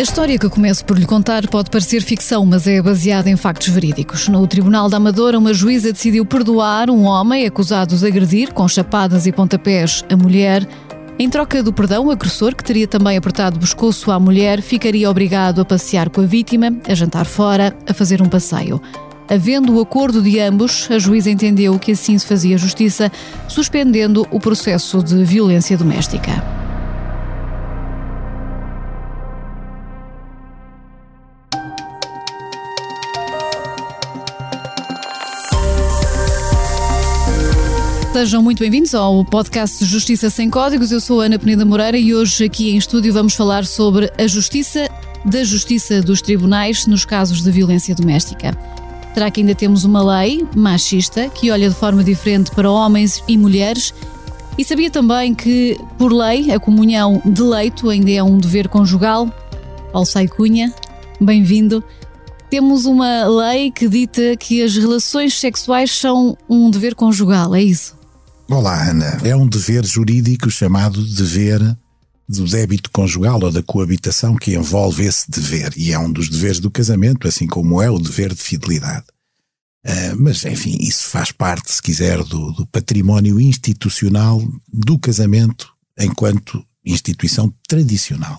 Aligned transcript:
A 0.00 0.02
história 0.02 0.38
que 0.38 0.48
começo 0.48 0.82
por 0.82 0.98
lhe 0.98 1.04
contar 1.04 1.46
pode 1.46 1.68
parecer 1.68 2.00
ficção, 2.00 2.46
mas 2.46 2.66
é 2.66 2.80
baseada 2.80 3.28
em 3.28 3.36
factos 3.36 3.68
verídicos. 3.68 4.28
No 4.28 4.46
Tribunal 4.46 4.88
da 4.88 4.96
Amadora, 4.96 5.38
uma 5.38 5.52
juíza 5.52 5.92
decidiu 5.92 6.24
perdoar 6.24 6.88
um 6.88 7.02
homem 7.02 7.46
acusado 7.46 7.94
de 7.94 8.06
agredir, 8.06 8.50
com 8.54 8.66
chapadas 8.66 9.26
e 9.26 9.32
pontapés, 9.32 10.02
a 10.10 10.16
mulher. 10.16 10.66
Em 11.18 11.28
troca 11.28 11.62
do 11.62 11.70
perdão, 11.70 12.06
o 12.06 12.10
agressor, 12.10 12.56
que 12.56 12.64
teria 12.64 12.88
também 12.88 13.14
apertado 13.14 13.58
o 13.58 13.60
pescoço 13.60 14.10
à 14.10 14.18
mulher, 14.18 14.62
ficaria 14.62 15.10
obrigado 15.10 15.60
a 15.60 15.66
passear 15.66 16.08
com 16.08 16.22
a 16.22 16.24
vítima, 16.24 16.74
a 16.88 16.94
jantar 16.94 17.26
fora, 17.26 17.76
a 17.86 17.92
fazer 17.92 18.22
um 18.22 18.26
passeio. 18.26 18.80
Havendo 19.28 19.76
o 19.76 19.82
acordo 19.82 20.22
de 20.22 20.40
ambos, 20.40 20.88
a 20.90 20.98
juíza 20.98 21.28
entendeu 21.28 21.78
que 21.78 21.92
assim 21.92 22.16
se 22.16 22.24
fazia 22.24 22.56
justiça, 22.56 23.12
suspendendo 23.46 24.26
o 24.30 24.40
processo 24.40 25.02
de 25.02 25.22
violência 25.24 25.76
doméstica. 25.76 26.69
Sejam 38.20 38.42
muito 38.42 38.58
bem-vindos 38.58 38.94
ao 38.94 39.24
podcast 39.24 39.82
Justiça 39.82 40.28
Sem 40.28 40.50
Códigos. 40.50 40.92
Eu 40.92 41.00
sou 41.00 41.22
Ana 41.22 41.38
Peneda 41.38 41.64
Moreira 41.64 41.96
e 41.96 42.14
hoje 42.14 42.44
aqui 42.44 42.68
em 42.68 42.76
estúdio 42.76 43.14
vamos 43.14 43.32
falar 43.32 43.64
sobre 43.64 44.12
a 44.18 44.26
justiça 44.26 44.90
da 45.24 45.42
justiça 45.42 46.02
dos 46.02 46.20
tribunais 46.20 46.86
nos 46.86 47.06
casos 47.06 47.42
de 47.42 47.50
violência 47.50 47.94
doméstica. 47.94 48.54
Será 49.14 49.30
que 49.30 49.40
ainda 49.40 49.54
temos 49.54 49.84
uma 49.84 50.18
lei 50.18 50.46
machista 50.54 51.30
que 51.30 51.50
olha 51.50 51.70
de 51.70 51.74
forma 51.74 52.04
diferente 52.04 52.50
para 52.50 52.70
homens 52.70 53.24
e 53.26 53.38
mulheres? 53.38 53.94
E 54.58 54.66
sabia 54.66 54.90
também 54.90 55.34
que, 55.34 55.80
por 55.96 56.12
lei, 56.12 56.52
a 56.52 56.60
comunhão 56.60 57.22
de 57.24 57.40
leito 57.40 57.88
ainda 57.88 58.10
é 58.10 58.22
um 58.22 58.36
dever 58.36 58.68
conjugal? 58.68 59.32
Alçai 59.94 60.28
Cunha, 60.28 60.74
bem-vindo. 61.18 61.82
Temos 62.50 62.84
uma 62.84 63.24
lei 63.24 63.70
que 63.70 63.88
dita 63.88 64.36
que 64.36 64.62
as 64.62 64.76
relações 64.76 65.32
sexuais 65.40 65.90
são 65.90 66.36
um 66.46 66.70
dever 66.70 66.94
conjugal, 66.94 67.54
é 67.54 67.62
isso? 67.62 67.98
Olá, 68.52 68.90
Ana. 68.90 69.06
É 69.22 69.34
um 69.36 69.46
dever 69.46 69.86
jurídico 69.86 70.50
chamado 70.50 71.00
dever 71.06 71.60
do 72.28 72.44
débito 72.46 72.90
conjugal 72.90 73.38
ou 73.40 73.52
da 73.52 73.62
coabitação 73.62 74.34
que 74.34 74.56
envolve 74.56 75.04
esse 75.04 75.30
dever 75.30 75.72
e 75.76 75.92
é 75.92 75.98
um 76.00 76.10
dos 76.10 76.28
deveres 76.28 76.58
do 76.58 76.68
casamento, 76.68 77.28
assim 77.28 77.46
como 77.46 77.80
é 77.80 77.88
o 77.88 77.96
dever 77.96 78.34
de 78.34 78.42
fidelidade. 78.42 79.04
Uh, 79.86 80.16
mas, 80.18 80.44
enfim, 80.44 80.76
isso 80.80 81.04
faz 81.04 81.30
parte, 81.30 81.72
se 81.72 81.80
quiser, 81.80 82.24
do, 82.24 82.50
do 82.50 82.66
património 82.66 83.40
institucional 83.40 84.42
do 84.66 84.98
casamento 84.98 85.72
enquanto 85.96 86.60
instituição 86.84 87.54
tradicional. 87.68 88.36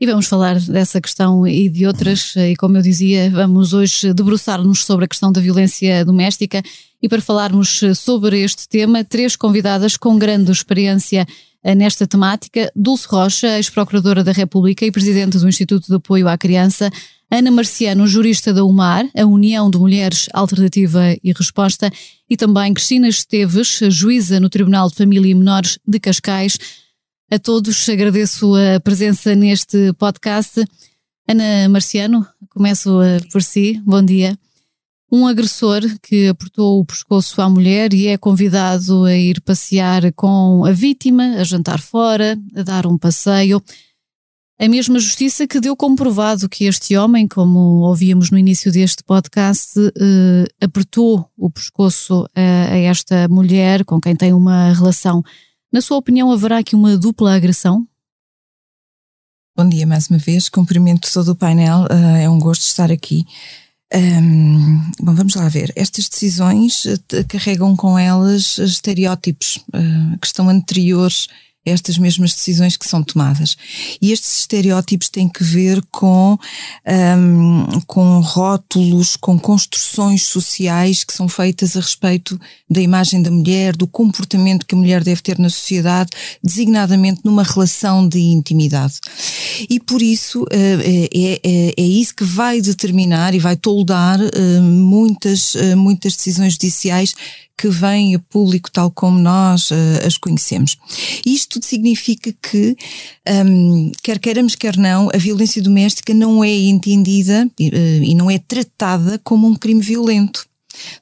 E 0.00 0.06
vamos 0.06 0.28
falar 0.28 0.60
dessa 0.60 1.00
questão 1.00 1.44
e 1.44 1.68
de 1.68 1.84
outras, 1.84 2.36
e 2.36 2.54
como 2.54 2.76
eu 2.76 2.82
dizia, 2.82 3.28
vamos 3.30 3.72
hoje 3.72 4.14
debruçar-nos 4.14 4.84
sobre 4.84 5.06
a 5.06 5.08
questão 5.08 5.32
da 5.32 5.40
violência 5.40 6.04
doméstica. 6.04 6.62
E 7.02 7.08
para 7.08 7.20
falarmos 7.20 7.80
sobre 7.96 8.40
este 8.40 8.68
tema, 8.68 9.02
três 9.02 9.34
convidadas 9.34 9.96
com 9.96 10.16
grande 10.16 10.52
experiência 10.52 11.26
eh, 11.64 11.74
nesta 11.74 12.06
temática, 12.06 12.70
Dulce 12.76 13.08
Rocha, 13.08 13.56
ex-procuradora 13.56 14.22
da 14.22 14.30
República 14.30 14.86
e 14.86 14.92
presidente 14.92 15.36
do 15.36 15.48
Instituto 15.48 15.88
de 15.88 15.94
Apoio 15.96 16.28
à 16.28 16.38
Criança, 16.38 16.92
Ana 17.28 17.50
Marciano, 17.50 18.06
jurista 18.06 18.54
da 18.54 18.64
UMAR, 18.64 19.04
a 19.16 19.26
União 19.26 19.68
de 19.68 19.78
Mulheres 19.78 20.28
Alternativa 20.32 21.16
e 21.24 21.32
Resposta, 21.32 21.90
e 22.30 22.36
também 22.36 22.72
Cristina 22.72 23.08
Esteves, 23.08 23.80
juíza 23.88 24.38
no 24.38 24.48
Tribunal 24.48 24.88
de 24.88 24.94
Família 24.94 25.32
e 25.32 25.34
Menores 25.34 25.76
de 25.84 25.98
Cascais, 25.98 26.56
a 27.30 27.38
todos. 27.38 27.88
Agradeço 27.88 28.54
a 28.54 28.80
presença 28.80 29.34
neste 29.34 29.92
podcast. 29.94 30.64
Ana 31.28 31.68
Marciano, 31.68 32.26
começo 32.48 33.02
eh, 33.02 33.20
por 33.30 33.42
si. 33.42 33.80
Bom 33.84 34.02
dia. 34.02 34.38
Um 35.12 35.26
agressor 35.26 35.82
que 36.02 36.28
apertou 36.28 36.80
o 36.80 36.84
pescoço 36.84 37.40
à 37.40 37.48
mulher 37.48 37.92
e 37.92 38.08
é 38.08 38.16
convidado 38.16 39.04
a 39.04 39.14
ir 39.14 39.40
passear 39.42 40.12
com 40.12 40.64
a 40.64 40.72
vítima, 40.72 41.36
a 41.38 41.44
jantar 41.44 41.80
fora, 41.80 42.38
a 42.54 42.62
dar 42.62 42.86
um 42.86 42.96
passeio. 42.96 43.62
A 44.58 44.68
mesma 44.68 44.98
justiça 44.98 45.46
que 45.46 45.60
deu 45.60 45.76
comprovado 45.76 46.48
que 46.48 46.64
este 46.64 46.96
homem, 46.96 47.28
como 47.28 47.58
ouvíamos 47.86 48.30
no 48.30 48.38
início 48.38 48.72
deste 48.72 49.04
podcast, 49.04 49.78
eh, 49.78 50.46
apertou 50.62 51.30
o 51.36 51.50
pescoço 51.50 52.26
a, 52.34 52.72
a 52.72 52.78
esta 52.78 53.28
mulher 53.28 53.84
com 53.84 54.00
quem 54.00 54.16
tem 54.16 54.32
uma 54.32 54.72
relação 54.72 55.22
na 55.72 55.80
sua 55.80 55.96
opinião, 55.96 56.30
haverá 56.30 56.58
aqui 56.58 56.74
uma 56.74 56.96
dupla 56.96 57.34
agressão? 57.34 57.86
Bom 59.56 59.68
dia 59.68 59.86
mais 59.86 60.08
uma 60.08 60.18
vez, 60.18 60.48
cumprimento 60.48 61.12
todo 61.12 61.32
o 61.32 61.36
painel, 61.36 61.82
uh, 61.90 62.16
é 62.16 62.28
um 62.28 62.38
gosto 62.38 62.62
estar 62.62 62.92
aqui. 62.92 63.26
Um, 63.92 64.78
bom, 65.00 65.14
vamos 65.14 65.34
lá 65.34 65.48
ver. 65.48 65.72
Estas 65.74 66.08
decisões 66.08 66.84
uh, 66.84 67.00
carregam 67.26 67.74
com 67.74 67.98
elas 67.98 68.58
estereótipos 68.58 69.56
uh, 69.74 70.18
que 70.20 70.26
estão 70.26 70.48
anteriores 70.48 71.26
estas 71.68 71.98
mesmas 71.98 72.32
decisões 72.34 72.76
que 72.76 72.88
são 72.88 73.02
tomadas. 73.02 73.56
E 74.00 74.12
estes 74.12 74.40
estereótipos 74.40 75.08
têm 75.08 75.28
que 75.28 75.44
ver 75.44 75.82
com, 75.90 76.38
um, 76.86 77.80
com 77.86 78.20
rótulos, 78.20 79.16
com 79.16 79.38
construções 79.38 80.22
sociais 80.22 81.04
que 81.04 81.12
são 81.12 81.28
feitas 81.28 81.76
a 81.76 81.80
respeito 81.80 82.38
da 82.68 82.80
imagem 82.80 83.22
da 83.22 83.30
mulher, 83.30 83.76
do 83.76 83.86
comportamento 83.86 84.66
que 84.66 84.74
a 84.74 84.78
mulher 84.78 85.02
deve 85.02 85.22
ter 85.22 85.38
na 85.38 85.50
sociedade, 85.50 86.10
designadamente 86.42 87.20
numa 87.24 87.42
relação 87.42 88.06
de 88.08 88.18
intimidade. 88.18 88.94
E 89.68 89.80
por 89.80 90.02
isso 90.02 90.42
uh, 90.42 90.46
é, 90.52 91.08
é, 91.42 91.74
é, 91.76 91.82
isso 91.82 92.14
que 92.14 92.24
vai 92.24 92.60
determinar 92.60 93.34
e 93.34 93.38
vai 93.38 93.56
toldar 93.56 94.20
uh, 94.20 94.62
muitas, 94.62 95.54
muitas 95.76 96.14
decisões 96.14 96.54
judiciais 96.54 97.14
que 97.58 97.68
vêm 97.68 98.14
a 98.14 98.20
público 98.20 98.70
tal 98.70 98.88
como 98.88 99.18
nós 99.18 99.72
uh, 99.72 100.06
as 100.06 100.16
conhecemos. 100.16 100.78
Isto 101.26 101.58
significa 101.60 102.32
que, 102.40 102.76
um, 103.28 103.90
quer 104.00 104.20
queiramos, 104.20 104.54
quer 104.54 104.76
não, 104.76 105.10
a 105.12 105.18
violência 105.18 105.60
doméstica 105.60 106.14
não 106.14 106.44
é 106.44 106.54
entendida 106.54 107.44
uh, 107.46 107.74
e 107.74 108.14
não 108.14 108.30
é 108.30 108.38
tratada 108.38 109.20
como 109.24 109.48
um 109.48 109.56
crime 109.56 109.80
violento 109.80 110.46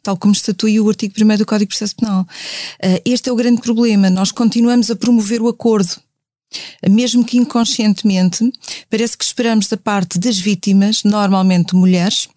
tal 0.03 0.17
como 0.17 0.33
estatui 0.33 0.81
o 0.81 0.89
artigo 0.89 1.13
1 1.21 1.37
do 1.37 1.45
Código 1.45 1.69
de 1.69 1.77
Processo 1.77 1.97
Penal. 1.97 2.23
Uh, 2.23 2.99
este 3.05 3.29
é 3.29 3.33
o 3.33 3.37
grande 3.37 3.61
problema. 3.61 4.09
Nós 4.09 4.33
continuamos 4.33 4.91
a 4.91 4.97
promover 4.97 5.43
o 5.43 5.49
acordo 5.49 6.01
mesmo 6.89 7.25
que 7.25 7.37
inconscientemente, 7.37 8.51
parece 8.91 9.17
que 9.17 9.25
esperamos 9.25 9.67
da 9.67 9.77
parte 9.77 10.19
das 10.19 10.39
vítimas, 10.39 11.03
normalmente 11.03 11.75
mulheres, 11.75 12.29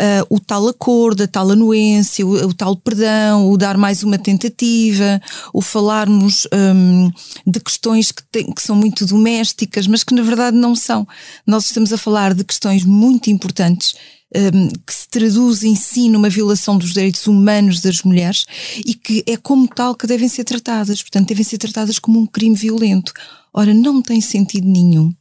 uh, 0.00 0.26
o 0.30 0.38
tal 0.38 0.68
acordo, 0.68 1.24
a 1.24 1.26
tal 1.26 1.50
anuência, 1.50 2.26
o, 2.26 2.48
o, 2.48 2.54
tal 2.54 2.76
perdão, 2.76 3.50
o 3.50 3.56
dar 3.56 3.76
mais 3.76 4.02
uma 4.02 4.18
tentativa, 4.18 5.20
o 5.52 5.60
falarmos 5.60 6.46
um, 6.52 7.10
de 7.46 7.60
questões 7.60 8.12
que, 8.12 8.22
tem, 8.30 8.52
que 8.52 8.62
são 8.62 8.76
muito 8.76 9.04
domésticas, 9.04 9.86
mas 9.86 10.04
que 10.04 10.14
na 10.14 10.22
verdade 10.22 10.56
não 10.56 10.74
são. 10.74 11.06
Nós 11.46 11.66
estamos 11.66 11.92
a 11.92 11.98
falar 11.98 12.34
de 12.34 12.44
questões 12.44 12.84
muito 12.84 13.30
importantes 13.30 13.94
um, 14.34 14.68
que 14.86 14.92
se 14.92 15.08
traduz 15.08 15.62
em 15.62 15.74
si 15.74 16.08
numa 16.08 16.28
violação 16.28 16.76
dos 16.76 16.92
direitos 16.92 17.26
humanos 17.26 17.80
das 17.80 18.02
mulheres 18.02 18.44
e 18.84 18.94
que 18.94 19.22
é 19.26 19.36
como 19.36 19.68
tal 19.68 19.94
que 19.94 20.06
devem 20.06 20.28
ser 20.28 20.44
tratadas. 20.44 21.02
Portanto, 21.02 21.28
devem 21.28 21.44
ser 21.44 21.58
tratadas 21.58 21.98
como 21.98 22.20
um 22.20 22.26
crime 22.26 22.56
violento. 22.56 23.12
Ora, 23.56 23.72
não 23.72 24.02
tem 24.02 24.20
sentido 24.20 24.68
nenhum. 24.68 25.12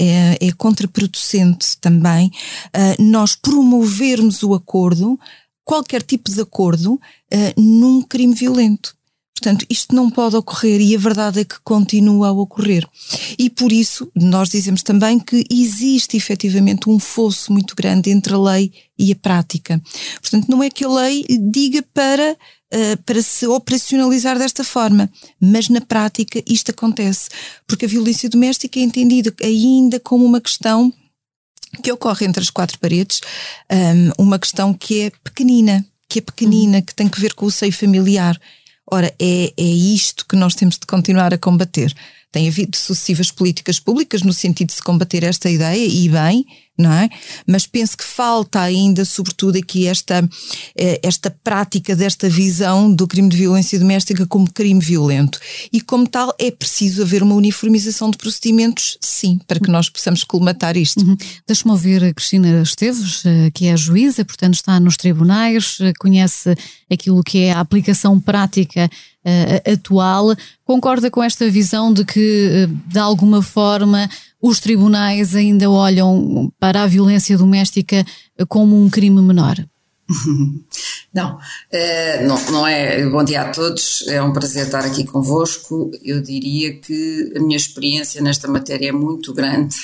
É, 0.00 0.46
é 0.46 0.52
contraproducente 0.52 1.76
também 1.78 2.28
uh, 2.28 3.02
nós 3.02 3.34
promovermos 3.34 4.44
o 4.44 4.54
acordo, 4.54 5.18
qualquer 5.64 6.02
tipo 6.02 6.30
de 6.30 6.40
acordo, 6.40 6.92
uh, 6.94 7.60
num 7.60 8.02
crime 8.02 8.32
violento. 8.32 8.96
Portanto, 9.34 9.64
isto 9.70 9.94
não 9.94 10.10
pode 10.10 10.36
ocorrer 10.36 10.80
e 10.80 10.94
a 10.94 10.98
verdade 10.98 11.40
é 11.40 11.44
que 11.44 11.60
continua 11.62 12.28
a 12.28 12.32
ocorrer. 12.32 12.86
E 13.38 13.48
por 13.48 13.72
isso, 13.72 14.10
nós 14.14 14.48
dizemos 14.48 14.82
também 14.82 15.18
que 15.18 15.44
existe 15.48 16.16
efetivamente 16.16 16.90
um 16.90 16.98
fosso 16.98 17.52
muito 17.52 17.76
grande 17.76 18.10
entre 18.10 18.34
a 18.34 18.38
lei 18.38 18.72
e 18.98 19.12
a 19.12 19.16
prática. 19.16 19.80
Portanto, 20.20 20.48
não 20.48 20.60
é 20.60 20.68
que 20.68 20.84
a 20.84 20.88
lei 20.88 21.24
diga 21.50 21.84
para 21.94 22.36
Uh, 22.70 23.02
para 23.06 23.22
se 23.22 23.46
operacionalizar 23.46 24.38
desta 24.38 24.62
forma. 24.62 25.08
Mas 25.40 25.70
na 25.70 25.80
prática 25.80 26.42
isto 26.46 26.70
acontece, 26.70 27.30
porque 27.66 27.86
a 27.86 27.88
violência 27.88 28.28
doméstica 28.28 28.78
é 28.78 28.82
entendida 28.82 29.34
ainda 29.42 29.98
como 29.98 30.24
uma 30.24 30.38
questão 30.38 30.92
que 31.82 31.92
ocorre 31.92 32.26
entre 32.26 32.42
as 32.42 32.50
quatro 32.50 32.78
paredes, 32.78 33.20
um, 33.70 34.24
uma 34.24 34.38
questão 34.38 34.74
que 34.74 35.00
é 35.00 35.12
pequenina, 35.24 35.84
que 36.08 36.18
é 36.18 36.22
pequenina, 36.22 36.78
uhum. 36.78 36.82
que 36.82 36.94
tem 36.94 37.08
que 37.08 37.20
ver 37.20 37.34
com 37.34 37.46
o 37.46 37.50
seio 37.50 37.72
familiar. 37.72 38.38
Ora, 38.90 39.14
é, 39.18 39.52
é 39.56 39.62
isto 39.62 40.26
que 40.26 40.36
nós 40.36 40.54
temos 40.54 40.78
de 40.78 40.86
continuar 40.86 41.32
a 41.34 41.38
combater. 41.38 41.94
Tem 42.30 42.48
havido 42.48 42.76
sucessivas 42.76 43.30
políticas 43.30 43.80
públicas 43.80 44.22
no 44.22 44.32
sentido 44.32 44.68
de 44.68 44.74
se 44.74 44.82
combater 44.82 45.24
esta 45.24 45.48
ideia, 45.48 45.86
e 45.86 46.08
bem, 46.08 46.44
não 46.78 46.92
é? 46.92 47.08
Mas 47.46 47.66
penso 47.66 47.96
que 47.96 48.04
falta 48.04 48.60
ainda, 48.60 49.04
sobretudo, 49.04 49.58
aqui 49.58 49.86
esta, 49.86 50.28
eh, 50.76 51.00
esta 51.02 51.28
prática 51.42 51.96
desta 51.96 52.28
visão 52.28 52.92
do 52.92 53.08
crime 53.08 53.28
de 53.28 53.36
violência 53.36 53.78
doméstica 53.78 54.24
como 54.26 54.50
crime 54.52 54.78
violento. 54.78 55.40
E, 55.72 55.80
como 55.80 56.06
tal, 56.06 56.32
é 56.38 56.50
preciso 56.50 57.02
haver 57.02 57.22
uma 57.22 57.34
uniformização 57.34 58.10
de 58.10 58.16
procedimentos, 58.16 58.96
sim, 59.00 59.40
para 59.48 59.58
que 59.58 59.70
nós 59.70 59.88
possamos 59.90 60.22
colmatar 60.22 60.76
isto. 60.76 61.00
Uhum. 61.00 61.16
Deixa-me 61.46 61.72
ouvir 61.72 62.04
a 62.04 62.14
Cristina 62.14 62.62
Esteves, 62.62 63.24
eh, 63.24 63.50
que 63.52 63.66
é 63.66 63.76
juíza, 63.76 64.24
portanto 64.24 64.54
está 64.54 64.78
nos 64.78 64.96
tribunais, 64.96 65.78
eh, 65.80 65.92
conhece 65.98 66.54
aquilo 66.90 67.24
que 67.24 67.38
é 67.38 67.52
a 67.52 67.60
aplicação 67.60 68.20
prática 68.20 68.88
uh, 69.28 69.72
atual. 69.72 70.34
Concorda 70.64 71.10
com 71.10 71.22
esta 71.22 71.48
visão 71.50 71.92
de 71.92 72.04
que, 72.04 72.66
uh, 72.66 72.90
de 72.90 72.98
alguma 72.98 73.42
forma, 73.42 74.08
os 74.40 74.60
tribunais 74.60 75.34
ainda 75.34 75.70
olham 75.70 76.50
para 76.58 76.82
a 76.82 76.86
violência 76.86 77.36
doméstica 77.36 78.04
como 78.48 78.80
um 78.80 78.88
crime 78.88 79.20
menor? 79.20 79.56
Não, 81.12 81.38
é, 81.70 82.22
não, 82.24 82.38
não 82.50 82.66
é. 82.66 83.04
Bom 83.08 83.24
dia 83.24 83.40
a 83.40 83.50
todos, 83.50 84.06
é 84.08 84.22
um 84.22 84.32
prazer 84.32 84.66
estar 84.66 84.84
aqui 84.84 85.04
convosco. 85.04 85.90
Eu 86.04 86.20
diria 86.20 86.74
que 86.74 87.32
a 87.34 87.40
minha 87.40 87.56
experiência 87.56 88.20
nesta 88.20 88.46
matéria 88.46 88.90
é 88.90 88.92
muito 88.92 89.32
grande, 89.32 89.74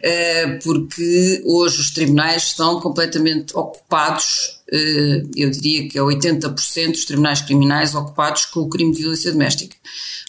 é, 0.00 0.46
porque 0.62 1.42
hoje 1.44 1.80
os 1.80 1.90
tribunais 1.90 2.44
estão 2.44 2.80
completamente 2.80 3.56
ocupados, 3.56 4.60
é, 4.72 5.24
eu 5.36 5.50
diria 5.50 5.88
que 5.88 5.98
é 5.98 6.02
80% 6.02 6.92
dos 6.92 7.04
tribunais 7.04 7.42
criminais 7.42 7.94
ocupados 7.94 8.44
com 8.46 8.60
o 8.60 8.68
crime 8.68 8.92
de 8.92 9.00
violência 9.00 9.32
doméstica. 9.32 9.76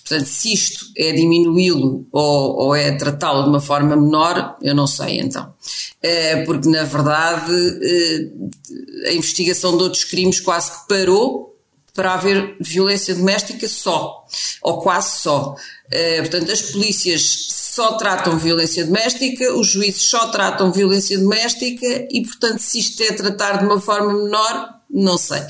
Portanto, 0.09 0.27
se 0.27 0.51
isto 0.51 0.85
é 0.97 1.11
diminuí-lo 1.11 2.07
ou, 2.11 2.55
ou, 2.57 2.75
é 2.75 2.91
tratá-lo 2.93 3.43
de 3.43 3.49
uma 3.49 3.61
forma 3.61 3.95
menor, 3.95 4.57
eu 4.59 4.73
não 4.73 4.87
sei 4.87 5.19
então. 5.19 5.53
É, 6.01 6.43
porque, 6.45 6.67
na 6.67 6.83
verdade, 6.83 7.53
é, 7.83 9.09
a 9.09 9.13
investigação 9.13 9.77
de 9.77 9.83
outros 9.83 10.03
crimes 10.03 10.39
quase 10.39 10.71
que 10.71 10.87
parou 10.87 11.55
para 11.93 12.15
haver 12.15 12.55
violência 12.59 13.13
doméstica 13.13 13.67
só, 13.67 14.25
ou 14.63 14.81
quase 14.81 15.19
só. 15.19 15.55
É, 15.91 16.21
portanto, 16.21 16.51
as 16.51 16.63
polícias 16.63 17.47
só 17.49 17.93
tratam 17.97 18.35
violência 18.39 18.83
doméstica, 18.85 19.53
os 19.53 19.67
juízes 19.67 20.01
só 20.01 20.29
tratam 20.29 20.71
violência 20.71 21.19
doméstica 21.19 22.07
e, 22.09 22.23
portanto, 22.25 22.59
se 22.59 22.79
isto 22.79 23.03
é 23.03 23.11
tratar 23.11 23.59
de 23.59 23.65
uma 23.65 23.79
forma 23.79 24.11
menor, 24.11 24.78
não 24.89 25.17
sei. 25.17 25.41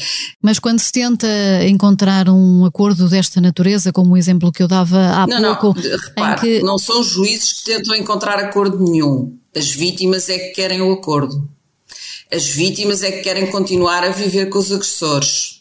Mas 0.41 0.59
quando 0.59 0.79
se 0.79 0.91
tenta 0.91 1.27
encontrar 1.65 2.27
um 2.29 2.65
acordo 2.65 3.07
desta 3.07 3.39
natureza, 3.39 3.93
como 3.93 4.13
o 4.13 4.17
exemplo 4.17 4.51
que 4.51 4.61
eu 4.61 4.67
dava 4.67 4.97
há 4.97 5.27
não, 5.27 5.55
pouco. 5.55 5.79
Não, 5.79 5.97
repare, 5.97 6.41
que... 6.41 6.63
não 6.63 6.77
são 6.77 7.01
juízes 7.01 7.53
que 7.53 7.65
tentam 7.65 7.95
encontrar 7.95 8.37
acordo 8.37 8.77
nenhum. 8.79 9.33
As 9.55 9.69
vítimas 9.69 10.29
é 10.29 10.37
que 10.37 10.49
querem 10.49 10.81
o 10.81 10.91
acordo. 10.91 11.47
As 12.31 12.45
vítimas 12.45 13.01
é 13.01 13.11
que 13.11 13.21
querem 13.21 13.49
continuar 13.49 14.03
a 14.03 14.09
viver 14.09 14.47
com 14.49 14.59
os 14.59 14.71
agressores. 14.71 15.58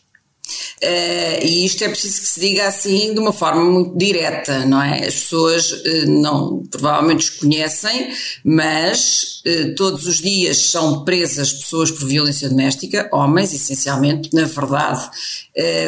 Uh, 0.82 1.44
e 1.44 1.66
isto 1.66 1.84
é 1.84 1.88
preciso 1.88 2.20
que 2.20 2.26
se 2.26 2.40
diga 2.40 2.66
assim 2.66 3.12
de 3.12 3.20
uma 3.20 3.32
forma 3.32 3.64
muito 3.64 3.96
direta, 3.96 4.64
não 4.64 4.82
é? 4.82 5.06
As 5.06 5.14
pessoas 5.14 5.72
uh, 5.72 6.06
não, 6.06 6.62
provavelmente 6.70 7.24
os 7.24 7.30
conhecem, 7.30 8.10
mas 8.44 9.42
uh, 9.44 9.74
todos 9.74 10.06
os 10.06 10.18
dias 10.18 10.56
são 10.56 11.04
presas 11.04 11.52
pessoas 11.52 11.90
por 11.90 12.06
violência 12.06 12.48
doméstica, 12.48 13.08
homens 13.12 13.52
essencialmente, 13.52 14.30
na 14.32 14.44
verdade 14.44 15.10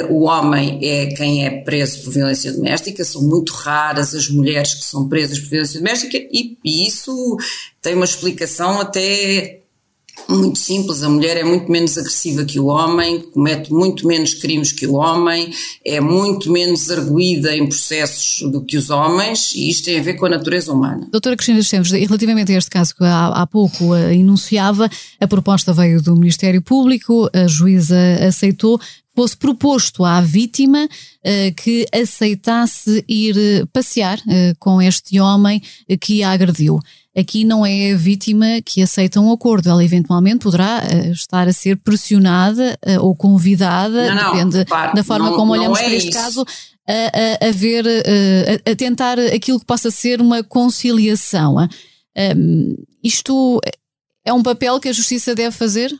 o 0.08 0.24
homem 0.24 0.80
é 0.82 1.06
quem 1.14 1.46
é 1.46 1.62
preso 1.62 2.02
por 2.02 2.12
violência 2.12 2.52
doméstica, 2.52 3.04
são 3.04 3.22
muito 3.22 3.52
raras 3.52 4.12
as 4.16 4.28
mulheres 4.28 4.74
que 4.74 4.84
são 4.84 5.08
presas 5.08 5.38
por 5.38 5.48
violência 5.48 5.78
doméstica 5.78 6.16
e, 6.16 6.58
e 6.64 6.88
isso 6.88 7.36
tem 7.80 7.94
uma 7.94 8.04
explicação 8.04 8.80
até 8.80 9.59
muito 10.28 10.58
simples, 10.58 11.02
a 11.02 11.08
mulher 11.08 11.36
é 11.36 11.44
muito 11.44 11.70
menos 11.70 11.96
agressiva 11.96 12.44
que 12.44 12.58
o 12.58 12.66
homem, 12.66 13.20
comete 13.20 13.72
muito 13.72 14.06
menos 14.06 14.34
crimes 14.34 14.72
que 14.72 14.86
o 14.86 14.94
homem, 14.94 15.52
é 15.84 16.00
muito 16.00 16.50
menos 16.50 16.90
arguída 16.90 17.54
em 17.56 17.66
processos 17.66 18.50
do 18.50 18.64
que 18.64 18.76
os 18.76 18.90
homens, 18.90 19.52
e 19.54 19.68
isto 19.68 19.84
tem 19.86 19.98
a 19.98 20.02
ver 20.02 20.14
com 20.14 20.26
a 20.26 20.30
natureza 20.30 20.72
humana. 20.72 21.08
Doutora 21.10 21.36
Cristina 21.36 21.60
Esteves, 21.60 21.90
relativamente 21.90 22.52
a 22.52 22.58
este 22.58 22.70
caso 22.70 22.94
que 22.94 23.04
há, 23.04 23.28
há 23.28 23.46
pouco 23.46 23.92
uh, 23.92 24.10
enunciava, 24.10 24.90
a 25.20 25.26
proposta 25.26 25.72
veio 25.72 26.02
do 26.02 26.16
Ministério 26.16 26.62
Público, 26.62 27.28
a 27.32 27.46
juíza 27.46 27.96
aceitou, 28.26 28.80
fosse 29.14 29.36
proposto 29.36 30.04
à 30.04 30.20
vítima 30.20 30.84
uh, 30.86 31.54
que 31.54 31.86
aceitasse 31.92 33.04
ir 33.08 33.36
uh, 33.36 33.66
passear 33.66 34.18
uh, 34.18 34.56
com 34.58 34.80
este 34.80 35.20
homem 35.20 35.60
que 36.00 36.22
a 36.22 36.30
agrediu. 36.30 36.78
Aqui 37.16 37.44
não 37.44 37.66
é 37.66 37.92
a 37.92 37.96
vítima 37.96 38.62
que 38.64 38.82
aceita 38.82 39.20
um 39.20 39.32
acordo, 39.32 39.68
ela 39.68 39.84
eventualmente 39.84 40.38
poderá 40.38 40.80
estar 41.10 41.48
a 41.48 41.52
ser 41.52 41.76
pressionada 41.76 42.78
ou 43.00 43.16
convidada, 43.16 44.14
não, 44.14 44.32
depende 44.32 44.58
repare, 44.58 44.94
da 44.94 45.02
forma 45.02 45.30
não, 45.30 45.36
como 45.36 45.52
olhamos 45.52 45.80
é 45.80 45.84
para 45.84 45.92
este 45.92 46.10
isso. 46.10 46.18
caso, 46.18 46.46
a, 46.88 47.44
a, 47.44 47.48
a 47.48 47.50
ver, 47.50 47.84
a, 47.84 48.70
a, 48.70 48.76
tentar 48.76 49.18
aquilo 49.18 49.58
que 49.58 49.66
possa 49.66 49.90
ser 49.90 50.20
uma 50.20 50.44
conciliação. 50.44 51.56
Um, 52.16 52.76
isto 53.02 53.60
é 54.24 54.32
um 54.32 54.42
papel 54.42 54.78
que 54.78 54.88
a 54.88 54.92
justiça 54.92 55.34
deve 55.34 55.56
fazer? 55.56 55.92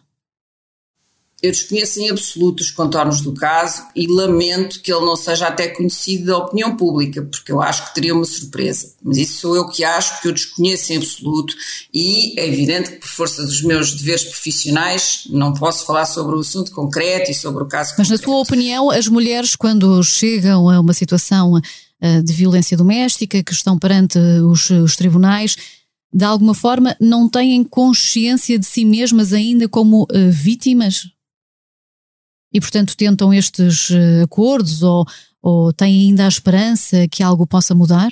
Eu 1.42 1.50
desconheço 1.50 2.00
em 2.00 2.10
absoluto 2.10 2.60
os 2.60 2.70
contornos 2.70 3.22
do 3.22 3.32
caso 3.32 3.82
e 3.96 4.06
lamento 4.06 4.81
que 4.81 4.92
ele 4.92 5.04
não 5.04 5.16
seja 5.16 5.46
até 5.46 5.69
conhecido 5.69 6.26
da 6.26 6.38
opinião 6.38 6.76
pública, 6.76 7.22
porque 7.22 7.50
eu 7.50 7.62
acho 7.62 7.88
que 7.88 7.94
teria 7.94 8.14
uma 8.14 8.26
surpresa. 8.26 8.92
Mas 9.02 9.16
isso 9.16 9.38
sou 9.40 9.56
eu 9.56 9.66
que 9.69 9.82
acho, 9.82 10.12
porque 10.12 10.28
eu 10.28 10.32
desconheço 10.32 10.92
em 10.92 10.98
absoluto 10.98 11.54
e 11.92 12.38
é 12.38 12.46
evidente 12.46 12.90
que, 12.90 12.96
por 12.98 13.08
força 13.08 13.42
dos 13.42 13.62
meus 13.62 13.94
deveres 13.94 14.25
profissionais, 14.25 15.22
não 15.31 15.54
posso 15.54 15.87
falar 15.87 16.04
sobre 16.04 16.37
o 16.37 16.40
assunto 16.40 16.72
concreto 16.72 17.31
e 17.31 17.34
sobre 17.34 17.62
o 17.62 17.66
caso 17.66 17.94
Mas, 17.96 18.08
concreto. 18.08 18.28
na 18.28 18.32
sua 18.32 18.42
opinião, 18.42 18.90
as 18.90 19.08
mulheres, 19.08 19.56
quando 19.56 20.02
chegam 20.02 20.69
a 20.69 20.78
uma 20.78 20.92
situação 20.92 21.58
eh, 22.02 22.22
de 22.22 22.32
violência 22.32 22.76
doméstica, 22.76 23.42
que 23.42 23.52
estão 23.52 23.78
perante 23.78 24.19
os, 24.19 24.69
os 24.69 24.94
tribunais, 24.94 25.56
de 26.12 26.25
alguma 26.25 26.54
forma 26.54 26.96
não 27.00 27.28
têm 27.28 27.62
consciência 27.62 28.58
de 28.58 28.66
si 28.66 28.84
mesmas 28.84 29.32
ainda 29.32 29.69
como 29.69 30.02
uh, 30.02 30.31
vítimas? 30.31 31.08
E, 32.52 32.61
portanto, 32.61 32.97
tentam 32.97 33.32
estes 33.32 33.91
eh, 33.91 34.23
acordos 34.23 34.82
ou, 34.82 35.06
ou 35.41 35.73
têm 35.73 36.08
ainda 36.08 36.25
a 36.25 36.29
esperança 36.29 37.06
que 37.08 37.23
algo 37.23 37.47
possa 37.47 37.75
mudar? 37.75 38.11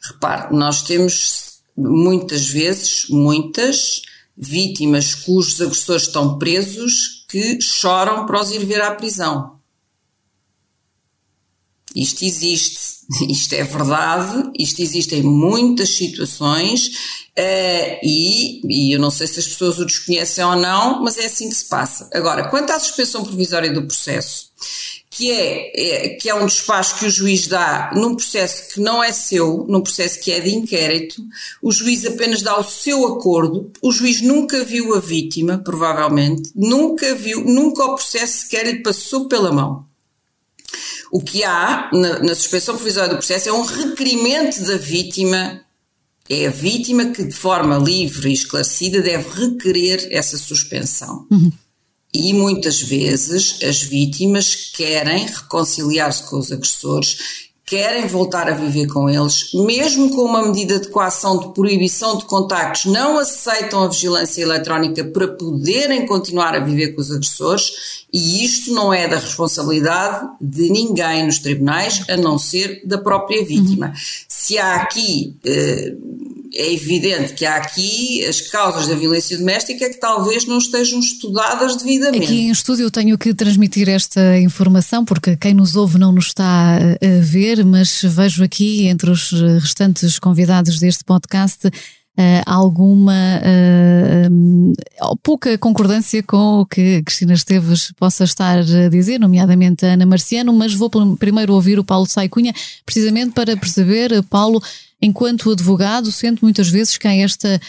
Repare, 0.00 0.54
nós 0.54 0.82
temos 0.82 1.60
muitas 1.76 2.46
vezes, 2.46 3.06
muitas 3.08 4.02
vítimas 4.36 5.14
cujos 5.14 5.60
agressores 5.60 6.02
estão 6.02 6.38
presos 6.38 7.24
que 7.28 7.60
choram 7.60 8.26
para 8.26 8.40
os 8.40 8.50
ir 8.50 8.64
ver 8.64 8.82
à 8.82 8.94
prisão. 8.94 9.58
Isto 11.94 12.24
existe, 12.24 12.93
isto 13.28 13.54
é 13.54 13.62
verdade, 13.62 14.50
isto 14.58 14.80
existe 14.80 15.14
em 15.14 15.22
muitas 15.22 15.96
situações 15.96 16.86
uh, 17.38 17.98
e, 18.02 18.60
e 18.66 18.92
eu 18.94 19.00
não 19.00 19.10
sei 19.10 19.26
se 19.26 19.38
as 19.38 19.46
pessoas 19.46 19.78
o 19.78 19.84
desconhecem 19.84 20.44
ou 20.44 20.56
não, 20.56 21.02
mas 21.02 21.18
é 21.18 21.26
assim 21.26 21.48
que 21.48 21.54
se 21.54 21.66
passa. 21.66 22.08
Agora, 22.12 22.48
quanto 22.48 22.70
à 22.70 22.78
suspensão 22.78 23.24
provisória 23.24 23.72
do 23.72 23.86
processo, 23.86 24.52
que 25.10 25.30
é, 25.30 26.06
é, 26.06 26.08
que 26.10 26.28
é 26.28 26.34
um 26.34 26.46
despacho 26.46 26.98
que 26.98 27.06
o 27.06 27.10
juiz 27.10 27.46
dá 27.46 27.92
num 27.94 28.16
processo 28.16 28.74
que 28.74 28.80
não 28.80 29.02
é 29.02 29.12
seu, 29.12 29.64
num 29.68 29.80
processo 29.80 30.20
que 30.20 30.32
é 30.32 30.40
de 30.40 30.52
inquérito, 30.52 31.22
o 31.62 31.70
juiz 31.70 32.04
apenas 32.04 32.42
dá 32.42 32.58
o 32.58 32.64
seu 32.64 33.06
acordo, 33.06 33.70
o 33.80 33.92
juiz 33.92 34.20
nunca 34.20 34.64
viu 34.64 34.94
a 34.94 34.98
vítima, 34.98 35.58
provavelmente, 35.58 36.50
nunca 36.54 37.14
viu, 37.14 37.44
nunca 37.44 37.84
o 37.84 37.94
processo 37.94 38.40
sequer 38.40 38.66
lhe 38.66 38.82
passou 38.82 39.28
pela 39.28 39.52
mão. 39.52 39.86
O 41.14 41.20
que 41.20 41.44
há 41.44 41.88
na, 41.92 42.18
na 42.18 42.34
suspensão 42.34 42.74
provisória 42.74 43.10
do 43.10 43.18
processo 43.18 43.48
é 43.48 43.52
um 43.52 43.64
requerimento 43.64 44.60
da 44.64 44.76
vítima 44.76 45.60
é 46.28 46.48
a 46.48 46.50
vítima 46.50 47.04
que, 47.12 47.22
de 47.22 47.34
forma 47.34 47.78
livre 47.78 48.30
e 48.30 48.32
esclarecida, 48.32 49.00
deve 49.00 49.28
requerer 49.28 50.08
essa 50.10 50.36
suspensão. 50.36 51.24
Uhum. 51.30 51.52
E 52.12 52.32
muitas 52.32 52.80
vezes 52.80 53.62
as 53.62 53.80
vítimas 53.80 54.56
querem 54.74 55.26
reconciliar-se 55.26 56.24
com 56.24 56.38
os 56.38 56.50
agressores 56.50 57.50
querem 57.74 58.06
voltar 58.06 58.48
a 58.48 58.52
viver 58.52 58.86
com 58.86 59.10
eles, 59.10 59.50
mesmo 59.52 60.08
com 60.14 60.22
uma 60.22 60.46
medida 60.46 60.78
de 60.78 60.86
coação 60.86 61.40
de 61.40 61.52
proibição 61.52 62.16
de 62.16 62.24
contactos, 62.24 62.84
não 62.84 63.18
aceitam 63.18 63.82
a 63.82 63.88
vigilância 63.88 64.42
eletrónica 64.42 65.02
para 65.02 65.26
poderem 65.26 66.06
continuar 66.06 66.54
a 66.54 66.60
viver 66.60 66.92
com 66.92 67.00
os 67.00 67.10
agressores, 67.10 68.04
e 68.12 68.44
isto 68.44 68.72
não 68.72 68.94
é 68.94 69.08
da 69.08 69.18
responsabilidade 69.18 70.24
de 70.40 70.70
ninguém 70.70 71.26
nos 71.26 71.40
tribunais, 71.40 72.04
a 72.08 72.16
não 72.16 72.38
ser 72.38 72.80
da 72.86 72.96
própria 72.96 73.44
vítima. 73.44 73.88
Uhum. 73.88 73.92
Se 74.28 74.56
há 74.56 74.76
aqui. 74.76 75.34
Eh, 75.44 75.94
é 76.54 76.72
evidente 76.72 77.34
que 77.34 77.44
há 77.44 77.56
aqui 77.56 78.24
as 78.24 78.40
causas 78.40 78.86
da 78.86 78.94
violência 78.94 79.36
doméstica 79.36 79.88
que 79.90 79.98
talvez 79.98 80.46
não 80.46 80.58
estejam 80.58 81.00
estudadas 81.00 81.76
devidamente. 81.76 82.24
Aqui 82.24 82.40
em 82.40 82.50
estúdio 82.50 82.84
eu 82.84 82.90
tenho 82.90 83.18
que 83.18 83.34
transmitir 83.34 83.88
esta 83.88 84.38
informação 84.38 85.04
porque 85.04 85.36
quem 85.36 85.54
nos 85.54 85.76
ouve 85.76 85.98
não 85.98 86.12
nos 86.12 86.26
está 86.26 86.76
a 86.76 87.20
ver, 87.20 87.64
mas 87.64 88.00
vejo 88.02 88.44
aqui 88.44 88.86
entre 88.86 89.10
os 89.10 89.30
restantes 89.60 90.18
convidados 90.18 90.78
deste 90.78 91.04
podcast 91.04 91.70
uh, 92.18 92.42
alguma 92.46 93.40
uh, 93.40 95.16
pouca 95.22 95.56
concordância 95.58 96.22
com 96.22 96.60
o 96.60 96.66
que 96.66 97.02
Cristina 97.02 97.34
Esteves 97.34 97.92
possa 97.96 98.24
estar 98.24 98.58
a 98.58 98.88
dizer, 98.88 99.18
nomeadamente 99.18 99.84
a 99.84 99.94
Ana 99.94 100.06
Marciano, 100.06 100.52
mas 100.52 100.74
vou 100.74 100.90
primeiro 101.16 101.54
ouvir 101.54 101.78
o 101.78 101.84
Paulo 101.84 102.06
Saicunha, 102.06 102.54
precisamente 102.84 103.32
para 103.32 103.56
perceber, 103.56 104.22
Paulo, 104.24 104.62
enquanto 105.04 105.50
advogado, 105.50 106.10
sente 106.10 106.42
muitas 106.42 106.68
vezes 106.68 106.96
que 106.96 107.06
há 107.06 107.14
esta 107.14 107.60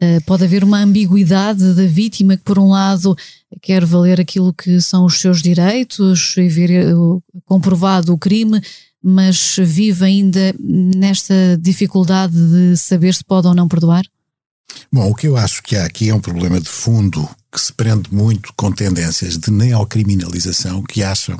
Uh, 0.00 0.22
pode 0.24 0.44
haver 0.44 0.62
uma 0.62 0.78
ambiguidade 0.78 1.74
da 1.74 1.84
vítima 1.84 2.36
que, 2.36 2.44
por 2.44 2.56
um 2.56 2.68
lado, 2.68 3.16
quer 3.60 3.84
valer 3.84 4.20
aquilo 4.20 4.54
que 4.54 4.80
são 4.80 5.04
os 5.04 5.20
seus 5.20 5.42
direitos 5.42 6.36
e 6.36 6.48
ver 6.48 6.94
uh, 6.94 7.20
comprovado 7.44 8.12
o 8.12 8.18
crime, 8.18 8.62
mas 9.02 9.56
vive 9.58 10.04
ainda 10.04 10.54
nesta 10.56 11.34
dificuldade 11.60 12.32
de 12.32 12.76
saber 12.76 13.12
se 13.12 13.24
pode 13.24 13.48
ou 13.48 13.56
não 13.56 13.66
perdoar? 13.66 14.04
Bom, 14.92 15.10
o 15.10 15.14
que 15.16 15.26
eu 15.26 15.36
acho 15.36 15.64
que 15.64 15.74
há 15.74 15.84
aqui 15.84 16.10
é 16.10 16.14
um 16.14 16.20
problema 16.20 16.60
de 16.60 16.68
fundo 16.68 17.28
que 17.50 17.60
se 17.60 17.72
prende 17.72 18.14
muito 18.14 18.52
com 18.56 18.70
tendências 18.70 19.36
de 19.36 19.50
neocriminalização 19.50 20.80
que 20.84 21.02
acham 21.02 21.36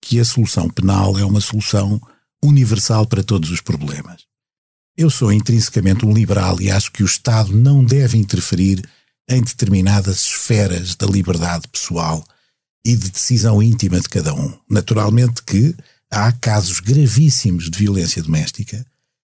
que 0.00 0.20
a 0.20 0.24
solução 0.24 0.68
penal 0.70 1.18
é 1.18 1.24
uma 1.24 1.40
solução 1.40 2.00
universal 2.40 3.04
para 3.04 3.24
todos 3.24 3.50
os 3.50 3.60
problemas. 3.60 4.29
Eu 5.00 5.08
sou 5.08 5.32
intrinsecamente 5.32 6.04
um 6.04 6.12
liberal 6.12 6.60
e 6.60 6.70
acho 6.70 6.92
que 6.92 7.02
o 7.02 7.06
Estado 7.06 7.56
não 7.56 7.82
deve 7.82 8.18
interferir 8.18 8.86
em 9.30 9.40
determinadas 9.40 10.26
esferas 10.26 10.94
da 10.94 11.06
liberdade 11.06 11.66
pessoal 11.68 12.22
e 12.84 12.94
de 12.94 13.10
decisão 13.10 13.62
íntima 13.62 13.98
de 13.98 14.10
cada 14.10 14.34
um. 14.34 14.52
Naturalmente 14.68 15.42
que 15.42 15.74
há 16.12 16.30
casos 16.32 16.80
gravíssimos 16.80 17.70
de 17.70 17.78
violência 17.78 18.22
doméstica, 18.22 18.84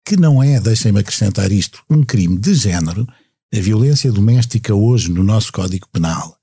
que 0.05 0.15
não 0.15 0.41
é, 0.41 0.57
deixem-me 0.57 1.01
acrescentar 1.01 1.51
isto, 1.51 1.83
um 1.89 2.01
crime 2.01 2.37
de 2.37 2.53
género. 2.53 3.05
A 3.53 3.59
violência 3.59 4.09
doméstica 4.09 4.73
hoje 4.73 5.11
no 5.11 5.21
nosso 5.21 5.51
Código 5.51 5.89
Penal 5.91 6.37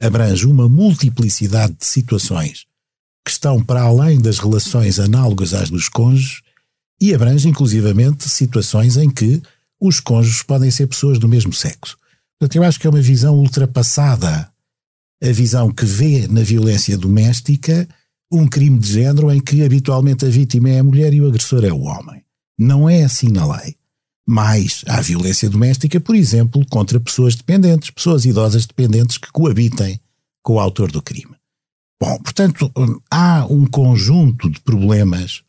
abrange 0.00 0.46
uma 0.46 0.68
multiplicidade 0.68 1.74
de 1.76 1.84
situações 1.84 2.64
que 3.24 3.32
estão 3.32 3.60
para 3.60 3.82
além 3.82 4.20
das 4.20 4.38
relações 4.38 5.00
análogas 5.00 5.52
às 5.52 5.68
dos 5.68 5.88
cônjuges 5.88 6.42
e 7.00 7.14
abrange 7.14 7.48
inclusivamente 7.48 8.28
situações 8.28 8.96
em 8.96 9.08
que 9.08 9.40
os 9.80 10.00
cônjuges 10.00 10.42
podem 10.42 10.70
ser 10.70 10.86
pessoas 10.86 11.18
do 11.18 11.28
mesmo 11.28 11.52
sexo. 11.52 11.96
Portanto, 12.38 12.56
eu 12.56 12.62
acho 12.64 12.78
que 12.78 12.86
é 12.86 12.90
uma 12.90 13.00
visão 13.00 13.36
ultrapassada 13.36 14.48
a 15.22 15.32
visão 15.32 15.70
que 15.70 15.84
vê 15.84 16.28
na 16.28 16.42
violência 16.42 16.96
doméstica 16.96 17.88
um 18.30 18.46
crime 18.46 18.78
de 18.78 18.92
género 18.92 19.32
em 19.32 19.40
que 19.40 19.64
habitualmente 19.64 20.24
a 20.24 20.28
vítima 20.28 20.68
é 20.70 20.78
a 20.78 20.84
mulher 20.84 21.12
e 21.12 21.20
o 21.20 21.26
agressor 21.26 21.64
é 21.64 21.72
o 21.72 21.80
homem. 21.80 22.22
Não 22.58 22.88
é 22.88 23.02
assim 23.02 23.28
na 23.28 23.46
lei. 23.56 23.74
Mas 24.26 24.84
há 24.86 25.00
violência 25.00 25.48
doméstica, 25.48 25.98
por 25.98 26.14
exemplo, 26.14 26.64
contra 26.68 27.00
pessoas 27.00 27.34
dependentes, 27.34 27.90
pessoas 27.90 28.24
idosas 28.26 28.66
dependentes 28.66 29.16
que 29.16 29.32
coabitem 29.32 29.98
com 30.42 30.54
o 30.54 30.60
autor 30.60 30.92
do 30.92 31.02
crime. 31.02 31.34
Bom, 32.00 32.18
portanto, 32.18 32.70
há 33.10 33.46
um 33.48 33.66
conjunto 33.66 34.50
de 34.50 34.60
problemas 34.60 35.42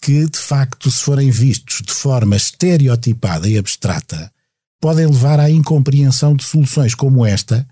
que, 0.00 0.26
de 0.26 0.38
facto, 0.38 0.90
se 0.90 1.02
forem 1.02 1.30
vistos 1.30 1.82
de 1.82 1.92
forma 1.92 2.36
estereotipada 2.36 3.48
e 3.48 3.58
abstrata, 3.58 4.32
podem 4.80 5.06
levar 5.06 5.38
à 5.38 5.50
incompreensão 5.50 6.34
de 6.34 6.44
soluções 6.44 6.94
como 6.94 7.24
esta 7.24 7.66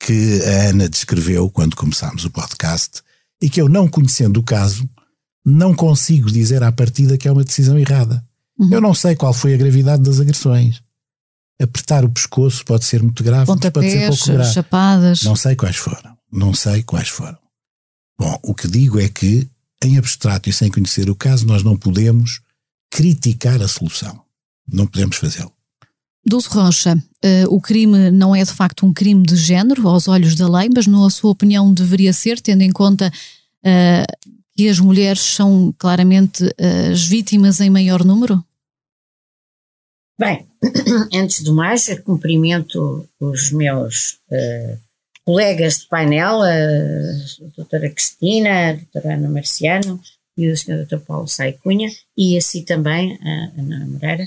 que 0.00 0.42
a 0.42 0.70
Ana 0.70 0.88
descreveu 0.88 1.48
quando 1.48 1.76
começámos 1.76 2.24
o 2.24 2.30
podcast 2.30 3.02
e 3.40 3.48
que 3.48 3.60
eu, 3.60 3.68
não 3.68 3.88
conhecendo 3.88 4.38
o 4.38 4.42
caso, 4.42 4.88
não 5.44 5.74
consigo 5.74 6.30
dizer 6.30 6.62
à 6.62 6.72
partida 6.72 7.16
que 7.16 7.28
é 7.28 7.32
uma 7.32 7.44
decisão 7.44 7.78
errada. 7.78 8.24
Uhum. 8.58 8.68
Eu 8.72 8.80
não 8.80 8.94
sei 8.94 9.14
qual 9.14 9.32
foi 9.32 9.54
a 9.54 9.56
gravidade 9.56 10.02
das 10.02 10.20
agressões. 10.20 10.82
Apertar 11.60 12.04
o 12.04 12.10
pescoço 12.10 12.64
pode 12.64 12.84
ser 12.84 13.02
muito 13.02 13.22
grave, 13.22 13.46
pode 13.46 13.60
ser 13.62 14.08
pouco 14.08 14.26
grave. 14.26 14.52
chapadas. 14.52 15.22
Não 15.22 15.36
sei 15.36 15.54
quais 15.54 15.76
foram. 15.76 16.16
Não 16.32 16.52
sei 16.52 16.82
quais 16.82 17.08
foram. 17.08 17.38
Bom, 18.18 18.38
o 18.42 18.54
que 18.54 18.68
digo 18.68 18.98
é 18.98 19.08
que, 19.08 19.48
em 19.82 19.98
abstrato 19.98 20.48
e 20.48 20.52
sem 20.52 20.70
conhecer 20.70 21.10
o 21.10 21.14
caso, 21.14 21.46
nós 21.46 21.62
não 21.62 21.76
podemos 21.76 22.40
criticar 22.90 23.60
a 23.60 23.68
solução. 23.68 24.22
Não 24.70 24.86
podemos 24.86 25.16
fazê-lo. 25.16 25.52
Dulce 26.26 26.48
Rocha, 26.48 26.94
uh, 26.96 27.54
o 27.54 27.60
crime 27.60 28.10
não 28.10 28.34
é 28.34 28.42
de 28.42 28.52
facto 28.52 28.86
um 28.86 28.92
crime 28.92 29.22
de 29.22 29.36
género 29.36 29.86
aos 29.86 30.08
olhos 30.08 30.34
da 30.34 30.48
lei, 30.48 30.70
mas 30.74 30.86
na 30.86 31.10
sua 31.10 31.30
opinião 31.30 31.72
deveria 31.72 32.12
ser, 32.14 32.40
tendo 32.40 32.62
em 32.62 32.72
conta 32.72 33.12
uh, 33.60 34.30
que 34.56 34.68
as 34.68 34.78
mulheres 34.78 35.20
são 35.20 35.74
claramente 35.76 36.44
uh, 36.44 36.92
as 36.92 37.04
vítimas 37.04 37.60
em 37.60 37.68
maior 37.68 38.02
número? 38.02 38.42
Bem, 40.18 40.46
antes 41.12 41.44
de 41.44 41.50
mais, 41.50 41.86
cumprimento 42.04 43.06
os 43.20 43.50
meus 43.50 44.18
colegas 45.24 45.80
de 45.80 45.88
painel, 45.88 46.42
a 46.42 47.50
doutora 47.56 47.90
Cristina, 47.90 48.70
a 48.70 48.72
doutora 48.74 49.14
Ana 49.14 49.28
Marciano 49.28 50.00
e 50.36 50.48
o 50.50 50.56
senhor 50.56 50.78
doutor 50.78 51.00
Paulo 51.00 51.28
Saicunha, 51.28 51.88
e 52.16 52.36
assim 52.36 52.62
também 52.64 53.18
a 53.22 53.60
Ana 53.60 53.86
Moreira. 53.86 54.24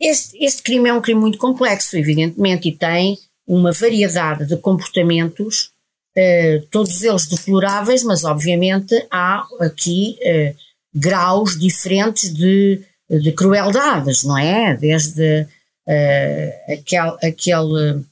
Este, 0.00 0.44
este 0.44 0.62
crime 0.62 0.88
é 0.88 0.92
um 0.92 1.00
crime 1.00 1.20
muito 1.20 1.38
complexo, 1.38 1.96
evidentemente, 1.96 2.68
e 2.68 2.76
tem 2.76 3.16
uma 3.46 3.70
variedade 3.70 4.46
de 4.46 4.56
comportamentos, 4.56 5.70
eh, 6.16 6.62
todos 6.72 7.02
eles 7.04 7.26
deploráveis, 7.26 8.02
mas 8.02 8.24
obviamente 8.24 8.94
há 9.10 9.46
aqui 9.60 10.18
eh, 10.20 10.54
graus 10.92 11.56
diferentes 11.58 12.34
de, 12.34 12.82
de 13.08 13.32
crueldades, 13.32 14.24
não 14.24 14.36
é? 14.36 14.76
Desde 14.76 15.46
eh, 15.86 16.78
aquel, 16.80 17.16
aquele, 17.22 18.04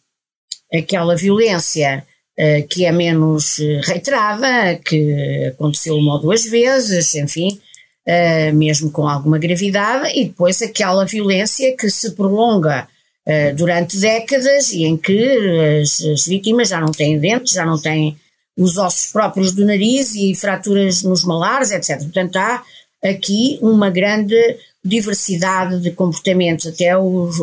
aquela 0.72 1.16
violência 1.16 2.04
eh, 2.36 2.62
que 2.62 2.84
é 2.84 2.92
menos 2.92 3.58
reiterada, 3.84 4.76
que 4.84 5.46
aconteceu 5.48 5.96
uma 5.96 6.14
ou 6.14 6.20
duas 6.20 6.44
vezes, 6.44 7.14
enfim, 7.14 7.60
uh, 8.08 8.54
mesmo 8.54 8.90
com 8.90 9.06
alguma 9.06 9.38
gravidade, 9.38 10.18
e 10.18 10.24
depois 10.26 10.62
aquela 10.62 11.04
violência 11.04 11.76
que 11.76 11.90
se 11.90 12.12
prolonga 12.12 12.88
durante 13.56 13.96
décadas 13.98 14.72
e 14.72 14.82
em 14.82 14.96
que 14.96 15.78
as, 15.80 16.02
as, 16.02 16.26
vítimas 16.26 16.70
já 16.70 16.80
não 16.80 16.90
têm 16.90 17.16
dentes, 17.16 17.52
já 17.52 17.64
não 17.64 17.80
têm 17.80 18.16
os 18.56 18.76
ossos 18.76 19.12
próprios 19.12 19.52
do 19.52 19.64
nariz 19.64 20.14
e 20.14 20.34
fraturas 20.34 21.02
nos 21.02 21.24
malares, 21.24 21.70
etc. 21.70 21.98
Portanto, 22.00 22.36
há 22.36 22.62
aqui 23.04 23.58
uma 23.62 23.88
grande 23.88 24.36
diversidade 24.84 25.80
de 25.80 25.90
comportamentos, 25.90 26.66
até 26.66 26.96
os, 26.96 27.36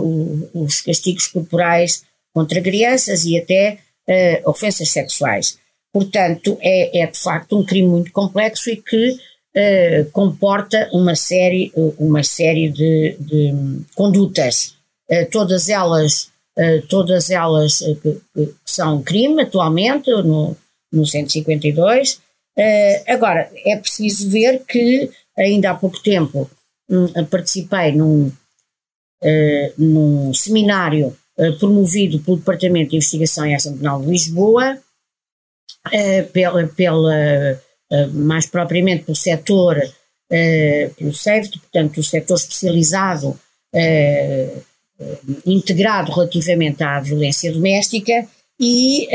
os 0.53 0.81
castigos 0.81 1.27
corporais 1.27 2.03
contra 2.38 2.62
crianças 2.62 3.25
e 3.25 3.36
até 3.36 3.79
uh, 4.08 4.48
ofensas 4.48 4.91
sexuais. 4.91 5.58
Portanto, 5.91 6.56
é, 6.62 7.00
é 7.00 7.08
de 7.08 7.17
facto 7.17 7.58
um 7.58 7.65
crime 7.65 7.88
muito 7.88 8.12
complexo 8.12 8.70
e 8.70 8.77
que 8.77 9.10
uh, 9.10 10.12
comporta 10.12 10.88
uma 10.94 11.15
série, 11.15 11.72
uma 11.98 12.22
série 12.22 12.70
de, 12.70 13.17
de 13.20 13.53
condutas, 13.96 14.75
uh, 15.10 15.27
todas 15.32 15.67
elas, 15.67 16.29
todas 16.89 17.29
elas 17.29 17.79
que, 18.01 18.20
que, 18.34 18.53
são 18.65 19.03
crime 19.03 19.44
atualmente 19.44 20.10
no, 20.10 20.58
no 20.91 21.06
152. 21.06 22.20
agora, 23.08 23.51
é 23.63 23.77
preciso 23.77 24.27
ver 24.27 24.63
que 24.67 25.08
ainda 25.38 25.70
há 25.70 25.75
pouco 25.75 26.01
tempo 26.01 26.50
um, 26.89 27.25
participei 27.25 27.91
num, 27.91 28.32
num 29.77 30.34
seminário 30.34 31.15
promovido 31.60 32.20
pelo 32.20 32.38
Departamento 32.38 32.91
de 32.91 32.96
Investigação 32.98 33.46
e 33.46 33.53
Ação 33.53 33.77
Penal 33.77 34.01
de 34.01 34.10
Lisboa, 34.10 34.77
pela, 36.34 36.67
pela 36.67 37.15
eh, 37.91 38.08
mais 38.12 38.46
propriamente 38.48 39.06
pelo 39.06 39.15
setor, 39.15 39.77
pelo 40.98 41.13
SEFT, 41.13 41.60
portanto, 41.60 42.00
o 42.00 42.03
setor 42.03 42.36
especializado 42.36 43.39
integrado 45.46 46.12
relativamente 46.12 46.84
à 46.84 47.00
violência 47.00 47.51
doméstica 47.53 48.27
e 48.60 49.08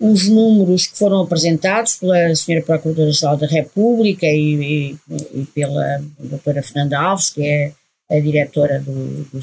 os 0.00 0.28
números 0.28 0.86
que 0.86 0.96
foram 0.96 1.22
apresentados 1.22 1.96
pela 1.96 2.30
Sra. 2.32 2.62
Procuradora-Geral 2.62 3.36
da 3.36 3.46
República 3.46 4.26
e, 4.26 4.54
e, 4.54 4.98
e, 5.34 5.46
pela 5.46 6.00
doutora 6.18 6.62
Fernanda 6.62 6.98
Alves, 6.98 7.30
que 7.30 7.44
é 7.44 7.72
a 8.10 8.20
diretora 8.20 8.78
do, 8.80 9.24
do 9.24 9.40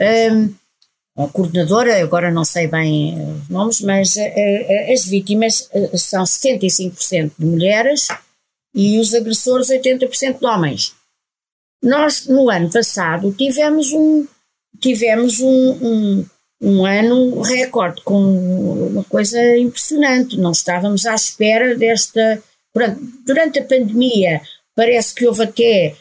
um, 0.00 0.54
a 1.16 1.28
coordenadora, 1.28 2.02
agora 2.02 2.30
não 2.30 2.44
sei 2.44 2.66
bem 2.66 3.18
eh, 3.18 3.24
os 3.24 3.48
nomes, 3.48 3.80
mas 3.82 4.16
uh, 4.16 4.92
as 4.92 5.04
vítimas 5.04 5.68
são 5.94 6.24
75% 6.24 7.32
de 7.38 7.44
mulheres 7.44 8.08
e 8.74 8.98
os 8.98 9.12
agressores 9.12 9.68
80% 9.68 10.38
de 10.38 10.46
homens. 10.46 10.94
nós 11.82 12.26
no 12.26 12.48
ano 12.48 12.70
passado 12.70 13.32
tivemos 13.32 13.92
um, 13.92 14.26
tivemos 14.80 15.40
um, 15.40 15.72
um, 15.82 16.26
um 16.62 16.86
ano 16.86 17.42
recorde 17.42 18.02
com 18.02 18.86
uma 18.86 19.04
coisa 19.04 19.58
impressionante. 19.58 20.38
Não 20.38 20.52
estávamos 20.52 21.04
à 21.04 21.14
espera 21.14 21.76
desta. 21.76 22.42
Durante 23.26 23.58
a 23.58 23.64
pandemia, 23.64 24.40
parece 24.74 25.14
que 25.14 25.26
houve 25.26 25.42
até 25.42 25.94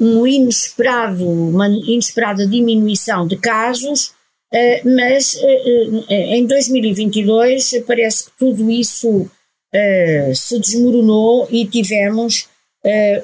um 0.00 0.26
inesperado, 0.26 1.28
uma 1.28 1.68
inesperada 1.68 2.46
diminuição 2.46 3.26
de 3.26 3.36
casos, 3.36 4.12
uh, 4.52 4.96
mas 4.96 5.34
uh, 5.34 6.04
em 6.08 6.46
2022 6.46 7.82
parece 7.86 8.26
que 8.26 8.30
tudo 8.38 8.70
isso 8.70 9.30
se 10.34 10.58
desmoronou 10.58 11.46
e 11.50 11.66
tivemos 11.66 12.48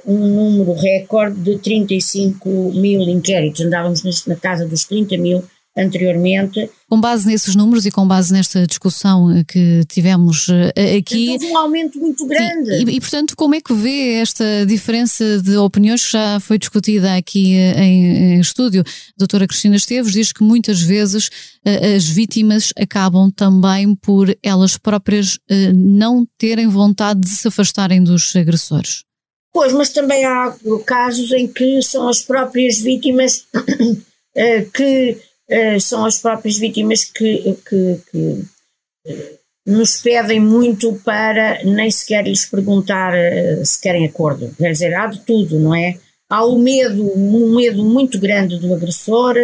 um 0.04 0.28
número 0.28 0.74
recorde 0.74 1.40
de 1.40 1.58
35 1.58 2.46
mil 2.74 3.00
inquéritos. 3.00 3.62
Andávamos 3.62 4.26
na 4.26 4.36
casa 4.36 4.66
dos 4.66 4.84
30 4.84 5.16
mil 5.16 5.42
anteriormente. 5.76 6.70
Com 6.88 7.00
base 7.00 7.26
nesses 7.26 7.56
números 7.56 7.84
e 7.84 7.90
com 7.90 8.06
base 8.06 8.32
nesta 8.32 8.66
discussão 8.66 9.30
eh, 9.30 9.42
que 9.42 9.84
tivemos 9.88 10.46
eh, 10.48 10.96
aqui. 10.98 11.30
Houve 11.30 11.46
um 11.46 11.58
aumento 11.58 11.98
muito 11.98 12.24
grande. 12.26 12.70
E, 12.70 12.96
e, 12.96 13.00
portanto, 13.00 13.34
como 13.36 13.56
é 13.56 13.60
que 13.60 13.74
vê 13.74 14.14
esta 14.14 14.64
diferença 14.64 15.42
de 15.42 15.56
opiniões 15.56 16.04
que 16.04 16.12
já 16.12 16.38
foi 16.38 16.58
discutida 16.58 17.16
aqui 17.16 17.56
eh, 17.56 17.82
em, 17.82 18.34
em 18.34 18.40
estúdio? 18.40 18.82
A 18.82 19.18
doutora 19.18 19.48
Cristina 19.48 19.74
Esteves 19.74 20.12
diz 20.12 20.32
que 20.32 20.44
muitas 20.44 20.80
vezes 20.80 21.30
as 21.64 22.04
vítimas 22.04 22.72
acabam 22.78 23.30
também 23.30 23.94
por 23.96 24.36
elas 24.42 24.76
próprias 24.76 25.38
não 25.74 26.26
terem 26.36 26.68
vontade 26.68 27.20
de 27.20 27.30
se 27.30 27.48
afastarem 27.48 28.04
dos 28.04 28.36
agressores. 28.36 29.02
Pois, 29.50 29.72
mas 29.72 29.88
também 29.88 30.26
há 30.26 30.54
casos 30.84 31.32
em 31.32 31.48
que 31.48 31.80
são 31.80 32.06
as 32.06 32.20
próprias 32.20 32.78
vítimas 32.78 33.46
que 34.74 35.16
uh, 35.50 35.80
são 35.80 36.04
as 36.04 36.18
próprias 36.18 36.56
vítimas 36.56 37.04
que, 37.04 37.56
que, 37.68 38.00
que 38.10 38.18
uh, 38.18 39.38
nos 39.66 39.96
pedem 39.98 40.40
muito 40.40 40.94
para 41.04 41.62
nem 41.64 41.90
sequer 41.90 42.24
lhes 42.24 42.46
perguntar 42.46 43.14
uh, 43.14 43.64
se 43.64 43.80
querem 43.80 44.06
acordo. 44.06 44.54
Quer 44.56 44.72
dizer, 44.72 44.94
há 44.94 45.06
de 45.06 45.20
tudo, 45.20 45.58
não 45.58 45.74
é? 45.74 45.98
Há 46.30 46.44
o 46.44 46.58
medo, 46.58 47.12
um 47.16 47.54
medo 47.54 47.84
muito 47.84 48.18
grande 48.18 48.58
do 48.58 48.74
agressor, 48.74 49.36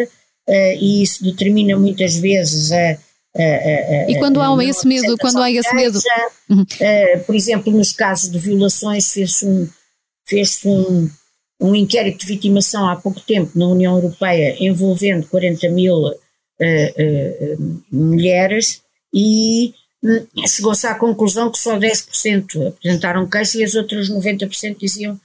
e 0.48 1.02
isso 1.02 1.22
determina 1.22 1.78
muitas 1.78 2.16
vezes 2.16 2.72
a. 2.72 2.98
a, 3.36 3.42
a 3.42 4.10
e 4.10 4.18
quando 4.18 4.40
há 4.40 4.64
esse 4.64 4.88
medo, 4.88 5.16
quando 5.18 5.40
há 5.40 5.50
esse 5.52 5.72
medo. 5.72 6.00
Uhum. 6.48 6.64
por 7.26 7.36
exemplo, 7.36 7.72
nos 7.72 7.92
casos 7.92 8.32
de 8.32 8.38
violações, 8.38 9.12
fez-se 9.12 9.46
um, 9.46 9.68
fez 10.26 10.58
um, 10.64 11.08
um 11.60 11.74
inquérito 11.74 12.20
de 12.20 12.26
vitimação 12.26 12.88
há 12.88 12.96
pouco 12.96 13.20
tempo 13.20 13.58
na 13.58 13.66
União 13.66 13.94
Europeia 13.94 14.56
envolvendo 14.58 15.26
40 15.26 15.68
mil 15.68 15.96
uh, 15.96 16.12
uh, 16.12 17.82
mulheres 17.92 18.82
e 19.12 19.74
hum, 20.02 20.26
chegou-se 20.46 20.86
à 20.86 20.94
conclusão 20.94 21.50
que 21.50 21.58
só 21.58 21.78
10% 21.78 22.68
apresentaram 22.68 23.28
queixa 23.28 23.58
e 23.58 23.64
as 23.64 23.74
outras 23.74 24.08
90% 24.08 24.78
diziam 24.78 25.20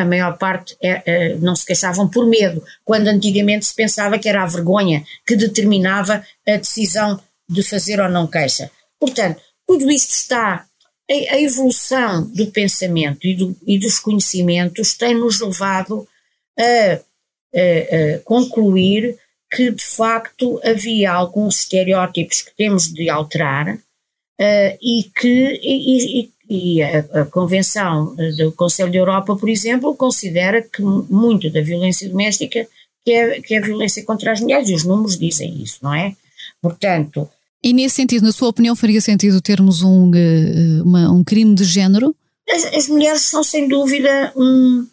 a 0.00 0.04
maior 0.04 0.38
parte 0.38 0.76
é, 0.80 1.34
não 1.36 1.56
se 1.56 1.66
queixavam 1.66 2.08
por 2.08 2.24
medo, 2.24 2.62
quando 2.84 3.08
antigamente 3.08 3.66
se 3.66 3.74
pensava 3.74 4.18
que 4.18 4.28
era 4.28 4.44
a 4.44 4.46
vergonha 4.46 5.04
que 5.26 5.34
determinava 5.34 6.24
a 6.46 6.56
decisão 6.56 7.20
de 7.48 7.62
fazer 7.62 8.00
ou 8.00 8.08
não 8.08 8.28
queixa. 8.28 8.70
Portanto, 8.98 9.40
tudo 9.66 9.90
isto 9.90 10.10
está 10.10 10.66
a, 11.10 11.40
evolução 11.40 12.24
do 12.30 12.46
pensamento 12.46 13.26
e, 13.26 13.34
do, 13.34 13.56
e 13.66 13.78
dos 13.78 13.98
conhecimentos 13.98 14.94
tem-nos 14.94 15.40
levado 15.40 16.06
a, 16.58 16.62
a, 16.62 16.96
a, 16.96 18.18
concluir 18.24 19.18
que, 19.50 19.70
de 19.72 19.82
facto, 19.82 20.60
havia 20.62 21.10
alguns 21.12 21.62
estereótipos 21.62 22.42
que 22.42 22.54
temos 22.56 22.92
de 22.92 23.10
alterar 23.10 23.74
uh, 23.74 24.78
e 24.80 25.10
que 25.14 25.60
e, 25.62 26.30
e, 26.48 26.82
a, 26.82 27.22
a, 27.22 27.24
Convenção 27.26 28.14
do 28.36 28.52
Conselho 28.52 28.92
da 28.92 28.98
Europa, 28.98 29.34
por 29.34 29.48
exemplo, 29.48 29.96
considera 29.96 30.62
que 30.62 30.80
muito 30.82 31.50
da 31.50 31.60
violência 31.60 32.08
doméstica 32.08 32.66
que 33.04 33.12
é, 33.12 33.40
que 33.40 33.54
é 33.54 33.60
violência 33.60 34.04
contra 34.04 34.30
as 34.30 34.40
mulheres, 34.40 34.68
e 34.68 34.74
os 34.74 34.84
números 34.84 35.18
dizem 35.18 35.60
isso, 35.60 35.78
não 35.82 35.94
é? 35.94 36.14
Portanto, 36.60 37.28
e 37.62 37.72
nesse 37.72 37.96
sentido, 37.96 38.24
na 38.24 38.32
sua 38.32 38.48
opinião, 38.48 38.74
faria 38.74 39.00
sentido 39.00 39.40
termos 39.40 39.82
um, 39.82 40.10
eh, 40.14 40.82
uma, 40.82 41.12
um 41.12 41.22
crime 41.22 41.54
de 41.54 41.64
género? 41.64 42.16
As, 42.48 42.64
as 42.64 42.88
mulheres 42.88 43.22
são, 43.22 43.44
sem 43.44 43.68
dúvida, 43.68 44.32
um, 44.34 44.86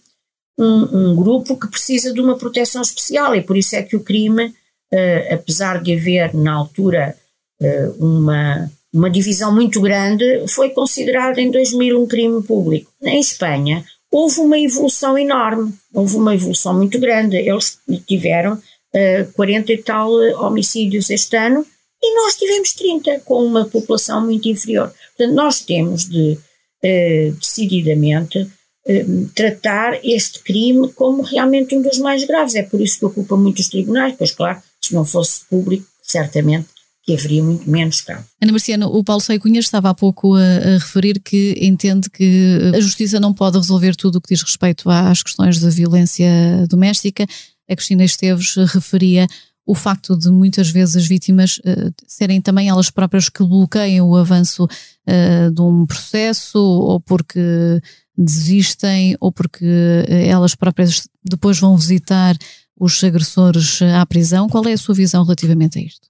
um, 0.60 0.98
um, 0.98 1.16
grupo 1.16 1.58
que 1.58 1.68
precisa 1.68 2.14
de 2.14 2.20
uma 2.20 2.38
proteção 2.38 2.82
especial 2.82 3.34
e 3.36 3.42
por 3.42 3.56
isso 3.56 3.76
é 3.76 3.84
que 3.84 3.96
o 3.96 4.04
crime, 4.04 4.48
uh, 4.48 5.34
apesar 5.34 5.82
de 5.82 5.96
haver 5.96 6.34
na 6.34 6.54
altura 6.54 7.16
uh, 7.62 8.06
uma, 8.06 8.70
uma 8.94 9.10
divisão 9.10 9.54
muito 9.56 9.80
grande, 9.80 10.46
foi 10.50 10.70
considerado 10.72 11.40
em 11.40 11.50
2000 11.50 12.02
um 12.02 12.06
crime 12.06 12.44
público. 12.44 12.92
Em 13.02 13.20
Espanha 13.20 13.84
houve 14.12 14.42
uma 14.42 14.60
evolução 14.60 15.18
enorme, 15.18 15.74
houve 15.94 16.18
uma 16.18 16.36
evolução 16.36 16.74
muito 16.74 17.00
grande. 17.00 17.38
Eles 17.38 17.80
tiveram 18.06 18.56
uh, 18.56 19.34
40 19.36 19.72
e 19.72 19.78
tal 19.78 20.12
homicídios 20.44 21.10
este 21.10 21.38
ano 21.38 21.66
e 22.02 22.16
nós 22.16 22.36
tivemos 22.36 22.74
30, 22.74 23.20
com 23.22 23.44
uma 23.44 23.66
população 23.66 24.24
muito 24.24 24.48
inferior. 24.48 24.94
Portanto, 25.16 25.36
nós 25.36 25.62
temos 25.62 26.08
de, 26.08 26.38
eh, 26.84 27.32
decididamente, 27.40 28.48
eh, 28.88 29.06
tratar 29.34 30.00
este 30.04 30.40
crime 30.40 30.92
como 30.94 31.22
realmente 31.22 31.76
um 31.76 31.82
dos 31.82 31.98
mais 31.98 32.24
graves. 32.24 32.56
É 32.56 32.64
por 32.64 32.80
isso 32.80 33.00
que 33.00 33.06
ocupa 33.06 33.36
muitos 33.36 33.68
tribunais, 33.68 34.16
pois 34.18 34.32
claro, 34.32 34.62
se 34.82 34.94
não 34.94 35.04
fosse 35.04 35.42
público, 35.50 35.86
certamente 36.04 36.68
que 37.08 37.14
haveria 37.14 37.42
muito 37.42 37.70
menos 37.70 38.02
casos. 38.02 38.26
Ana 38.42 38.52
Marciana, 38.52 38.86
o 38.86 39.02
Paulo 39.02 39.22
Sei 39.22 39.40
Cunhas 39.40 39.64
estava 39.64 39.90
há 39.90 39.94
pouco 39.94 40.36
a, 40.36 40.42
a, 40.42 40.74
referir 40.74 41.22
que 41.22 41.56
entende 41.62 42.10
que 42.10 42.72
a 42.76 42.82
justiça 42.82 43.18
não 43.18 43.34
pode 43.34 43.58
resolver 43.58 43.96
tudo 43.96 44.18
o 44.18 44.22
que 44.22 44.34
diz 44.34 44.44
respeito 44.44 44.90
às 44.90 45.24
questões 45.24 45.58
da 45.60 45.70
violência 45.70 46.30
doméstica. 46.70 47.26
A 47.70 47.76
Cristina 47.76 48.04
Esteves 48.04 48.56
referia 48.74 49.26
o 49.68 49.76
facto 49.76 50.18
de 50.18 50.32
muitas 50.32 50.70
vezes 50.70 50.96
as 50.96 51.06
vítimas 51.06 51.58
uh, 51.58 51.94
serem 52.08 52.42
também 52.42 52.70
elas 52.70 52.90
próprias 52.90 53.28
que 53.28 53.44
bloqueiam 53.44 54.08
o 54.08 54.16
avanço 54.16 54.64
uh, 54.64 55.52
de 55.52 55.62
um 55.62 55.86
processo, 55.86 56.58
ou 56.58 57.02
porque 57.02 57.82
desistem, 58.18 59.16
ou 59.20 59.32
porque 59.32 59.66
eh, 60.08 60.28
elas 60.28 60.56
próprias 60.56 61.08
depois 61.24 61.60
vão 61.60 61.78
visitar 61.78 62.36
os 62.80 63.04
agressores 63.04 63.80
à 63.82 64.04
prisão. 64.08 64.50
Qual 64.50 64.66
é 64.66 64.74
a 64.74 64.78
sua 64.78 64.96
visão 64.96 65.24
relativamente 65.24 65.78
a 65.78 65.82
isto? 65.84 66.08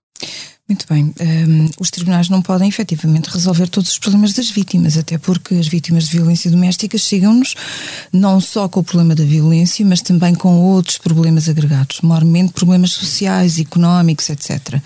Muito 0.70 0.86
bem. 0.90 1.14
Um, 1.22 1.70
os 1.80 1.90
tribunais 1.90 2.28
não 2.28 2.42
podem 2.42 2.68
efetivamente 2.68 3.30
resolver 3.30 3.70
todos 3.70 3.90
os 3.90 3.98
problemas 3.98 4.34
das 4.34 4.50
vítimas, 4.50 4.98
até 4.98 5.18
porque 5.18 5.56
as 5.56 5.66
vítimas 5.66 6.10
de 6.10 6.18
violência 6.18 6.52
doméstica 6.52 6.98
chegam-nos 6.98 7.56
não 8.12 8.42
só 8.42 8.68
com 8.68 8.82
o 8.82 8.84
problema 8.84 9.16
da 9.16 9.24
violência, 9.24 9.86
mas 9.86 10.02
também 10.02 10.36
com 10.36 10.60
outros 10.60 10.98
problemas 10.98 11.48
agregados, 11.48 12.02
maiormente 12.02 12.52
problemas 12.52 12.92
sociais, 12.92 13.58
económicos, 13.60 14.30
etc. 14.30 14.82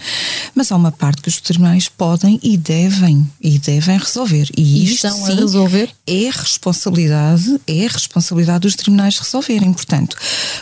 Mas 0.54 0.72
há 0.72 0.76
uma 0.76 0.92
parte 0.92 1.24
que 1.24 1.30
os 1.30 1.42
tribunais 1.42 1.90
podem 1.90 2.40
e 2.44 2.58
devem 2.58 3.28
e 3.42 3.58
devem 3.58 3.98
resolver. 3.98 4.50
E, 4.56 4.62
e 4.62 4.84
isto 4.84 5.08
estão 5.08 5.26
sim, 5.26 5.32
a 5.32 5.36
resolver? 5.36 5.90
É 6.06 6.30
responsabilidade, 6.30 7.60
é 7.66 7.88
responsabilidade 7.88 8.60
dos 8.60 8.76
tribunais 8.76 9.18
resolverem. 9.18 9.74
Portanto, 9.74 10.16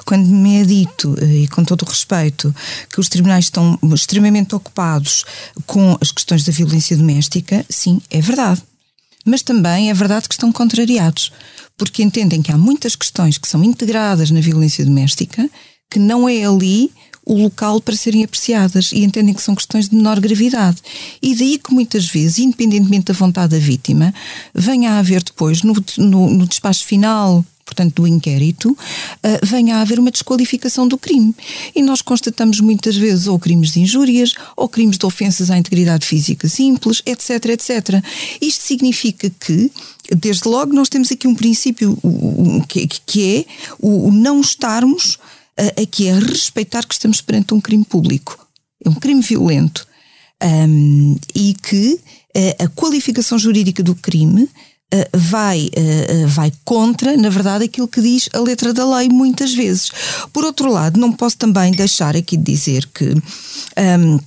quando 0.05 0.27
me 0.27 0.62
é 0.62 0.63
dito, 0.63 1.13
eh, 1.19 1.41
e 1.41 1.47
com 1.49 1.65
todo 1.65 1.82
o 1.82 1.86
respeito, 1.86 2.55
que 2.89 3.01
os 3.01 3.10
tribunais 3.10 3.45
estão 3.45 3.77
extremamente 3.93 4.55
ocupados 4.55 5.09
preocupados 5.10 5.26
com 5.65 5.98
as 6.00 6.12
questões 6.12 6.43
da 6.43 6.52
violência 6.52 6.95
doméstica, 6.95 7.65
sim, 7.69 8.02
é 8.10 8.22
verdade. 8.22 8.62
Mas 9.26 9.41
também 9.41 9.89
é 9.89 9.93
verdade 9.93 10.28
que 10.28 10.34
estão 10.34 10.52
contrariados, 10.52 11.32
porque 11.78 12.04
entendem 12.04 12.41
que 12.41 12.52
há 12.52 12.58
muitas 12.58 12.95
questões 12.95 13.38
que 13.38 13.48
são 13.48 13.63
integradas 13.63 14.32
na 14.32 14.39
violência 14.39 14.86
doméstica 14.86 15.50
que 15.89 16.00
não 16.00 16.30
é 16.30 16.43
ali 16.43 16.91
o 17.26 17.34
local 17.34 17.82
para 17.82 17.95
serem 17.95 18.24
apreciadas 18.24 18.91
e 18.91 19.04
entendem 19.04 19.34
que 19.34 19.41
são 19.41 19.56
questões 19.56 19.89
de 19.89 19.95
menor 19.95 20.19
gravidade. 20.19 20.78
E 21.22 21.36
daí 21.36 21.58
que 21.58 21.74
muitas 21.74 22.06
vezes, 22.08 22.39
independentemente 22.39 23.06
da 23.06 23.13
vontade 23.13 23.52
da 23.52 23.60
vítima, 23.60 24.13
venha 24.54 24.93
a 24.93 25.00
haver 25.00 25.24
depois, 25.24 25.62
no, 25.63 25.76
no, 25.98 26.30
no 26.30 26.48
despacho 26.48 26.86
final 26.86 27.43
portanto, 27.79 28.01
do 28.01 28.07
inquérito, 28.07 28.71
uh, 28.71 28.77
venha 29.45 29.77
a 29.77 29.81
haver 29.81 29.99
uma 29.99 30.11
desqualificação 30.11 30.87
do 30.87 30.97
crime. 30.97 31.33
E 31.73 31.81
nós 31.81 32.01
constatamos 32.01 32.59
muitas 32.59 32.97
vezes 32.97 33.27
ou 33.27 33.39
crimes 33.39 33.71
de 33.71 33.79
injúrias, 33.79 34.33
ou 34.55 34.67
crimes 34.67 34.97
de 34.97 35.05
ofensas 35.05 35.49
à 35.49 35.57
integridade 35.57 36.05
física 36.05 36.49
simples, 36.49 37.01
etc, 37.05 37.45
etc. 37.45 38.03
Isto 38.41 38.63
significa 38.63 39.29
que 39.29 39.71
desde 40.15 40.47
logo 40.47 40.73
nós 40.73 40.89
temos 40.89 41.11
aqui 41.11 41.27
um 41.27 41.35
princípio 41.35 41.97
que, 43.05 43.37
é 43.37 43.45
o 43.79 44.11
não 44.11 44.41
estarmos 44.41 45.17
aqui 45.81 46.09
a 46.09 46.15
respeitar 46.19 46.85
que 46.85 46.93
estamos 46.93 47.21
perante 47.21 47.53
um 47.53 47.61
crime 47.61 47.85
público. 47.85 48.47
É 48.83 48.89
um 48.89 48.95
crime 48.95 49.21
violento. 49.21 49.87
Um, 50.41 51.17
e 51.35 51.53
que 51.53 51.99
a 52.59 52.67
qualificação 52.69 53.37
jurídica 53.37 53.83
do 53.83 53.93
crime 53.93 54.49
vai, 55.13 55.69
vai 56.28 56.52
contra, 56.65 57.15
na 57.15 57.30
verdade, 57.30 57.65
aquilo 57.65 57.88
que 57.88 58.02
diz 58.02 58.30
a 58.34 58.39
letra 58.39 58.73
da 58.73 58.97
lei, 58.97 59.10
muitas 59.10 59.54
vezes. 59.54 59.91
Por 60.34 60.43
outro 60.43 60.71
lado, 60.71 60.99
não 60.99 61.12
posso 61.12 61.38
também 61.38 61.71
deixar 61.71 62.15
aqui 62.15 62.38
de 62.38 62.43
dizer 62.43 62.88
que. 62.93 63.13
Um, 63.78 64.19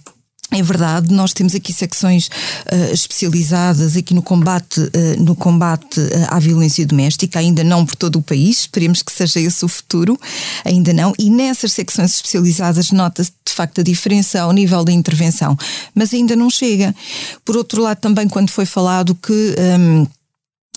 é 0.55 0.63
verdade, 0.63 1.13
nós 1.15 1.33
temos 1.33 1.55
aqui 1.55 1.73
secções 1.73 2.27
uh, 2.27 2.93
especializadas 2.93 3.97
aqui 3.97 4.13
no 4.13 4.23
combate, 4.23 4.81
uh, 4.81 5.23
no 5.23 5.35
combate 5.35 5.99
à 6.29 6.39
violência 6.39 6.85
doméstica, 6.87 7.39
ainda 7.39 7.65
não 7.65 7.87
por 7.87 7.97
todo 7.97 8.17
o 8.17 8.23
país, 8.23 8.61
esperemos 8.61 9.03
que 9.03 9.11
seja 9.11 9.41
esse 9.41 9.65
o 9.65 9.69
futuro, 9.69 10.21
ainda 10.63 10.93
não, 10.93 11.15
e 11.19 11.31
nessas 11.31 11.73
secções 11.73 12.17
especializadas 12.17 12.91
nota-se 12.91 13.33
de 13.47 13.53
facto 13.55 13.81
a 13.81 13.85
diferença 13.85 14.43
ao 14.43 14.53
nível 14.53 14.85
da 14.85 14.93
intervenção, 14.93 15.57
mas 15.95 16.13
ainda 16.13 16.37
não 16.37 16.51
chega. 16.51 16.95
Por 17.47 17.57
outro 17.57 17.81
lado, 17.81 17.99
também 17.99 18.29
quando 18.29 18.51
foi 18.51 18.67
falado 18.67 19.15
que. 19.15 19.55
Um, 19.59 20.07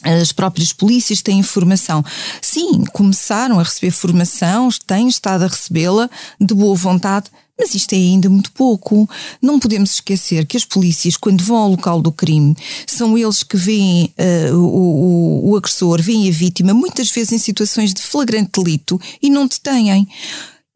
as 0.05 0.31
próprias 0.31 0.71
polícias 0.71 1.21
têm 1.21 1.41
formação. 1.41 2.03
Sim, 2.41 2.83
começaram 2.93 3.59
a 3.59 3.63
receber 3.63 3.91
formação, 3.91 4.69
têm 4.85 5.07
estado 5.07 5.43
a 5.43 5.47
recebê-la 5.47 6.09
de 6.39 6.53
boa 6.53 6.75
vontade, 6.75 7.29
mas 7.57 7.73
isto 7.73 7.93
é 7.93 7.97
ainda 7.97 8.29
muito 8.29 8.51
pouco. 8.51 9.09
Não 9.41 9.59
podemos 9.59 9.95
esquecer 9.95 10.45
que 10.45 10.57
as 10.57 10.65
polícias, 10.65 11.17
quando 11.17 11.43
vão 11.43 11.57
ao 11.57 11.71
local 11.71 12.01
do 12.01 12.11
crime, 12.11 12.55
são 12.85 13.17
eles 13.17 13.43
que 13.43 13.57
veem 13.57 14.13
uh, 14.51 14.55
o, 14.55 15.47
o, 15.47 15.51
o 15.51 15.57
agressor, 15.57 16.01
veem 16.01 16.27
a 16.29 16.31
vítima, 16.31 16.73
muitas 16.73 17.09
vezes 17.09 17.31
em 17.31 17.37
situações 17.37 17.93
de 17.93 18.01
flagrante 18.01 18.51
delito 18.61 18.99
e 19.21 19.29
não 19.29 19.47
detêm. 19.47 20.07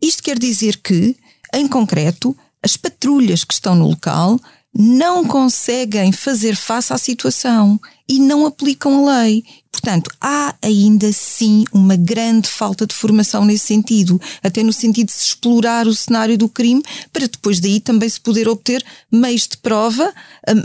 Isto 0.02 0.24
quer 0.24 0.40
dizer 0.40 0.78
que, 0.78 1.16
em 1.54 1.68
concreto, 1.68 2.36
as 2.64 2.78
patrulhas 2.78 3.44
que 3.44 3.54
estão 3.54 3.76
no 3.76 3.88
local 3.88 4.40
não 4.74 5.26
conseguem 5.26 6.12
fazer 6.12 6.56
face 6.56 6.94
à 6.94 6.98
situação 6.98 7.80
e 8.08 8.20
não 8.20 8.46
aplicam 8.46 9.08
a 9.08 9.22
lei. 9.22 9.44
Portanto, 9.72 10.10
há 10.20 10.56
ainda 10.64 11.12
sim 11.14 11.64
uma 11.72 11.96
grande 11.96 12.50
falta 12.50 12.86
de 12.86 12.94
formação 12.94 13.46
nesse 13.46 13.68
sentido, 13.68 14.20
até 14.44 14.64
no 14.64 14.74
sentido 14.74 15.08
de 15.08 15.14
se 15.14 15.26
explorar 15.26 15.88
o 15.88 15.94
cenário 15.94 16.38
do 16.38 16.50
crime 16.50 16.84
para 17.14 17.28
depois 17.28 17.60
daí 17.60 17.80
também 17.80 18.10
se 18.10 18.20
poder 18.20 18.48
obter 18.48 18.84
meios 19.12 19.48
de 19.48 19.58
prova 19.58 20.12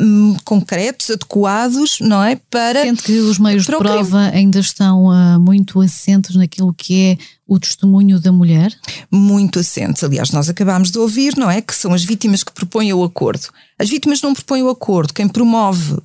um, 0.01 0.37
concretos, 0.45 1.11
adequados, 1.11 1.99
não 2.01 2.23
é? 2.23 2.37
Para. 2.51 2.83
Sente 2.83 3.03
que 3.03 3.19
os 3.19 3.39
meios 3.39 3.67
de 3.67 3.77
prova 3.77 4.31
ainda 4.33 4.59
estão 4.59 5.05
uh, 5.05 5.39
muito 5.39 5.81
assentes 5.81 6.35
naquilo 6.35 6.73
que 6.73 6.95
é 7.11 7.19
o 7.47 7.59
testemunho 7.59 8.19
da 8.19 8.33
mulher? 8.33 8.75
Muito 9.11 9.59
assentes. 9.59 10.03
Aliás, 10.03 10.31
nós 10.31 10.49
acabámos 10.49 10.91
de 10.91 10.99
ouvir, 10.99 11.37
não 11.37 11.51
é? 11.51 11.61
Que 11.61 11.75
são 11.75 11.93
as 11.93 12.03
vítimas 12.03 12.43
que 12.43 12.53
propõem 12.53 12.93
o 12.93 13.05
acordo. 13.05 13.49
As 13.79 13.89
vítimas 13.89 14.23
não 14.23 14.33
propõem 14.33 14.63
o 14.63 14.71
acordo. 14.71 15.13
Quem 15.13 15.29
promove, 15.29 15.97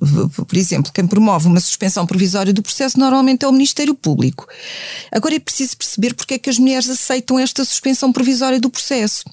por 0.46 0.56
exemplo, 0.56 0.92
quem 0.92 1.06
promove 1.06 1.46
uma 1.46 1.60
suspensão 1.60 2.04
provisória 2.04 2.52
do 2.52 2.62
processo 2.62 2.98
normalmente 2.98 3.44
é 3.44 3.48
o 3.48 3.52
Ministério 3.52 3.94
Público. 3.94 4.46
Agora 5.10 5.34
é 5.34 5.38
preciso 5.38 5.76
perceber 5.76 6.14
porque 6.14 6.34
é 6.34 6.38
que 6.38 6.50
as 6.50 6.58
mulheres 6.58 6.90
aceitam 6.90 7.38
esta 7.38 7.64
suspensão 7.64 8.12
provisória 8.12 8.60
do 8.60 8.68
processo. 8.68 9.24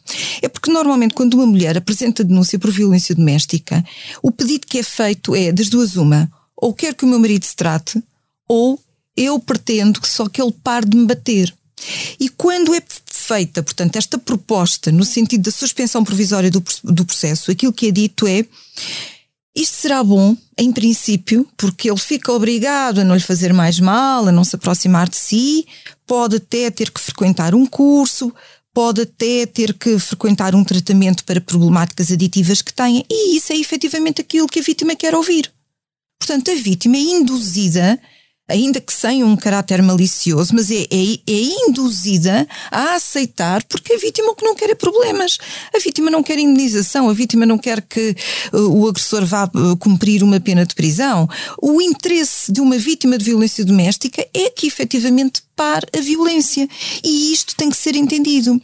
É 0.41 0.47
porque 0.47 0.71
normalmente 0.71 1.13
quando 1.13 1.33
uma 1.33 1.45
mulher 1.45 1.77
apresenta 1.77 2.23
denúncia 2.23 2.57
por 2.57 2.71
violência 2.71 3.13
doméstica, 3.15 3.83
o 4.21 4.31
pedido 4.31 4.65
que 4.67 4.79
é 4.79 4.83
feito 4.83 5.35
é 5.35 5.51
das 5.51 5.67
duas 5.67 5.97
uma, 5.97 6.31
ou 6.55 6.73
quer 6.73 6.93
que 6.93 7.05
o 7.05 7.07
meu 7.07 7.19
marido 7.19 7.43
se 7.43 7.55
trate, 7.55 8.01
ou 8.47 8.79
eu 9.15 9.39
pretendo 9.39 9.99
que 9.99 10.07
só 10.07 10.29
que 10.29 10.41
ele 10.41 10.53
pare 10.63 10.87
de 10.87 10.95
me 10.95 11.07
bater. 11.07 11.56
E 12.19 12.29
quando 12.29 12.73
é 12.73 12.81
feita, 13.05 13.61
portanto, 13.61 13.95
esta 13.95 14.17
proposta 14.17 14.91
no 14.91 15.05
sentido 15.05 15.43
da 15.43 15.51
suspensão 15.51 16.03
provisória 16.03 16.49
do, 16.49 16.63
do 16.83 17.05
processo, 17.05 17.51
aquilo 17.51 17.73
que 17.73 17.87
é 17.87 17.91
dito 17.91 18.25
é 18.27 18.45
isto 19.55 19.75
será 19.75 20.03
bom, 20.03 20.37
em 20.55 20.71
princípio, 20.71 21.47
porque 21.57 21.89
ele 21.89 21.99
fica 21.99 22.31
obrigado 22.31 22.99
a 22.99 23.03
não 23.03 23.15
lhe 23.15 23.21
fazer 23.21 23.51
mais 23.53 23.79
mal, 23.79 24.27
a 24.27 24.31
não 24.31 24.43
se 24.43 24.55
aproximar 24.55 25.09
de 25.09 25.15
si, 25.15 25.65
pode 26.05 26.35
até 26.35 26.69
ter 26.69 26.91
que 26.91 27.01
frequentar 27.01 27.55
um 27.55 27.65
curso, 27.65 28.31
pode 28.71 29.01
até 29.01 29.47
ter 29.47 29.73
que 29.73 29.97
frequentar 29.97 30.53
um 30.53 30.63
tratamento 30.63 31.23
para 31.25 31.41
problemáticas 31.41 32.11
aditivas 32.11 32.61
que 32.61 32.71
tenha, 32.71 33.03
e 33.09 33.35
isso 33.35 33.51
é 33.51 33.57
efetivamente 33.57 34.21
aquilo 34.21 34.47
que 34.47 34.59
a 34.59 34.61
vítima 34.61 34.95
quer 34.95 35.15
ouvir. 35.15 35.51
Portanto, 36.19 36.51
a 36.51 36.55
vítima 36.55 36.95
é 36.95 36.99
induzida 36.99 37.99
ainda 38.47 38.79
que 38.79 38.93
sem 38.93 39.23
um 39.23 39.35
caráter 39.35 39.81
malicioso, 39.81 40.53
mas 40.53 40.71
é, 40.71 40.83
é, 40.83 41.19
é, 41.27 41.67
induzida 41.67 42.47
a 42.71 42.95
aceitar 42.95 43.63
porque 43.65 43.93
a 43.93 43.97
vítima 43.97 44.31
o 44.31 44.35
que 44.35 44.45
não 44.45 44.55
quer 44.55 44.69
é 44.69 44.75
problemas. 44.75 45.37
A 45.75 45.79
vítima 45.79 46.09
não 46.09 46.23
quer 46.23 46.39
indenização, 46.39 47.09
a 47.09 47.13
vítima 47.13 47.45
não 47.45 47.57
quer 47.57 47.81
que 47.81 48.15
uh, 48.53 48.81
o 48.81 48.87
agressor 48.87 49.25
vá 49.25 49.45
uh, 49.45 49.75
cumprir 49.77 50.23
uma 50.23 50.39
pena 50.39 50.65
de 50.65 50.75
prisão. 50.75 51.27
O 51.61 51.81
interesse 51.81 52.51
de 52.51 52.61
uma 52.61 52.77
vítima 52.77 53.17
de 53.17 53.25
violência 53.25 53.65
doméstica 53.65 54.25
é 54.33 54.49
que 54.49 54.67
efetivamente 54.67 55.41
pare 55.57 55.87
a 55.97 55.99
violência. 55.99 56.69
E 57.03 57.33
isto 57.33 57.55
tem 57.55 57.69
que 57.69 57.75
ser 57.75 57.95
entendido. 57.95 58.61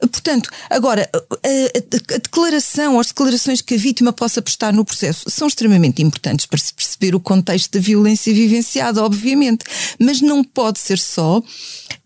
Portanto, 0.00 0.50
agora, 0.70 1.08
a, 1.14 1.18
a, 1.18 2.14
a 2.14 2.18
declaração, 2.18 2.98
as 2.98 3.08
declarações 3.08 3.60
que 3.60 3.74
a 3.74 3.78
vítima 3.78 4.12
possa 4.12 4.40
prestar 4.40 4.72
no 4.72 4.84
processo 4.84 5.28
são 5.28 5.46
extremamente 5.46 6.02
importantes 6.02 6.46
para 6.46 6.58
se 6.58 6.72
perceber 6.72 7.14
o 7.14 7.20
contexto 7.20 7.72
da 7.72 7.80
violência 7.80 8.32
vivenciada, 8.32 9.02
obviamente. 9.12 9.64
Mas 9.98 10.20
não 10.20 10.42
pode 10.42 10.78
ser 10.78 10.98
só 10.98 11.42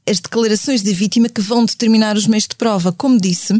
as 0.08 0.20
declarações 0.20 0.82
da 0.82 0.92
vítima 0.92 1.28
que 1.28 1.40
vão 1.40 1.64
determinar 1.64 2.16
os 2.16 2.26
meios 2.26 2.46
de 2.46 2.56
prova. 2.56 2.92
Como 2.92 3.20
disse, 3.20 3.54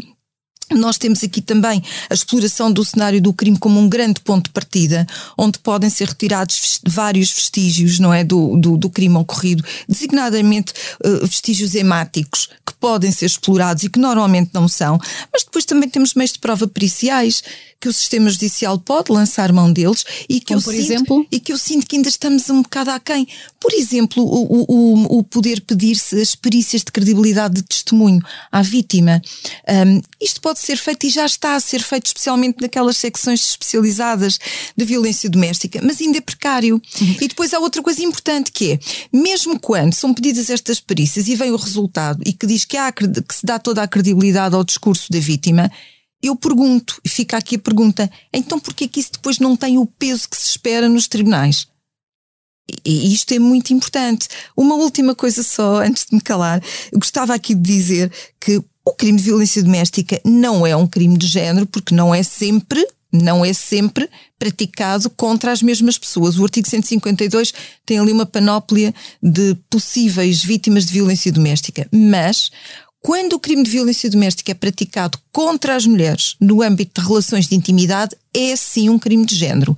nós 0.71 0.97
temos 0.97 1.23
aqui 1.23 1.41
também 1.41 1.81
a 2.09 2.13
exploração 2.13 2.71
do 2.71 2.83
cenário 2.83 3.21
do 3.21 3.33
crime 3.33 3.57
como 3.57 3.79
um 3.79 3.87
grande 3.87 4.19
ponto 4.19 4.45
de 4.47 4.51
partida, 4.51 5.07
onde 5.37 5.59
podem 5.59 5.89
ser 5.89 6.09
retirados 6.09 6.79
vários 6.85 7.31
vestígios, 7.31 7.99
não 7.99 8.13
é, 8.13 8.23
do, 8.23 8.57
do, 8.57 8.77
do 8.77 8.89
crime 8.89 9.15
ocorrido, 9.15 9.63
designadamente 9.87 10.73
uh, 11.05 11.25
vestígios 11.25 11.73
hemáticos 11.73 12.49
que 12.65 12.73
podem 12.79 13.11
ser 13.11 13.27
explorados 13.27 13.83
e 13.83 13.89
que 13.89 13.99
normalmente 13.99 14.51
não 14.53 14.67
são, 14.67 14.99
mas 15.31 15.43
depois 15.43 15.63
também 15.63 15.89
temos 15.89 16.13
meios 16.13 16.33
de 16.33 16.39
prova 16.39 16.67
periciais 16.67 17.41
que 17.79 17.87
o 17.87 17.93
sistema 17.93 18.29
judicial 18.29 18.77
pode 18.79 19.11
lançar 19.11 19.51
mão 19.51 19.71
deles 19.71 20.03
e 20.27 20.39
que, 20.39 20.47
Como 20.47 20.59
eu, 20.59 20.63
por 20.63 20.73
sinto, 20.73 20.83
exemplo? 20.83 21.27
e 21.31 21.39
que 21.39 21.53
eu 21.53 21.57
sinto 21.57 21.85
que 21.85 21.95
ainda 21.95 22.09
estamos 22.09 22.49
um 22.49 22.61
bocado 22.61 22.89
aquém. 22.91 23.27
Por 23.59 23.73
exemplo, 23.73 24.23
o, 24.23 24.65
o, 24.67 25.19
o 25.19 25.23
poder 25.23 25.61
pedir-se 25.61 26.19
as 26.19 26.35
perícias 26.35 26.83
de 26.83 26.91
credibilidade 26.91 27.55
de 27.55 27.63
testemunho 27.63 28.21
à 28.51 28.61
vítima. 28.61 29.21
Um, 29.67 30.01
isto 30.21 30.41
pode 30.41 30.59
ser 30.59 30.77
feito 30.77 31.05
e 31.05 31.09
já 31.09 31.25
está 31.25 31.55
a 31.55 31.59
ser 31.59 31.81
feito, 31.81 32.07
especialmente 32.07 32.61
naquelas 32.61 32.97
secções 32.97 33.41
especializadas 33.49 34.39
de 34.75 34.85
violência 34.85 35.29
doméstica, 35.29 35.79
mas 35.83 36.01
ainda 36.01 36.17
é 36.17 36.21
precário. 36.21 36.81
Uhum. 37.01 37.15
E 37.21 37.27
depois 37.27 37.53
há 37.53 37.59
outra 37.59 37.81
coisa 37.81 38.03
importante 38.03 38.51
que 38.51 38.73
é, 38.73 38.79
mesmo 39.11 39.59
quando 39.59 39.93
são 39.93 40.13
pedidas 40.13 40.49
estas 40.49 40.79
perícias 40.79 41.27
e 41.27 41.35
vem 41.35 41.51
o 41.51 41.57
resultado 41.57 42.21
e 42.25 42.33
que 42.33 42.47
diz 42.47 42.65
que, 42.65 42.77
há, 42.77 42.91
que 42.91 43.05
se 43.31 43.45
dá 43.45 43.59
toda 43.59 43.83
a 43.83 43.87
credibilidade 43.87 44.55
ao 44.55 44.63
discurso 44.63 45.11
da 45.11 45.19
vítima, 45.19 45.71
eu 46.21 46.35
pergunto, 46.35 46.99
e 47.03 47.09
fica 47.09 47.37
aqui 47.37 47.55
a 47.55 47.59
pergunta, 47.59 48.09
então 48.33 48.59
porquê 48.59 48.87
que 48.87 48.99
isso 48.99 49.13
depois 49.13 49.39
não 49.39 49.55
tem 49.55 49.77
o 49.77 49.85
peso 49.85 50.27
que 50.29 50.37
se 50.37 50.49
espera 50.49 50.89
nos 50.89 51.07
tribunais? 51.07 51.67
E 52.83 53.13
isto 53.13 53.33
é 53.33 53.39
muito 53.39 53.73
importante. 53.73 54.27
Uma 54.55 54.75
última 54.75 55.15
coisa 55.15 55.41
só, 55.41 55.81
antes 55.81 56.05
de 56.05 56.15
me 56.15 56.21
calar, 56.21 56.61
eu 56.91 56.99
gostava 56.99 57.33
aqui 57.33 57.55
de 57.55 57.61
dizer 57.61 58.11
que 58.39 58.61
o 58.83 58.93
crime 58.93 59.17
de 59.17 59.25
violência 59.25 59.63
doméstica 59.63 60.19
não 60.25 60.65
é 60.65 60.75
um 60.75 60.87
crime 60.87 61.17
de 61.17 61.27
género, 61.27 61.65
porque 61.65 61.95
não 61.95 62.13
é 62.13 62.23
sempre, 62.23 62.85
não 63.11 63.43
é 63.43 63.53
sempre 63.53 64.09
praticado 64.37 65.09
contra 65.09 65.51
as 65.51 65.61
mesmas 65.61 65.97
pessoas. 65.97 66.37
O 66.37 66.43
artigo 66.43 66.67
152 66.67 67.53
tem 67.85 67.99
ali 67.99 68.11
uma 68.11 68.25
panóplia 68.25 68.93
de 69.21 69.55
possíveis 69.69 70.43
vítimas 70.43 70.85
de 70.85 70.93
violência 70.93 71.31
doméstica, 71.31 71.87
mas 71.91 72.51
quando 73.07 73.31
o 73.31 73.39
crime 73.39 73.63
de 73.63 73.69
violência 73.71 74.09
doméstica 74.09 74.51
é 74.51 74.53
praticado 74.53 75.17
contra 75.31 75.77
as 75.77 75.85
mulheres 75.85 76.35
no 76.41 76.61
âmbito 76.61 76.99
de 76.99 77.07
relações 77.07 77.47
de 77.47 77.55
intimidade, 77.55 78.17
é 78.33 78.53
sim 78.53 78.89
um 78.89 78.99
crime 78.99 79.25
de 79.25 79.33
género. 79.33 79.77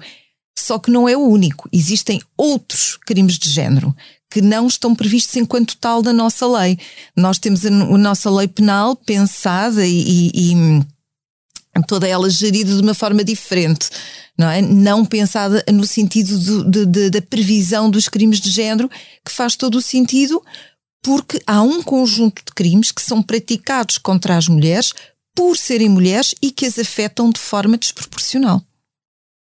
Só 0.57 0.79
que 0.79 0.89
não 0.89 1.07
é 1.07 1.15
o 1.15 1.27
único. 1.27 1.69
Existem 1.71 2.19
outros 2.35 2.97
crimes 3.05 3.37
de 3.37 3.47
género 3.47 3.95
que 4.31 4.41
não 4.41 4.65
estão 4.65 4.95
previstos 4.95 5.35
enquanto 5.35 5.77
tal 5.77 6.01
na 6.01 6.11
nossa 6.11 6.47
lei. 6.47 6.79
Nós 7.15 7.37
temos 7.37 7.63
a, 7.63 7.69
nossa 7.69 8.31
lei 8.31 8.47
penal 8.47 8.95
pensada 8.95 9.85
e, 9.85 10.31
e, 10.33 10.53
e 10.53 10.81
toda 11.87 12.07
ela 12.07 12.31
gerida 12.31 12.75
de 12.75 12.81
uma 12.81 12.95
forma 12.95 13.23
diferente, 13.23 13.91
não 14.35 14.49
é? 14.49 14.59
Não 14.59 15.05
pensada 15.05 15.63
no 15.71 15.85
sentido 15.85 16.35
do, 16.39 16.63
de, 16.63 16.85
de, 16.87 17.09
da 17.11 17.21
previsão 17.21 17.91
dos 17.91 18.09
crimes 18.09 18.39
de 18.39 18.49
género, 18.49 18.89
que 19.23 19.31
faz 19.31 19.55
todo 19.55 19.75
o 19.75 19.81
sentido, 19.83 20.41
porque 21.01 21.41
há 21.47 21.62
um 21.62 21.81
conjunto 21.81 22.43
de 22.45 22.53
crimes 22.53 22.91
que 22.91 23.01
são 23.01 23.21
praticados 23.21 23.97
contra 23.97 24.38
as 24.38 24.47
mulheres 24.47 24.93
por 25.35 25.55
serem 25.55 25.89
mulheres 25.89 26.35
e 26.41 26.51
que 26.51 26.65
as 26.65 26.77
afetam 26.77 27.29
de 27.29 27.39
forma 27.39 27.77
desproporcional. 27.77 28.62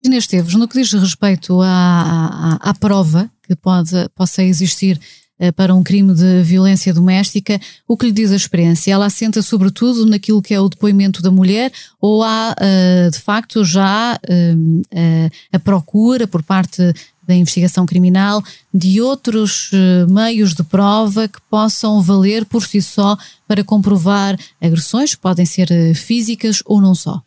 Inês 0.03 0.25
Esteves, 0.25 0.53
no 0.53 0.67
que 0.67 0.79
diz 0.79 0.91
respeito 0.91 1.61
à, 1.61 2.59
à, 2.61 2.69
à 2.69 2.73
prova 2.73 3.29
que 3.41 3.55
pode, 3.55 4.09
possa 4.13 4.43
existir 4.43 4.99
eh, 5.37 5.51
para 5.51 5.75
um 5.75 5.83
crime 5.83 6.13
de 6.13 6.43
violência 6.43 6.93
doméstica, 6.93 7.59
o 7.87 7.97
que 7.97 8.05
lhe 8.05 8.11
diz 8.11 8.31
a 8.31 8.35
experiência? 8.35 8.93
Ela 8.93 9.07
assenta 9.07 9.41
sobretudo 9.41 10.05
naquilo 10.05 10.41
que 10.41 10.53
é 10.53 10.59
o 10.59 10.69
depoimento 10.69 11.21
da 11.21 11.29
mulher 11.29 11.71
ou 11.99 12.23
há, 12.23 12.55
eh, 12.59 13.09
de 13.11 13.19
facto, 13.19 13.65
já 13.65 14.17
eh, 14.29 15.29
a 15.51 15.59
procura 15.59 16.25
por 16.27 16.41
parte 16.41 16.81
da 17.25 17.33
investigação 17.33 17.85
criminal, 17.85 18.43
de 18.73 19.01
outros 19.01 19.71
uh, 19.71 20.11
meios 20.11 20.53
de 20.53 20.63
prova 20.63 21.27
que 21.27 21.41
possam 21.49 22.01
valer 22.01 22.45
por 22.45 22.65
si 22.65 22.81
só 22.81 23.17
para 23.47 23.63
comprovar 23.63 24.37
agressões 24.61 25.15
que 25.15 25.21
podem 25.21 25.45
ser 25.45 25.69
uh, 25.71 25.95
físicas 25.95 26.61
ou 26.65 26.81
não 26.81 26.93
só? 26.93 27.21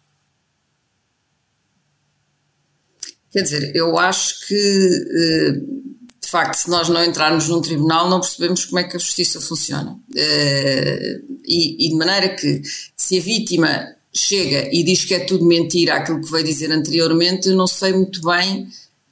Quer 3.30 3.42
dizer, 3.42 3.76
eu 3.76 3.98
acho 3.98 4.46
que, 4.46 4.54
eh, 4.54 5.52
de 6.22 6.28
facto, 6.30 6.56
se 6.56 6.70
nós 6.70 6.88
não 6.88 7.04
entrarmos 7.04 7.46
num 7.46 7.60
tribunal, 7.60 8.08
não 8.08 8.20
percebemos 8.20 8.64
como 8.64 8.78
é 8.78 8.84
que 8.84 8.96
a 8.96 8.98
justiça 8.98 9.38
funciona. 9.38 9.98
E, 11.44 11.90
de 11.90 11.94
maneira 11.94 12.34
que, 12.34 12.62
se 12.96 13.18
a 13.18 13.22
vítima 13.22 13.86
chega 14.14 14.68
e 14.72 14.82
diz 14.82 15.04
que 15.04 15.14
é 15.14 15.20
tudo 15.20 15.44
mentira 15.44 15.96
aquilo 15.96 16.20
que 16.20 16.30
veio 16.30 16.44
dizer 16.44 16.72
anteriormente, 16.72 17.48
eu 17.48 17.56
não 17.56 17.66
sei 17.66 17.92
muito 17.92 18.20
bem 18.22 18.66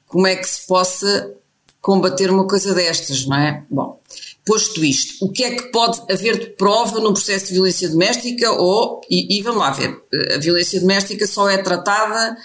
como 0.06 0.26
é 0.26 0.36
que 0.36 0.48
se 0.48 0.66
possa 0.66 1.34
combater 1.80 2.30
uma 2.30 2.46
coisa 2.46 2.74
destas, 2.74 3.26
não 3.26 3.36
é? 3.36 3.64
Bom, 3.70 4.00
posto 4.44 4.84
isto, 4.84 5.24
o 5.24 5.30
que 5.30 5.44
é 5.44 5.54
que 5.54 5.70
pode 5.70 6.00
haver 6.10 6.38
de 6.38 6.46
prova 6.46 6.98
num 6.98 7.12
processo 7.12 7.46
de 7.46 7.54
violência 7.54 7.88
doméstica 7.88 8.50
ou, 8.52 9.00
e, 9.08 9.38
e 9.38 9.42
vamos 9.42 9.60
lá 9.60 9.70
ver, 9.70 9.96
a 10.34 10.38
violência 10.38 10.80
doméstica 10.80 11.26
só 11.26 11.48
é 11.48 11.58
tratada 11.58 12.36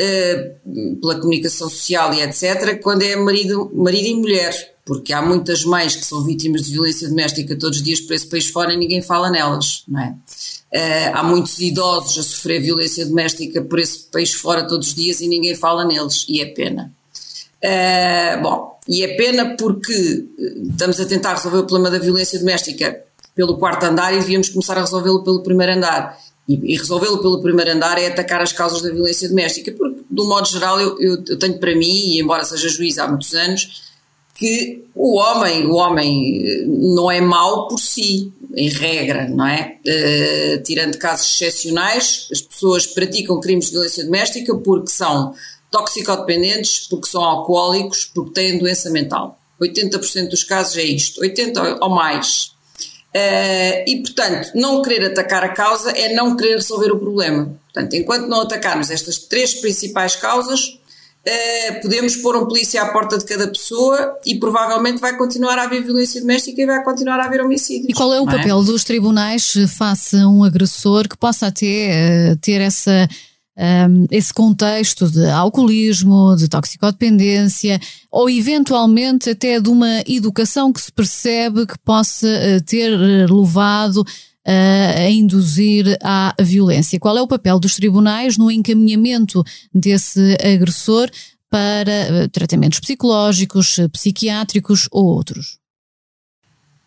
uh, 0.00 1.00
pela 1.00 1.16
comunicação 1.16 1.68
social 1.68 2.14
e 2.14 2.22
etc., 2.22 2.80
quando 2.82 3.02
é 3.02 3.16
marido, 3.16 3.70
marido 3.74 4.06
e 4.06 4.14
mulher, 4.14 4.76
porque 4.84 5.12
há 5.12 5.20
muitas 5.20 5.64
mães 5.64 5.96
que 5.96 6.04
são 6.04 6.22
vítimas 6.22 6.62
de 6.62 6.72
violência 6.72 7.08
doméstica 7.08 7.54
todos 7.56 7.78
os 7.78 7.84
dias 7.84 8.00
por 8.00 8.14
esse 8.14 8.26
país 8.26 8.48
fora 8.48 8.72
e 8.72 8.76
ninguém 8.76 9.02
fala 9.02 9.30
nelas, 9.30 9.84
não 9.88 10.00
é? 10.00 10.14
Uh, 10.72 11.10
há 11.14 11.22
muitos 11.22 11.58
idosos 11.60 12.18
a 12.18 12.22
sofrer 12.22 12.60
violência 12.60 13.04
doméstica 13.04 13.62
por 13.62 13.78
esse 13.78 14.04
país 14.04 14.32
fora 14.32 14.66
todos 14.66 14.88
os 14.88 14.94
dias 14.94 15.20
e 15.20 15.28
ninguém 15.28 15.54
fala 15.54 15.84
neles, 15.84 16.24
e 16.28 16.40
é 16.40 16.46
pena. 16.46 16.94
Uh, 17.66 18.42
bom, 18.42 18.78
e 18.86 19.02
é 19.02 19.16
pena 19.16 19.56
porque 19.56 20.24
estamos 20.70 21.00
a 21.00 21.04
tentar 21.04 21.34
resolver 21.34 21.58
o 21.58 21.66
problema 21.66 21.90
da 21.90 21.98
violência 21.98 22.38
doméstica 22.38 23.02
pelo 23.34 23.58
quarto 23.58 23.84
andar 23.84 24.14
e 24.14 24.20
devíamos 24.20 24.48
começar 24.48 24.78
a 24.78 24.82
resolvê-lo 24.82 25.24
pelo 25.24 25.42
primeiro 25.42 25.72
andar. 25.72 26.16
E, 26.48 26.76
resolvê-lo 26.76 27.18
pelo 27.18 27.42
primeiro 27.42 27.72
andar 27.72 27.98
é 27.98 28.06
atacar 28.06 28.40
as 28.40 28.52
causas 28.52 28.82
da 28.82 28.90
violência 28.90 29.28
doméstica, 29.28 29.72
porque, 29.72 30.00
de 30.08 30.20
um 30.20 30.28
modo 30.28 30.46
geral, 30.48 30.80
eu, 30.80 30.96
eu, 31.00 31.24
eu 31.28 31.38
tenho 31.38 31.58
para 31.58 31.74
mim, 31.74 31.86
e 31.86 32.20
embora 32.20 32.44
seja 32.44 32.68
juiz 32.68 32.98
há 32.98 33.08
muitos 33.08 33.34
anos, 33.34 33.82
que 34.36 34.84
o 34.94 35.16
homem, 35.16 35.66
o 35.66 35.74
homem 35.74 36.46
eh, 36.46 36.64
não 36.66 37.10
é 37.10 37.20
mau 37.20 37.66
por 37.66 37.80
si, 37.80 38.32
em 38.54 38.68
regra, 38.68 39.28
não 39.28 39.46
é? 39.46 39.76
Uh, 39.86 40.62
tirando 40.62 40.96
casos 40.96 41.34
excepcionais, 41.34 42.28
as 42.32 42.40
pessoas 42.40 42.86
praticam 42.86 43.38
crimes 43.38 43.66
de 43.66 43.72
violência 43.72 44.04
doméstica 44.04 44.54
porque 44.56 44.90
são 44.90 45.34
toxicodependentes, 45.70 46.86
porque 46.88 47.08
são 47.08 47.22
alcoólicos, 47.22 48.10
porque 48.14 48.32
têm 48.32 48.58
doença 48.58 48.90
mental. 48.90 49.38
80% 49.60 50.28
dos 50.28 50.44
casos 50.44 50.76
é 50.76 50.84
isto, 50.84 51.20
80% 51.20 51.78
ou 51.80 51.90
mais. 51.90 52.54
Uh, 53.16 53.80
e, 53.86 54.02
portanto, 54.02 54.50
não 54.54 54.82
querer 54.82 55.06
atacar 55.06 55.42
a 55.42 55.48
causa 55.48 55.90
é 55.90 56.12
não 56.12 56.36
querer 56.36 56.56
resolver 56.56 56.92
o 56.92 56.98
problema. 56.98 57.58
Portanto, 57.72 57.94
enquanto 57.94 58.26
não 58.26 58.42
atacarmos 58.42 58.90
estas 58.90 59.16
três 59.16 59.54
principais 59.54 60.14
causas, 60.16 60.78
uh, 61.26 61.80
podemos 61.80 62.14
pôr 62.16 62.36
um 62.36 62.46
polícia 62.46 62.82
à 62.82 62.92
porta 62.92 63.16
de 63.16 63.24
cada 63.24 63.48
pessoa 63.48 64.18
e 64.26 64.38
provavelmente 64.38 65.00
vai 65.00 65.16
continuar 65.16 65.58
a 65.58 65.62
haver 65.62 65.82
violência 65.82 66.20
doméstica 66.20 66.60
e 66.60 66.66
vai 66.66 66.84
continuar 66.84 67.18
a 67.18 67.24
haver 67.24 67.40
homicídios. 67.40 67.88
E 67.88 67.94
qual 67.94 68.12
é 68.12 68.20
o 68.20 68.28
é? 68.28 68.36
papel 68.36 68.60
é? 68.60 68.64
dos 68.64 68.84
tribunais 68.84 69.54
face 69.78 70.16
a 70.16 70.28
um 70.28 70.44
agressor 70.44 71.08
que 71.08 71.16
possa 71.16 71.46
até 71.46 72.32
uh, 72.32 72.36
ter 72.36 72.60
essa 72.60 73.08
um, 73.56 74.06
esse 74.10 74.32
contexto 74.32 75.10
de 75.10 75.26
alcoolismo, 75.30 76.36
de 76.36 76.48
toxicodependência 76.48 77.80
ou 78.10 78.28
eventualmente 78.28 79.30
até 79.30 79.58
de 79.58 79.70
uma 79.70 80.02
educação 80.06 80.72
que 80.72 80.80
se 80.80 80.92
percebe 80.92 81.66
que 81.66 81.78
possa 81.78 82.26
uh, 82.26 82.62
ter 82.64 82.92
eh, 82.92 83.26
levado 83.26 83.98
uh, 84.02 84.98
a 84.98 85.10
induzir 85.10 85.96
à 86.02 86.34
violência. 86.38 87.00
Qual 87.00 87.16
é 87.16 87.22
o 87.22 87.28
papel 87.28 87.58
dos 87.58 87.76
tribunais 87.76 88.36
no 88.36 88.50
encaminhamento 88.50 89.42
desse 89.74 90.36
agressor 90.42 91.08
para 91.48 92.28
tratamentos 92.32 92.80
psicológicos, 92.80 93.76
psiquiátricos 93.92 94.88
ou 94.90 95.06
outros? 95.06 95.58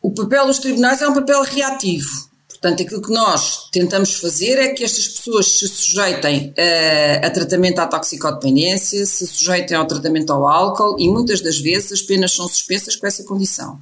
O 0.02 0.12
papel 0.12 0.46
dos 0.46 0.60
tribunais 0.60 1.02
é 1.02 1.08
um 1.08 1.14
papel 1.14 1.44
reativo 1.44 2.29
Portanto, 2.62 2.84
aquilo 2.84 3.02
que 3.02 3.14
nós 3.14 3.70
tentamos 3.72 4.16
fazer 4.16 4.60
é 4.60 4.70
que 4.70 4.84
estas 4.84 5.08
pessoas 5.08 5.48
se 5.48 5.68
sujeitem 5.68 6.54
a, 6.58 7.26
a, 7.26 7.30
tratamento 7.30 7.80
à 7.80 7.88
toxicodependência, 7.88 9.06
se 9.06 9.26
sujeitem 9.26 9.78
ao 9.78 9.88
tratamento 9.88 10.34
ao 10.34 10.46
álcool 10.46 11.00
e 11.00 11.08
muitas 11.08 11.40
das 11.40 11.58
vezes 11.58 11.94
as 11.94 12.02
penas 12.02 12.34
são 12.34 12.48
suspensas 12.50 12.98
com 12.98 13.08
essa 13.08 13.24
condição. 13.24 13.80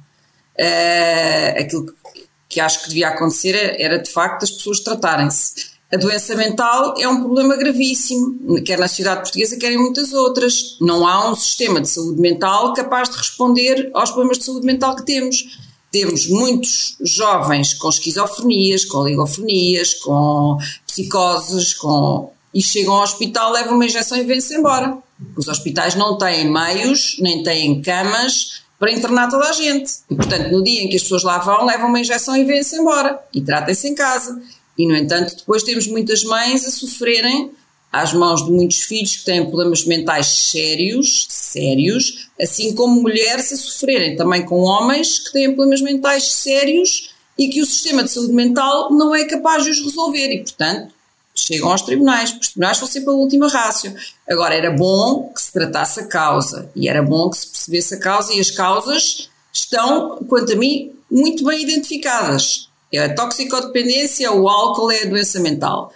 Uh, 0.56 1.60
aquilo 1.60 1.86
que, 1.86 2.26
que, 2.48 2.60
acho 2.60 2.82
que 2.82 2.88
devia 2.88 3.08
acontecer 3.08 3.54
era, 3.54 3.82
era 3.82 3.98
de 3.98 4.10
facto 4.10 4.44
as 4.44 4.50
pessoas 4.52 4.78
tratarem-se. 4.78 5.76
A 5.90 5.96
doença 5.96 6.36
mental 6.36 6.94
é 6.98 7.08
um 7.08 7.18
problema 7.20 7.56
gravíssimo, 7.56 8.62
quer 8.62 8.78
na 8.78 8.86
sociedade 8.86 9.22
portuguesa, 9.22 9.56
quer 9.56 9.72
em 9.72 9.78
muitas 9.78 10.12
outras. 10.12 10.76
Não 10.80 11.04
há 11.04 11.30
um 11.30 11.34
sistema 11.34 11.80
de 11.80 11.88
saúde 11.88 12.20
mental 12.20 12.74
capaz 12.74 13.08
de 13.08 13.16
responder 13.16 13.90
aos 13.92 14.10
problemas 14.10 14.38
de 14.38 14.44
saúde 14.44 14.66
mental 14.66 14.94
que 14.94 15.04
temos 15.04 15.58
temos 15.90 16.28
muitos 16.28 16.96
jovens 17.00 17.74
com 17.74 17.88
esquizofrenias, 17.88 18.84
com 18.84 18.98
oligofrenias, 18.98 19.94
com 19.94 20.58
psicoses, 20.86 21.74
com 21.74 22.30
e 22.52 22.62
chegam 22.62 22.94
ao 22.94 23.02
hospital, 23.02 23.52
levam 23.52 23.74
uma 23.74 23.86
injeção 23.86 24.18
e 24.18 24.24
vêm-se 24.24 24.54
embora. 24.54 24.98
Os 25.36 25.48
hospitais 25.48 25.94
não 25.94 26.16
têm 26.16 26.50
meios, 26.50 27.16
nem 27.20 27.42
têm 27.42 27.82
camas 27.82 28.62
para 28.78 28.92
internar 28.92 29.28
toda 29.28 29.48
a 29.48 29.52
gente. 29.52 29.92
E, 30.10 30.14
portanto, 30.14 30.50
no 30.50 30.62
dia 30.62 30.82
em 30.82 30.88
que 30.88 30.96
as 30.96 31.02
pessoas 31.02 31.22
lá 31.22 31.38
vão, 31.38 31.64
levam 31.64 31.88
uma 31.88 32.00
injeção 32.00 32.36
e 32.36 32.44
vêm-se 32.44 32.76
embora. 32.76 33.20
E 33.34 33.40
tratem-se 33.40 33.88
em 33.88 33.94
casa. 33.94 34.40
E, 34.76 34.86
no 34.86 34.96
entanto, 34.96 35.36
depois 35.36 35.62
temos 35.62 35.86
muitas 35.88 36.22
mães 36.24 36.64
a 36.64 36.70
sofrerem 36.70 37.52
às 37.92 38.12
mãos 38.12 38.44
de 38.44 38.52
muitos 38.52 38.82
filhos 38.82 39.16
que 39.16 39.24
têm 39.24 39.46
problemas 39.46 39.84
mentais 39.84 40.26
sérios, 40.26 41.26
sérios, 41.28 42.28
assim 42.40 42.74
como 42.74 43.00
mulheres 43.00 43.52
a 43.52 43.56
sofrerem 43.56 44.16
também 44.16 44.44
com 44.44 44.60
homens 44.60 45.18
que 45.18 45.32
têm 45.32 45.54
problemas 45.54 45.80
mentais 45.80 46.32
sérios 46.32 47.14
e 47.38 47.48
que 47.48 47.62
o 47.62 47.66
sistema 47.66 48.02
de 48.02 48.10
saúde 48.10 48.32
mental 48.32 48.92
não 48.92 49.14
é 49.14 49.24
capaz 49.24 49.64
de 49.64 49.70
os 49.70 49.80
resolver 49.80 50.32
e, 50.32 50.42
portanto, 50.42 50.92
chegam 51.34 51.70
aos 51.70 51.82
tribunais, 51.82 52.36
os 52.38 52.48
tribunais 52.48 52.78
vão 52.78 52.88
sempre 52.88 53.10
a 53.10 53.12
última 53.12 53.48
rácio. 53.48 53.94
Agora, 54.28 54.54
era 54.54 54.70
bom 54.70 55.32
que 55.32 55.40
se 55.40 55.52
tratasse 55.52 56.00
a 56.00 56.06
causa 56.06 56.70
e 56.74 56.88
era 56.88 57.02
bom 57.02 57.30
que 57.30 57.38
se 57.38 57.48
percebesse 57.48 57.94
a 57.94 58.00
causa 58.00 58.34
e 58.34 58.40
as 58.40 58.50
causas 58.50 59.30
estão, 59.52 60.18
quanto 60.28 60.52
a 60.52 60.56
mim, 60.56 60.92
muito 61.10 61.44
bem 61.44 61.62
identificadas. 61.62 62.68
É 62.92 62.98
a 62.98 63.14
toxicodependência, 63.14 64.32
o 64.32 64.48
álcool 64.48 64.90
é 64.90 65.02
a 65.02 65.06
doença 65.06 65.38
mental. 65.40 65.92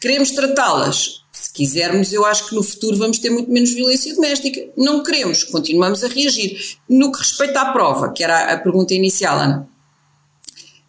Queremos 0.00 0.32
tratá-las 0.32 1.21
se 1.52 1.54
quisermos, 1.54 2.12
eu 2.12 2.24
acho 2.24 2.48
que 2.48 2.54
no 2.54 2.62
futuro 2.62 2.96
vamos 2.96 3.18
ter 3.18 3.28
muito 3.28 3.50
menos 3.50 3.74
violência 3.74 4.14
doméstica. 4.14 4.70
Não 4.76 5.02
queremos, 5.02 5.44
continuamos 5.44 6.02
a 6.02 6.08
reagir. 6.08 6.58
No 6.88 7.12
que 7.12 7.18
respeita 7.18 7.60
à 7.60 7.72
prova, 7.72 8.10
que 8.10 8.24
era 8.24 8.52
a 8.52 8.56
pergunta 8.56 8.94
inicial, 8.94 9.38
Ana, 9.38 9.68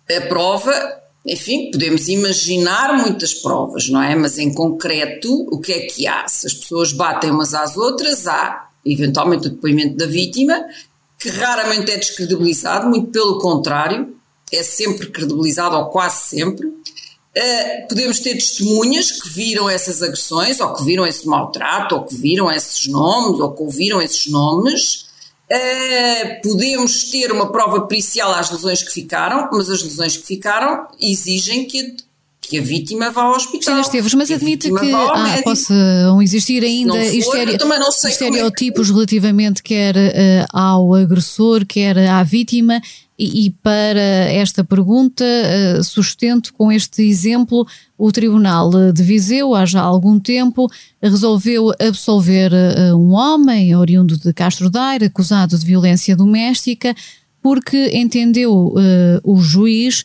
a 0.09 0.21
prova, 0.21 0.71
enfim, 1.25 1.69
podemos 1.69 2.07
imaginar 2.07 2.97
muitas 2.97 3.33
provas, 3.33 3.89
não 3.89 4.01
é? 4.01 4.15
Mas 4.15 4.37
em 4.37 4.53
concreto, 4.53 5.47
o 5.51 5.59
que 5.59 5.73
é 5.73 5.79
que 5.81 6.07
há? 6.07 6.27
Se 6.27 6.47
as 6.47 6.53
pessoas 6.53 6.93
batem 6.93 7.31
umas 7.31 7.53
às 7.53 7.75
outras, 7.75 8.25
há 8.25 8.69
eventualmente 8.85 9.47
o 9.47 9.49
depoimento 9.49 9.97
da 9.97 10.05
vítima, 10.05 10.65
que 11.19 11.29
raramente 11.29 11.91
é 11.91 11.97
descredibilizado, 11.97 12.87
muito 12.89 13.11
pelo 13.11 13.37
contrário, 13.39 14.15
é 14.51 14.63
sempre 14.63 15.07
credibilizado, 15.07 15.75
ou 15.75 15.85
quase 15.87 16.23
sempre. 16.29 16.67
Uh, 17.35 17.87
podemos 17.87 18.19
ter 18.19 18.35
testemunhas 18.35 19.11
que 19.11 19.29
viram 19.29 19.67
essas 19.67 20.03
agressões, 20.03 20.59
ou 20.59 20.73
que 20.73 20.83
viram 20.83 21.05
esse 21.05 21.27
maltrato, 21.27 21.95
ou 21.95 22.03
que 22.03 22.15
viram 22.15 22.51
esses 22.51 22.85
nomes, 22.87 23.39
ou 23.39 23.51
que 23.51 23.63
ouviram 23.63 23.99
esses 24.01 24.27
nomes. 24.27 25.07
Uh, 25.51 26.41
podemos 26.43 27.05
ter 27.09 27.31
uma 27.31 27.51
prova 27.51 27.87
pericial 27.87 28.31
às 28.33 28.51
lesões 28.51 28.83
que 28.83 28.91
ficaram, 28.91 29.49
mas 29.51 29.67
as 29.69 29.81
lesões 29.81 30.15
que 30.15 30.27
ficaram 30.27 30.87
exigem 31.01 31.65
que 31.65 31.81
a, 31.81 31.85
que 32.39 32.59
a 32.59 32.61
vítima 32.61 33.09
vá 33.09 33.23
ao 33.23 33.31
hospital. 33.31 33.51
Cristina 33.51 33.81
Esteves, 33.81 34.13
mas 34.13 34.29
admite 34.29 34.71
que 34.71 34.91
ah, 34.93 35.41
possam 35.43 36.21
existir 36.21 36.63
ainda 36.63 36.93
for, 36.93 38.09
estereotipos 38.09 38.91
relativamente 38.91 39.63
quer 39.63 39.95
uh, 39.95 40.45
ao 40.53 40.93
agressor, 40.93 41.65
quer 41.65 41.97
à 41.97 42.21
vítima, 42.21 42.79
e, 43.17 43.45
e 43.45 43.49
para 43.51 43.99
esta 43.99 44.63
pergunta, 44.63 45.23
uh, 45.23 45.83
sustento 45.83 46.53
com 46.53 46.71
este 46.71 47.03
exemplo, 47.03 47.65
o 47.97 48.11
Tribunal 48.11 48.91
de 48.91 49.03
Viseu, 49.03 49.53
há 49.53 49.65
já 49.65 49.81
algum 49.81 50.19
tempo, 50.19 50.67
resolveu 51.01 51.71
absolver 51.79 52.51
uh, 52.51 52.97
um 52.97 53.13
homem 53.13 53.75
oriundo 53.75 54.17
de 54.17 54.33
Castro 54.33 54.69
Daire, 54.69 55.05
acusado 55.05 55.57
de 55.57 55.65
violência 55.65 56.15
doméstica, 56.15 56.95
porque 57.41 57.91
entendeu 57.93 58.67
uh, 58.67 58.77
o 59.23 59.39
juiz 59.41 60.03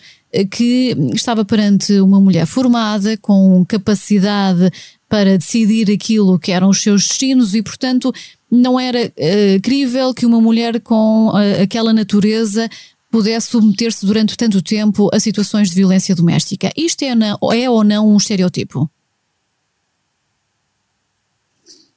que 0.50 0.94
estava 1.14 1.44
perante 1.44 2.00
uma 2.00 2.20
mulher 2.20 2.46
formada, 2.46 3.16
com 3.16 3.64
capacidade 3.66 4.70
para 5.08 5.38
decidir 5.38 5.90
aquilo 5.90 6.38
que 6.38 6.52
eram 6.52 6.68
os 6.68 6.82
seus 6.82 7.08
destinos 7.08 7.54
e, 7.54 7.62
portanto, 7.62 8.12
não 8.50 8.78
era 8.78 9.06
uh, 9.06 9.60
crível 9.62 10.12
que 10.12 10.26
uma 10.26 10.40
mulher 10.40 10.80
com 10.80 11.28
uh, 11.28 11.62
aquela 11.62 11.92
natureza 11.92 12.68
pudesse 13.10 13.50
submeter-se 13.50 14.04
durante 14.04 14.36
tanto 14.36 14.62
tempo 14.62 15.08
a 15.12 15.20
situações 15.20 15.70
de 15.70 15.74
violência 15.74 16.14
doméstica. 16.14 16.70
Isto 16.76 17.02
é, 17.04 17.14
na, 17.14 17.38
é 17.54 17.70
ou 17.70 17.82
não 17.82 18.08
um 18.08 18.16
estereotipo? 18.16 18.90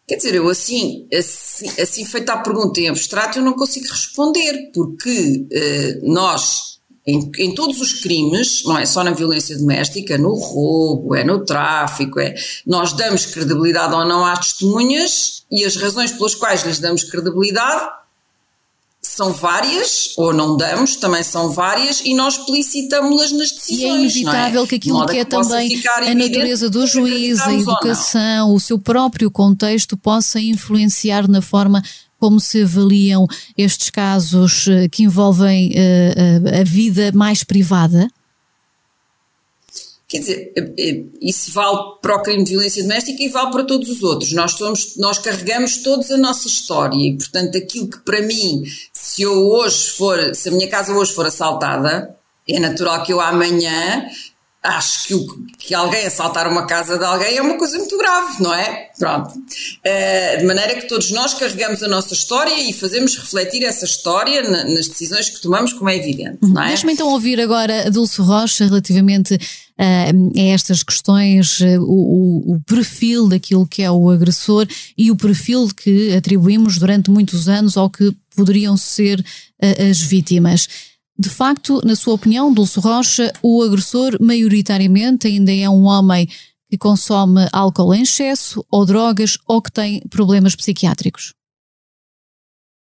Quer 0.08 0.18
dizer, 0.18 0.36
eu 0.36 0.50
assim, 0.50 1.08
assim, 1.14 1.82
assim 1.82 2.06
feita 2.06 2.34
a 2.34 2.40
pergunta 2.40 2.82
em 2.82 2.90
abstrato, 2.90 3.40
eu 3.40 3.46
não 3.46 3.54
consigo 3.54 3.88
responder, 3.88 4.70
porque 4.74 5.48
uh, 5.48 6.12
nós, 6.14 6.82
em, 7.08 7.32
em, 7.38 7.56
todos 7.56 7.80
os 7.80 7.94
crimes, 7.94 8.64
não 8.66 8.78
é 8.78 8.86
só 8.86 9.06
na 9.06 9.12
violência 9.12 9.58
doméstica, 9.58 10.18
no 10.18 10.34
roubo, 10.34 11.16
é 11.16 11.24
no 11.24 11.46
tráfico, 11.46 12.20
é, 12.20 12.36
nós 12.68 12.92
damos 12.92 13.26
credibilidade 13.26 13.94
ou 13.94 14.06
não 14.06 14.26
às 14.26 14.52
testemunhas 14.52 15.46
e 15.50 15.64
as 15.64 15.78
razões 15.78 16.12
pelas 16.12 16.36
quais 16.36 16.64
lhes 16.64 16.80
damos 16.80 17.06
credibilidade 17.06 18.01
são 19.04 19.34
várias, 19.34 20.14
ou 20.16 20.32
não 20.32 20.56
damos, 20.56 20.96
também 20.96 21.24
são 21.24 21.50
várias, 21.50 22.02
e 22.02 22.14
nós 22.14 22.38
explicitamos-las 22.38 23.32
nas 23.32 23.52
decisões. 23.52 23.82
E 23.82 23.86
é 23.86 23.96
inevitável 23.96 24.64
é? 24.64 24.68
que 24.68 24.76
aquilo 24.76 25.06
que 25.08 25.18
é 25.18 25.26
também 25.26 25.82
a 25.86 26.14
natureza 26.14 26.70
do 26.70 26.86
juiz, 26.86 27.40
a 27.42 27.54
educação, 27.54 28.54
o 28.54 28.60
seu 28.60 28.78
próprio 28.78 29.32
contexto 29.32 29.98
possa 29.98 30.40
influenciar 30.40 31.28
na 31.28 31.42
forma 31.42 31.82
como 32.20 32.40
se 32.40 32.62
avaliam 32.62 33.26
estes 33.58 33.90
casos 33.90 34.68
eh, 34.68 34.88
que 34.88 35.02
envolvem 35.02 35.72
uh, 35.72 36.62
a 36.62 36.64
vida 36.64 37.12
mais 37.16 37.44
privada? 37.44 38.08
Quer 40.12 40.20
dizer, 40.20 40.54
eh, 40.58 40.74
eh, 40.78 41.04
isso 41.22 41.54
vale 41.54 41.78
para 42.02 42.18
o 42.18 42.22
crime 42.22 42.44
de 42.44 42.52
violência 42.52 42.84
doméstica 42.84 43.24
e 43.24 43.30
vale 43.30 43.50
para 43.50 43.64
todos 43.64 43.90
os 43.90 44.04
outros. 44.04 44.34
Nós, 44.34 44.52
somos, 44.52 44.98
nós 44.98 45.18
carregamos 45.18 45.78
todos 45.78 46.12
a 46.12 46.18
nossa 46.18 46.50
história 46.50 46.98
e, 46.98 47.16
portanto, 47.16 47.58
aquilo 47.58 47.90
que 47.90 48.00
para 48.00 48.22
mim, 48.22 48.62
se 48.92 49.22
eu 49.22 49.32
hoje 49.32 49.92
for, 49.92 50.36
se 50.36 50.50
a 50.50 50.52
minha 50.52 50.68
casa 50.68 50.92
hoje 50.92 51.14
for 51.14 51.26
assaltada, 51.26 52.14
é 52.46 52.60
natural 52.60 53.04
que 53.04 53.14
eu 53.14 53.22
amanhã 53.22 54.06
acho 54.64 55.08
que, 55.08 55.16
o, 55.16 55.26
que 55.58 55.74
alguém 55.74 56.06
assaltar 56.06 56.48
uma 56.48 56.68
casa 56.68 56.98
de 56.98 57.04
alguém 57.04 57.38
é 57.38 57.42
uma 57.42 57.58
coisa 57.58 57.78
muito 57.78 57.98
grave, 57.98 58.44
não 58.44 58.54
é? 58.54 58.90
Pronto. 59.00 59.30
Uh, 59.30 60.40
de 60.40 60.46
maneira 60.46 60.76
que 60.76 60.88
todos 60.88 61.10
nós 61.12 61.34
carregamos 61.34 61.82
a 61.82 61.88
nossa 61.88 62.14
história 62.14 62.70
e 62.70 62.72
fazemos 62.72 63.18
refletir 63.18 63.64
essa 63.64 63.86
história 63.86 64.44
na, 64.44 64.66
nas 64.66 64.88
decisões 64.88 65.30
que 65.30 65.42
tomamos, 65.42 65.74
como 65.74 65.90
é 65.90 65.96
evidente, 65.96 66.38
não 66.42 66.62
é? 66.62 66.68
Deixa-me 66.68 66.94
então 66.94 67.08
ouvir 67.08 67.42
agora 67.42 67.88
a 67.88 67.90
Dulce 67.90 68.22
Rocha 68.22 68.66
relativamente 68.66 69.36
a 69.84 70.42
estas 70.42 70.84
questões, 70.84 71.60
uh, 71.60 71.82
o, 71.82 72.56
o, 72.56 72.62
perfil 72.62 73.28
daquilo 73.28 73.68
que 73.68 73.82
é 73.82 73.90
o 73.90 74.10
agressor 74.10 74.68
e 74.98 75.10
o 75.10 75.16
perfil 75.16 75.68
que 75.76 76.14
atribuímos 76.14 76.78
durante 76.78 77.10
muitos 77.10 77.50
anos 77.50 77.78
ao 77.78 77.90
que 77.90 78.16
poderiam 78.36 78.78
ser 78.78 79.24
as 79.90 80.00
vítimas. 80.00 80.68
De 81.18 81.30
facto, 81.30 81.82
na 81.86 81.96
sua 81.96 82.14
opinião, 82.14 82.54
Dulce 82.54 82.80
Rocha, 82.80 83.32
o 83.44 83.62
agressor 83.62 84.18
maioritariamente 84.20 85.28
ainda 85.28 85.54
é 85.54 85.70
um 85.70 85.84
homem 85.84 86.28
que 86.72 86.78
consome 86.78 87.48
álcool 87.52 87.94
em 87.94 88.04
excesso 88.04 88.66
ou 88.72 88.86
drogas 88.86 89.38
ou 89.46 89.62
que 89.62 89.72
tem 89.72 90.00
problemas 90.10 90.56
psiquiátricos? 90.56 91.34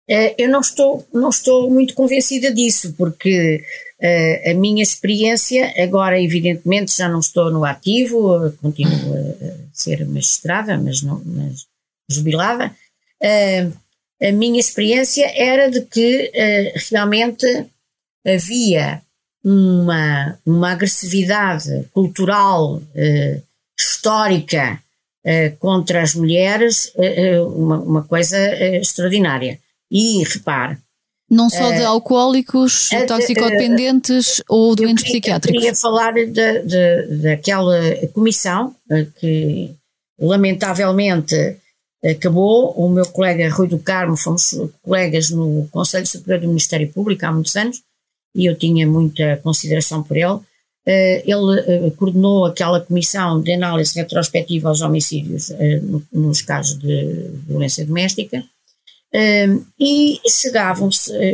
Eh, 0.09 0.35
eu 0.39 0.51
não 0.51 0.61
estou, 0.61 1.07
não 1.13 1.31
estou 1.31 1.71
muito 1.71 1.95
convencida 1.95 2.53
disso, 2.53 2.95
porque 2.99 3.63
a 4.01 4.55
minha 4.55 4.83
experiência, 4.83 5.75
agora 5.83 6.23
evidentemente 6.23 6.97
já 6.97 7.09
não 7.09 7.19
estou 7.19 7.51
no 7.51 7.65
ativo, 7.65 8.53
continuo 8.61 9.15
a 9.15 9.55
ser 9.73 10.07
magistrada, 10.07 10.79
mas, 10.79 11.03
não, 11.03 11.21
mas 11.25 11.67
jubilada, 12.09 12.73
uh, 13.23 13.79
a 14.23 14.33
minha 14.33 14.61
experiência 14.61 15.27
era 15.35 15.69
de 15.69 15.81
que 15.83 16.33
realmente 16.91 17.47
havia 18.27 19.03
uma, 19.45 20.39
uma 20.45 20.73
agressividade 20.73 21.85
cultural, 21.93 22.83
eh, 22.95 23.41
histórica 23.79 24.83
eh, 25.25 25.51
contra 25.59 26.03
as 26.03 26.15
mulheres, 26.15 26.93
eh, 26.97 27.23
eh 27.23 27.41
uma, 27.41 27.79
uma, 27.79 28.03
coisa 28.05 28.37
eh, 28.37 28.79
extraordinária. 28.79 29.59
E 29.91 30.23
repare. 30.25 30.79
Não 31.31 31.51
só 31.51 31.71
de 31.71 31.83
eh, 31.83 31.85
alcoólicos, 31.85 32.89
toxicodependentes 33.07 34.43
ou 34.49 34.75
doentes 34.75 35.05
queria, 35.05 35.21
psiquiátricos. 35.21 35.57
Eu 35.57 35.61
queria 35.61 35.77
falar 35.77 36.13
de, 36.13 36.27
de, 36.27 37.17
daquela 37.23 37.79
comissão 38.15 38.75
que, 39.21 39.75
lamentavelmente, 40.19 41.59
acabou. 42.03 42.73
O 42.73 42.89
meu 42.89 43.07
colega 43.07 43.49
Rui 43.51 43.69
do 43.69 43.79
Carmo, 43.79 44.17
fomos 44.17 44.55
colegas 44.83 45.31
no 45.31 45.69
Conselho 45.71 46.07
Superior 46.07 46.41
do 46.41 46.49
Ministério 46.49 46.91
Público 46.93 47.27
há 47.27 47.33
muitos 47.33 47.55
anos, 47.57 47.83
e 48.35 48.47
eu 48.47 48.57
tinha 48.57 48.87
muita 48.87 49.37
consideração 49.43 50.03
por 50.03 50.17
ele. 50.17 50.41
Uh, 50.87 51.21
ele 51.27 51.89
uh, 51.89 51.91
coordenou 51.97 52.47
aquela 52.47 52.81
comissão 52.81 53.43
de 53.43 53.53
análise 53.53 53.95
retrospectiva 53.95 54.71
aos 54.71 54.81
homicídios 54.81 55.51
uh, 55.51 55.83
no, 55.83 56.03
nos 56.11 56.41
casos 56.41 56.79
de 56.79 57.31
violência 57.47 57.85
doméstica 57.85 58.43
e 59.13 60.19
chegavam 60.29 60.91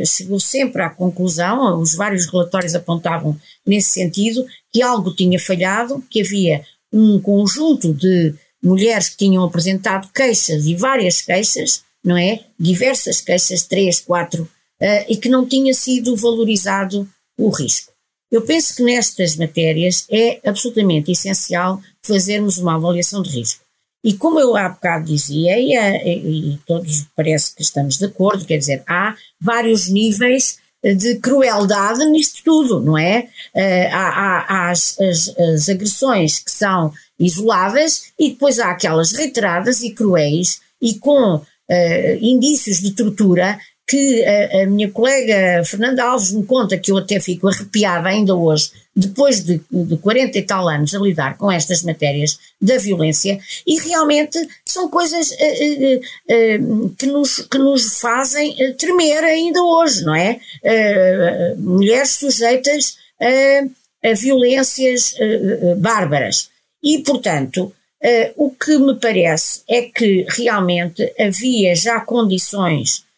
chegou 0.06 0.38
sempre 0.38 0.82
à 0.82 0.90
conclusão, 0.90 1.80
os 1.80 1.94
vários 1.94 2.26
relatórios 2.26 2.74
apontavam 2.74 3.36
nesse 3.66 3.90
sentido, 3.90 4.44
que 4.72 4.82
algo 4.82 5.14
tinha 5.14 5.38
falhado, 5.38 6.02
que 6.08 6.22
havia 6.22 6.64
um 6.92 7.20
conjunto 7.20 7.92
de 7.92 8.34
mulheres 8.62 9.10
que 9.10 9.18
tinham 9.18 9.44
apresentado 9.44 10.08
queixas 10.12 10.64
e 10.64 10.74
várias 10.74 11.20
queixas, 11.20 11.82
não 12.02 12.16
é? 12.16 12.44
Diversas 12.58 13.20
queixas, 13.20 13.64
três, 13.64 14.00
quatro 14.00 14.44
uh, 14.80 15.04
e 15.08 15.16
que 15.16 15.28
não 15.28 15.46
tinha 15.46 15.74
sido 15.74 16.16
valorizado 16.16 17.08
o 17.38 17.50
risco. 17.50 17.92
Eu 18.30 18.42
penso 18.42 18.74
que 18.74 18.82
nestas 18.82 19.36
matérias 19.36 20.06
é 20.10 20.40
absolutamente 20.48 21.12
essencial 21.12 21.80
fazermos 22.02 22.58
uma 22.58 22.76
avaliação 22.76 23.22
de 23.22 23.30
risco. 23.30 23.63
E 24.04 24.12
como 24.12 24.38
eu 24.38 24.54
há 24.54 24.68
bocado 24.68 25.06
dizia, 25.06 25.58
e, 25.58 25.74
e, 25.74 26.54
e 26.54 26.58
todos 26.66 27.06
parece 27.16 27.54
que 27.54 27.62
estamos 27.62 27.96
de 27.96 28.04
acordo, 28.04 28.44
quer 28.44 28.58
dizer, 28.58 28.82
há 28.86 29.16
vários 29.40 29.88
níveis 29.88 30.58
de 30.92 31.14
crueldade 31.16 32.04
nisto 32.04 32.42
tudo, 32.44 32.80
não 32.80 32.98
é? 32.98 33.28
Uh, 33.54 33.88
há, 33.90 34.08
há, 34.08 34.38
há 34.48 34.70
as, 34.70 35.00
as, 35.00 35.38
as, 35.38 35.68
agressões 35.70 36.40
que 36.40 36.50
são 36.50 36.92
isoladas 37.18 38.12
e 38.18 38.30
depois 38.30 38.58
há 38.58 38.70
aquelas 38.70 39.12
reiteradas 39.12 39.82
e 39.82 39.90
cruéis 39.90 40.60
e 40.82 40.94
com 40.96 41.36
uh, 41.36 41.44
indícios 42.20 42.80
de 42.80 42.90
tortura 42.90 43.58
que 43.86 44.24
a, 44.24 44.62
a, 44.62 44.66
minha 44.66 44.90
colega 44.90 45.62
Fernanda 45.64 46.04
Alves 46.04 46.32
me 46.32 46.44
conta, 46.44 46.78
que 46.78 46.90
eu 46.90 46.96
até 46.96 47.20
fico 47.20 47.48
arrepiada 47.48 48.08
ainda 48.08 48.34
hoje, 48.34 48.70
depois 48.96 49.44
de, 49.44 49.60
de 49.70 49.96
40 49.98 50.38
e 50.38 50.42
tal 50.42 50.68
anos 50.68 50.94
a 50.94 50.98
lidar 50.98 51.36
com 51.36 51.52
estas 51.52 51.82
matérias 51.82 52.38
da 52.60 52.78
violência, 52.78 53.38
e 53.66 53.78
realmente 53.80 54.38
são 54.64 54.88
coisas 54.88 55.30
uh, 55.30 55.34
uh, 55.34 56.86
uh, 56.86 56.94
que, 56.96 57.06
nos, 57.06 57.40
que 57.40 57.58
nos 57.58 57.98
fazem 58.00 58.56
tremer 58.76 59.22
ainda 59.22 59.62
hoje, 59.62 60.02
não 60.02 60.14
é? 60.14 60.40
mulheres 61.58 62.10
sujeitas 62.12 62.96
a, 63.20 64.14
violências 64.14 65.14
bárbaras. 65.78 66.48
E, 66.82 66.98
portanto, 67.00 67.72
o 68.36 68.50
que 68.50 68.78
me 68.78 68.94
parece 68.96 69.62
é 69.68 69.82
que 69.82 70.26
realmente 70.28 71.10
havia 71.18 71.74
já 71.74 72.00
condições 72.00 73.02
eh, 73.02 73.13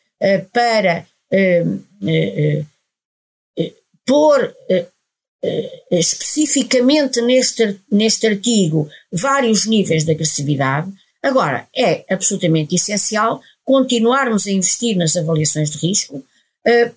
para 0.53 1.07
eh, 1.31 1.65
eh, 2.07 2.65
pôr 4.07 4.55
especificamente 5.91 7.21
neste, 7.21 7.79
neste 7.91 8.27
artigo 8.27 8.89
vários 9.13 9.67
níveis 9.67 10.05
de 10.05 10.13
agressividade. 10.13 10.91
Agora, 11.23 11.69
é 11.77 12.05
absolutamente 12.11 12.75
essencial 12.75 13.41
continuarmos 13.65 14.47
a 14.47 14.51
investir 14.51 14.97
nas 14.97 15.17
avaliações 15.17 15.71
de 15.71 15.79
risco 15.79 16.25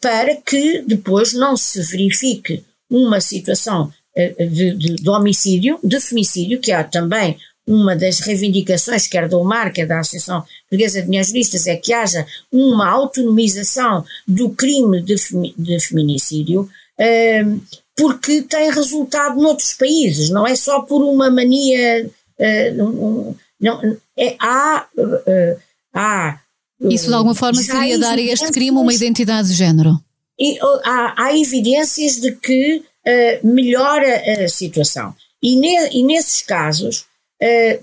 para 0.01 0.35
que 0.37 0.81
depois 0.81 1.33
não 1.33 1.55
se 1.55 1.81
verifique 1.91 2.63
uma 2.89 3.21
situação 3.21 3.91
de, 4.15 4.73
de, 4.73 4.95
de 4.95 5.09
homicídio, 5.09 5.79
de 5.83 5.99
femicídio, 5.99 6.59
que 6.59 6.71
há 6.71 6.83
também 6.83 7.37
uma 7.69 7.95
das 7.95 8.19
reivindicações, 8.19 9.07
quer 9.07 9.29
do 9.29 9.39
UMAR, 9.39 9.71
quer 9.71 9.85
da 9.85 9.99
Associação 9.99 10.43
Portuguesa 10.67 11.01
de 11.01 11.07
Mulheres 11.07 11.27
Juristas, 11.27 11.67
é 11.67 11.75
que 11.75 11.93
haja 11.93 12.25
uma 12.51 12.89
autonomização 12.89 14.03
do 14.27 14.49
crime 14.49 15.01
de, 15.03 15.15
de 15.55 15.79
feminicídio, 15.79 16.61
uh, 16.61 17.61
porque 17.95 18.41
tem 18.41 18.71
resultado 18.71 19.39
noutros 19.39 19.73
países, 19.73 20.31
não 20.31 20.47
é 20.47 20.55
só 20.55 20.81
por 20.81 21.03
uma 21.03 21.29
mania. 21.29 22.09
Uh, 22.39 23.35
não, 23.61 23.97
é, 24.17 24.35
há, 24.39 24.87
uh, 24.97 25.61
há 25.93 26.39
Isso 26.81 27.07
de 27.07 27.13
alguma 27.13 27.35
forma 27.35 27.61
seria 27.61 27.99
dar 27.99 28.17
a 28.17 28.21
este 28.21 28.51
crime 28.51 28.77
uma 28.77 28.93
identidade 28.93 29.49
de 29.49 29.53
género? 29.53 29.99
E, 30.39 30.57
há, 30.83 31.13
há 31.17 31.37
evidências 31.37 32.15
de 32.15 32.31
que 32.31 32.83
melhora 33.43 34.45
a 34.45 34.47
situação. 34.47 35.15
E, 35.41 35.55
ne, 35.55 35.89
e 35.91 36.03
nesses 36.03 36.41
casos, 36.41 37.05
eh, 37.05 37.08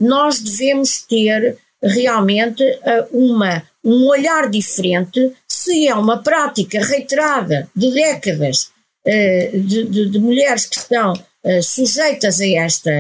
nós 0.01 0.41
devemos 0.41 1.03
ter 1.03 1.57
realmente 1.83 2.63
eh, 2.63 3.07
uma, 3.13 3.63
um 3.85 4.07
olhar 4.09 4.49
diferente 4.51 5.33
se 5.47 5.87
é 5.87 5.95
uma 5.95 6.23
prática 6.23 6.85
reiterada 6.85 7.69
de 7.75 7.93
décadas 7.93 8.71
uh, 9.07 9.61
de, 9.61 9.85
de, 9.85 10.11
de, 10.11 10.19
mulheres 10.19 10.67
que 10.67 10.77
estão 10.77 11.15
sujeitas 11.63 12.41
a, 12.41 12.47
esta, 12.47 12.91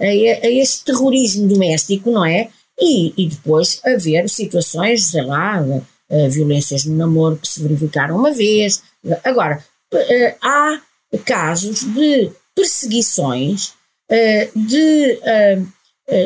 a, 0.00 0.06
este 0.06 0.84
terrorismo 0.84 1.48
doméstico, 1.48 2.10
não 2.10 2.24
é? 2.24 2.48
E, 2.78 3.14
e 3.16 3.28
depois 3.28 3.80
haver 3.84 4.28
situações, 4.28 5.10
sei 5.10 5.22
lá, 5.22 5.64
violências 6.30 6.84
no 6.84 6.96
namoro 6.96 7.38
que 7.38 7.48
se 7.48 7.62
verificaram 7.62 8.16
uma 8.16 8.30
vez. 8.30 8.82
Agora, 9.22 9.64
há 10.42 10.82
casos 11.24 11.80
de 11.94 12.30
perseguições, 12.54 13.72
de 14.54 15.18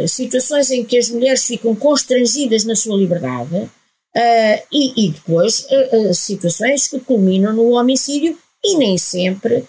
situações 0.09 0.71
em 0.71 0.85
que 0.85 0.99
as 0.99 1.09
mulheres 1.09 1.45
ficam 1.45 1.75
constrangidas 1.75 2.65
na 2.65 2.75
sua 2.75 2.97
liberdade 2.97 3.71
Uh, 4.17 4.59
e, 4.73 5.07
e, 5.07 5.11
depois 5.13 5.67
uh, 5.71 6.15
situações 6.15 6.89
que 6.89 6.99
culminam 6.99 7.53
no 7.53 7.71
homicídio 7.73 8.37
e 8.65 8.77
nem 8.77 8.97
sempre 8.97 9.65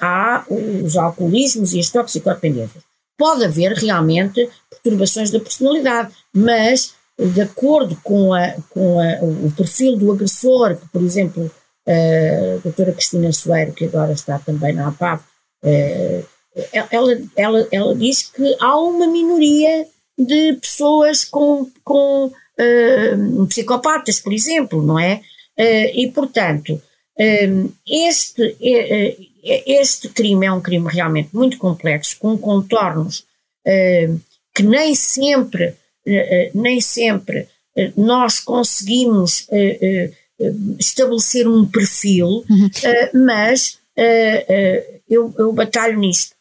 há 0.00 0.44
os 0.48 0.96
alcoolismos 0.96 1.72
e 1.72 1.80
as 1.80 1.90
toxicodependências. 1.90 2.82
Pode 3.16 3.44
haver 3.44 3.72
realmente 3.72 4.48
perturbações 4.70 5.30
da 5.30 5.40
personalidade, 5.40 6.12
mas 6.34 6.94
de 7.18 7.40
acordo 7.40 7.96
com, 8.02 8.34
a, 8.34 8.54
com 8.68 8.98
a, 9.00 9.22
o 9.22 9.52
perfil 9.56 9.96
do 9.96 10.12
agressor, 10.12 10.76
que 10.76 10.88
por 10.88 11.02
exemplo 11.02 11.50
a 11.86 12.58
doutora 12.62 12.92
Cristina 12.92 13.32
Soeiro, 13.32 13.72
que 13.72 13.84
agora 13.84 14.12
está 14.12 14.40
também 14.40 14.72
na 14.72 14.88
APAV, 14.88 15.22
ela, 16.90 17.18
ela, 17.36 17.68
ela 17.70 17.94
diz 17.94 18.22
que 18.22 18.56
há 18.60 18.78
uma 18.80 19.06
minoria 19.06 19.86
de 20.18 20.54
pessoas 20.54 21.24
com, 21.24 21.70
com 21.84 22.26
uh, 22.26 23.46
psicopatas, 23.46 24.18
por 24.18 24.32
exemplo, 24.32 24.82
não 24.82 24.98
é? 24.98 25.20
Uh, 25.56 25.90
e, 25.94 26.10
portanto, 26.12 26.74
uh, 26.74 27.72
este, 27.88 28.56
este 29.42 30.08
crime 30.08 30.46
é 30.46 30.52
um 30.52 30.60
crime 30.60 30.88
realmente 30.90 31.30
muito 31.32 31.56
complexo, 31.58 32.16
com 32.18 32.36
contornos 32.36 33.26
que 34.54 34.62
nem 34.62 34.94
sempre, 34.94 35.74
nem 36.54 36.80
sempre 36.80 37.46
nós 37.98 38.40
conseguimos 38.40 39.46
estabelecer 40.78 41.46
um 41.46 41.66
perfil, 41.66 42.44
uhum. 42.48 42.70
mas 43.26 43.78
eu, 45.06 45.34
eu 45.36 45.52
batalho 45.52 45.98
nisto. 45.98 46.34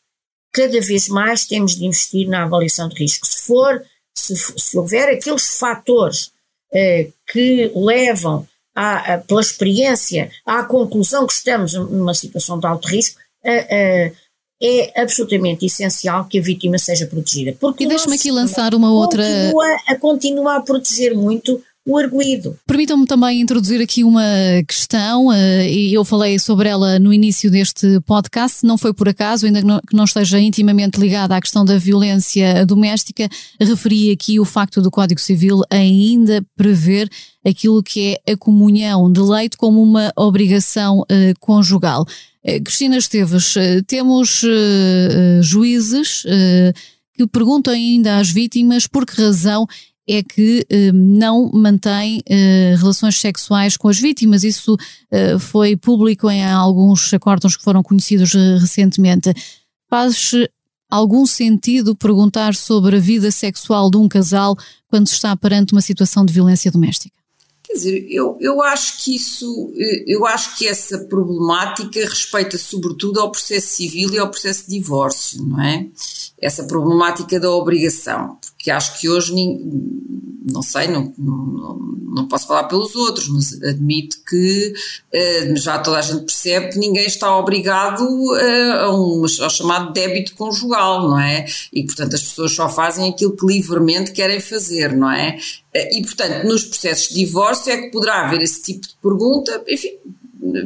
Cada 0.58 0.82
vez 0.82 1.08
mais 1.08 1.46
temos 1.46 1.76
de 1.76 1.86
investir 1.86 2.28
na 2.28 2.44
avaliação 2.44 2.90
de 2.90 2.96
risco. 2.96 3.28
Se 3.28 3.44
for 3.44 3.86
se, 4.18 4.36
se 4.36 4.76
houver 4.76 5.08
aqueles 5.10 5.60
fatores 5.60 6.32
eh, 6.74 7.10
que 7.32 7.72
levam 7.76 8.48
a, 8.76 9.14
a, 9.14 9.18
pela 9.20 9.40
experiência 9.40 10.32
à 10.44 10.64
conclusão 10.64 11.28
que 11.28 11.34
estamos 11.34 11.76
numa 11.76 12.16
situação 12.16 12.60
de 12.60 12.66
alto 12.66 12.88
risco, 12.88 13.20
eh, 13.44 13.68
eh, 13.70 14.14
é 14.60 15.02
absolutamente 15.02 15.68
essencial 15.68 16.26
que 16.26 16.40
a 16.40 16.42
vítima 16.42 16.80
seja 16.80 17.06
protegida. 17.06 17.56
Porque 17.60 17.84
e 17.84 17.88
deixa-me 17.88 18.16
aqui 18.16 18.32
lançar 18.32 18.74
uma 18.74 18.92
outra. 18.92 19.24
Continua 19.24 19.78
a, 19.88 19.96
continua 19.96 20.56
a 20.56 20.62
proteger 20.62 21.16
muito 21.16 21.64
o 21.88 21.98
arguído. 21.98 22.60
Permitam-me 22.68 23.06
também 23.06 23.40
introduzir 23.40 23.82
aqui 23.82 24.04
uma 24.04 24.22
questão, 24.68 25.28
uh, 25.28 25.62
e 25.62 25.94
eu 25.94 26.04
falei 26.04 26.38
sobre 26.38 26.68
ela 26.68 27.00
no 27.00 27.14
início 27.14 27.50
deste 27.50 28.02
podcast, 28.02 28.66
não 28.66 28.78
foi 28.78 28.94
por 28.94 29.08
acaso, 29.08 29.46
ainda 29.46 29.62
que 29.62 29.96
não, 29.96 30.04
esteja 30.04 30.38
intimamente 30.38 31.00
ligada 31.00 31.34
à 31.34 31.40
questão 31.40 31.64
da 31.64 31.78
violência 31.78 32.66
doméstica, 32.66 33.30
referi 33.58 34.12
aqui 34.12 34.38
o 34.38 34.44
facto 34.44 34.82
do 34.82 34.92
Código 34.92 35.22
Civil 35.22 35.62
ainda 35.70 36.46
prever 36.58 37.10
aquilo 37.46 37.82
que 37.82 38.18
é 38.26 38.34
a 38.34 38.36
comunhão 38.36 39.10
de 39.10 39.22
leito 39.22 39.58
como 39.58 39.82
uma 39.82 40.12
obrigação 40.18 41.00
uh, 41.00 41.06
conjugal. 41.40 42.06
Uh, 42.44 42.62
Cristina 42.66 42.98
Esteves, 42.98 43.54
temos 43.88 44.42
juízes 45.42 46.24
que 47.14 47.26
perguntam 47.28 47.74
ainda 47.74 48.18
às 48.18 48.30
vítimas 48.30 48.88
por 48.88 49.06
que 49.06 49.22
razão 49.22 49.66
é 50.08 50.24
que 50.24 50.66
eh, 50.70 50.92
não 50.94 51.52
mantém 51.54 52.22
eh, 52.26 52.76
relações 52.78 53.20
sexuais 53.20 53.76
com 53.76 53.90
as 53.90 54.00
vítimas. 54.00 54.44
Isso 54.44 54.78
eh, 55.12 55.38
foi 55.38 55.76
público 55.76 56.30
em 56.30 56.46
alguns 56.46 57.14
acordos 57.14 57.58
que 57.58 57.64
foram 57.64 57.84
conhecidos 57.84 58.34
recentemente. 58.34 59.34
Faz 59.90 60.32
algum 60.90 61.26
sentido 61.26 61.96
perguntar 61.96 62.56
sobre 62.56 62.96
a 62.96 63.00
vida 63.00 63.30
sexual 63.32 63.92
de 63.92 63.98
um 63.98 64.08
casal 64.08 64.56
quando 64.88 65.08
se 65.08 65.16
está 65.16 65.36
perante 65.36 65.74
uma 65.74 65.82
situação 65.82 66.26
de 66.26 66.32
violência 66.32 66.72
doméstica? 66.72 67.18
Quer 67.64 67.74
dizer, 67.74 68.08
eu, 68.10 68.38
eu 68.40 68.62
acho 68.62 69.04
que 69.04 69.14
isso, 69.14 69.74
eu 70.08 70.26
acho 70.26 70.58
que 70.58 70.66
essa 70.66 71.00
problemática 71.00 72.00
respeita 72.00 72.58
sobretudo 72.58 73.20
ao 73.20 73.30
processo 73.30 73.68
civil 73.68 74.14
e 74.14 74.18
ao 74.18 74.30
processo 74.30 74.64
de 74.70 74.80
divórcio, 74.80 75.44
não 75.44 75.62
é? 75.62 75.86
Essa 76.42 76.64
problemática 76.64 77.38
da 77.38 77.52
obrigação, 77.52 78.38
porque 78.68 78.72
acho 78.72 79.00
que 79.00 79.08
hoje, 79.08 79.34
não 80.52 80.62
sei, 80.62 80.88
não, 80.88 81.14
não, 81.18 81.78
não 82.16 82.28
posso 82.28 82.48
falar 82.48 82.66
pelos 82.66 82.96
outros, 82.96 83.30
mas 83.30 83.62
admito 83.64 84.18
que 84.28 84.74
eh, 85.14 85.56
já 85.56 85.80
toda 85.80 86.00
a 86.00 86.02
gente 86.02 86.26
percebe 86.26 86.70
que 86.70 86.78
ninguém 86.78 87.06
está 87.06 87.38
obrigado 87.38 88.04
eh, 88.36 88.72
a 88.82 88.92
um, 88.92 89.24
ao 89.24 89.50
chamado 89.50 89.94
débito 89.94 90.36
conjugal, 90.36 91.08
não 91.08 91.20
é? 91.20 91.46
E 91.72 91.86
portanto 91.86 92.16
as 92.16 92.24
pessoas 92.24 92.52
só 92.54 92.68
fazem 92.68 93.10
aquilo 93.10 93.36
que 93.38 93.46
livremente 93.46 94.12
querem 94.12 94.42
fazer, 94.42 94.94
não 94.94 95.12
é? 95.12 95.38
Eh, 95.74 96.00
e 96.00 96.02
portanto 96.04 96.46
nos 96.46 96.66
processos 96.66 97.10
de 97.10 97.26
divórcio 97.26 97.72
é 97.72 97.78
que 97.78 97.92
poderá 97.92 98.26
haver 98.26 98.42
esse 98.42 98.62
tipo 98.64 98.86
de 98.86 98.96
pergunta, 99.02 99.64
enfim, 99.68 99.92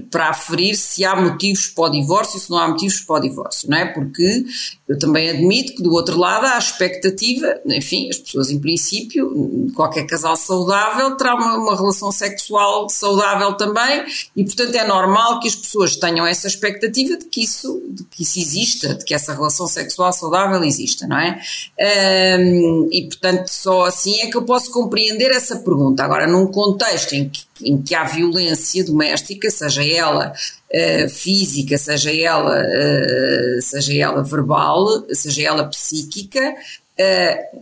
para 0.09 0.29
aferir 0.29 0.75
se 0.75 1.03
há 1.03 1.15
motivos 1.15 1.67
para 1.67 1.85
o 1.85 1.89
divórcio, 1.89 2.39
se 2.39 2.49
não 2.49 2.57
há 2.57 2.67
motivos 2.67 2.99
para 3.01 3.15
o 3.15 3.19
divórcio, 3.19 3.69
não 3.69 3.77
é? 3.77 3.85
Porque 3.85 4.45
eu 4.91 4.99
também 4.99 5.29
admito 5.29 5.73
que 5.75 5.83
do 5.83 5.93
outro 5.93 6.19
lado 6.19 6.45
há 6.45 6.55
a 6.55 6.59
expectativa, 6.59 7.61
enfim, 7.65 8.09
as 8.09 8.17
pessoas 8.17 8.51
em 8.51 8.59
princípio, 8.59 9.71
qualquer 9.73 10.05
casal 10.05 10.35
saudável 10.35 11.15
terá 11.15 11.33
uma, 11.33 11.57
uma 11.57 11.77
relação 11.77 12.11
sexual 12.11 12.89
saudável 12.89 13.53
também 13.53 14.03
e 14.35 14.43
portanto 14.43 14.75
é 14.75 14.85
normal 14.85 15.39
que 15.39 15.47
as 15.47 15.55
pessoas 15.55 15.95
tenham 15.95 16.27
essa 16.27 16.45
expectativa 16.45 17.15
de 17.15 17.23
que 17.25 17.41
isso, 17.41 17.81
de 17.89 18.03
que 18.03 18.23
isso 18.23 18.37
exista, 18.37 18.95
de 18.95 19.05
que 19.05 19.13
essa 19.13 19.33
relação 19.33 19.65
sexual 19.65 20.11
saudável 20.11 20.61
exista, 20.61 21.07
não 21.07 21.17
é? 21.17 21.39
Um, 22.37 22.89
e 22.91 23.07
portanto 23.07 23.47
só 23.47 23.85
assim 23.85 24.19
é 24.19 24.29
que 24.29 24.35
eu 24.35 24.43
posso 24.43 24.71
compreender 24.71 25.31
essa 25.31 25.55
pergunta. 25.55 26.03
Agora, 26.03 26.27
num 26.27 26.47
contexto 26.47 27.13
em 27.13 27.29
que 27.29 27.49
em 27.63 27.81
que 27.81 27.93
há 27.95 28.03
violência 28.03 28.83
doméstica, 28.83 29.49
seja 29.49 29.85
ela 29.85 30.33
uh, 30.73 31.09
física, 31.09 31.77
seja 31.77 32.11
ela, 32.11 32.61
uh, 32.61 33.61
seja 33.61 33.93
ela 33.93 34.23
verbal, 34.23 34.85
seja 35.13 35.43
ela 35.43 35.65
psíquica, 35.65 36.55
uh, 36.99 37.59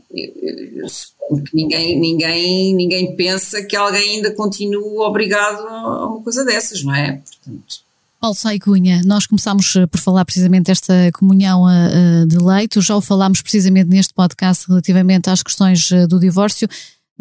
ninguém, 1.53 1.99
ninguém, 1.99 2.76
ninguém 2.76 3.16
pensa 3.16 3.64
que 3.64 3.76
alguém 3.76 4.18
ainda 4.18 4.32
continue 4.32 4.99
obrigado 4.99 5.68
a 5.68 6.07
uma 6.07 6.22
coisa 6.22 6.45
dessas, 6.45 6.84
não 6.84 6.93
é? 6.93 7.14
Portanto. 7.14 7.89
Paulo 8.20 8.36
Sai 8.36 8.60
Cunha, 8.60 9.01
nós 9.05 9.26
começámos 9.26 9.74
por 9.89 9.97
falar 9.97 10.26
precisamente 10.26 10.66
desta 10.66 10.93
comunhão 11.14 11.64
de 12.28 12.38
leito, 12.38 12.82
já 12.82 12.93
o 12.93 12.99
falámos 12.99 13.41
precisamente 13.41 13.88
neste 13.88 14.14
podcast 14.14 14.68
relativamente 14.68 15.30
às 15.30 15.41
questões 15.41 15.89
do 16.10 16.20
divórcio 16.20 16.68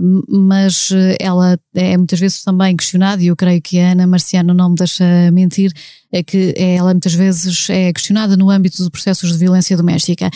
mas 0.01 0.91
eh, 0.93 1.17
ela 1.21 1.59
é 1.75 1.97
muitas 1.97 2.21
vezes 2.21 2.45
também 2.45 2.77
questionada, 2.77 3.21
e 3.23 3.27
eu 3.27 3.37
creio 3.37 3.61
que 3.61 3.81
a 3.81 3.93
Ana 3.93 4.07
Marciano 4.07 4.55
não 4.55 4.71
me 4.71 4.77
deixa 4.77 5.05
mentir, 5.33 5.73
é 6.13 6.23
que 6.23 6.55
ela 6.57 6.95
muitas 6.95 7.15
vezes 7.15 7.69
é 7.69 7.93
questionada 7.93 8.37
no 8.37 8.49
âmbito 8.49 8.77
dos 8.79 8.89
processos 8.89 9.33
de 9.33 9.39
violência 9.39 9.77
doméstica. 9.77 10.31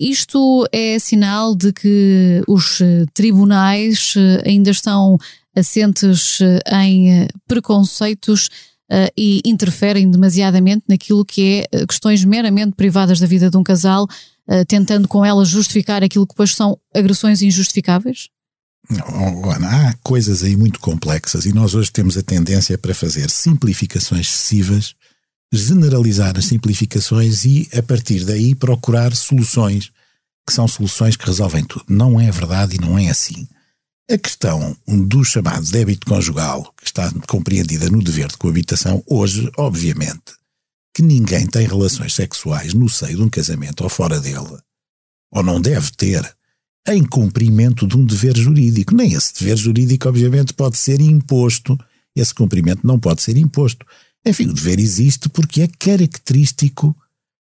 Isto 0.00 0.66
é 0.72 0.98
sinal 0.98 1.54
de 1.54 1.72
que 1.72 2.42
os 2.48 2.80
eh, 2.80 3.04
tribunais 3.12 4.14
eh, 4.16 4.48
ainda 4.48 4.70
estão 4.70 5.18
assentes 5.54 6.38
em 6.70 7.26
preconceitos 7.46 8.48
e 9.16 9.42
interferem 9.44 10.08
demasiadamente 10.08 10.84
naquilo 10.88 11.24
que 11.24 11.66
é 11.72 11.84
questões 11.84 12.24
meramente 12.24 12.74
privadas 12.76 13.18
da 13.18 13.26
vida 13.26 13.50
de 13.50 13.56
um 13.56 13.62
casal, 13.62 14.06
tentando 14.68 15.08
com 15.08 15.24
elas 15.24 15.48
justificar 15.48 16.04
aquilo 16.04 16.26
que 16.26 16.32
depois 16.32 16.54
são 16.54 16.78
agressões 16.94 17.42
injustificáveis? 17.42 18.28
Há 18.90 19.94
coisas 20.02 20.42
aí 20.42 20.56
muito 20.56 20.80
complexas 20.80 21.44
e 21.44 21.52
nós 21.52 21.74
hoje 21.74 21.92
temos 21.92 22.16
a 22.16 22.22
tendência 22.22 22.78
para 22.78 22.94
fazer 22.94 23.28
simplificações 23.28 24.28
excessivas, 24.28 24.94
generalizar 25.52 26.36
as 26.38 26.46
simplificações 26.46 27.44
e, 27.44 27.68
a 27.76 27.82
partir 27.82 28.24
daí, 28.24 28.54
procurar 28.54 29.14
soluções 29.14 29.90
que 30.46 30.54
são 30.54 30.66
soluções 30.66 31.16
que 31.16 31.26
resolvem 31.26 31.64
tudo. 31.64 31.84
Não 31.88 32.18
é 32.18 32.30
verdade 32.30 32.76
e 32.76 32.80
não 32.80 32.98
é 32.98 33.10
assim. 33.10 33.46
A 34.10 34.16
questão 34.16 34.74
do 34.86 35.22
chamado 35.22 35.70
débito 35.70 36.06
conjugal, 36.06 36.72
que 36.78 36.86
está 36.86 37.12
compreendida 37.28 37.90
no 37.90 38.02
dever 38.02 38.28
de 38.28 38.38
coabitação, 38.38 39.04
hoje, 39.06 39.50
obviamente, 39.58 40.32
que 40.94 41.02
ninguém 41.02 41.46
tem 41.46 41.66
relações 41.66 42.14
sexuais 42.14 42.72
no 42.72 42.88
seio 42.88 43.18
de 43.18 43.22
um 43.22 43.28
casamento 43.28 43.84
ou 43.84 43.90
fora 43.90 44.18
dele, 44.18 44.58
ou 45.30 45.42
não 45.42 45.60
deve 45.60 45.90
ter, 45.92 46.34
em 46.88 47.04
cumprimento 47.04 47.86
de 47.86 47.96
um 47.96 48.04
dever 48.04 48.36
jurídico. 48.36 48.94
Nem 48.94 49.12
esse 49.12 49.32
dever 49.38 49.56
jurídico, 49.56 50.08
obviamente, 50.08 50.54
pode 50.54 50.76
ser 50.76 51.00
imposto. 51.00 51.78
Esse 52.16 52.34
cumprimento 52.34 52.86
não 52.86 52.98
pode 52.98 53.22
ser 53.22 53.36
imposto. 53.36 53.86
Enfim, 54.24 54.46
o 54.46 54.52
dever 54.52 54.78
existe 54.78 55.28
porque 55.28 55.62
é 55.62 55.68
característico 55.68 56.96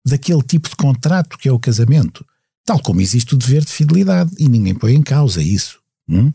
daquele 0.06 0.42
tipo 0.42 0.68
de 0.68 0.76
contrato 0.76 1.36
que 1.38 1.48
é 1.48 1.52
o 1.52 1.58
casamento. 1.58 2.24
Tal 2.64 2.80
como 2.80 3.00
existe 3.00 3.34
o 3.34 3.38
dever 3.38 3.64
de 3.64 3.72
fidelidade 3.72 4.30
e 4.38 4.48
ninguém 4.48 4.74
põe 4.74 4.94
em 4.94 5.02
causa 5.02 5.42
isso. 5.42 5.78
Hum? 6.08 6.32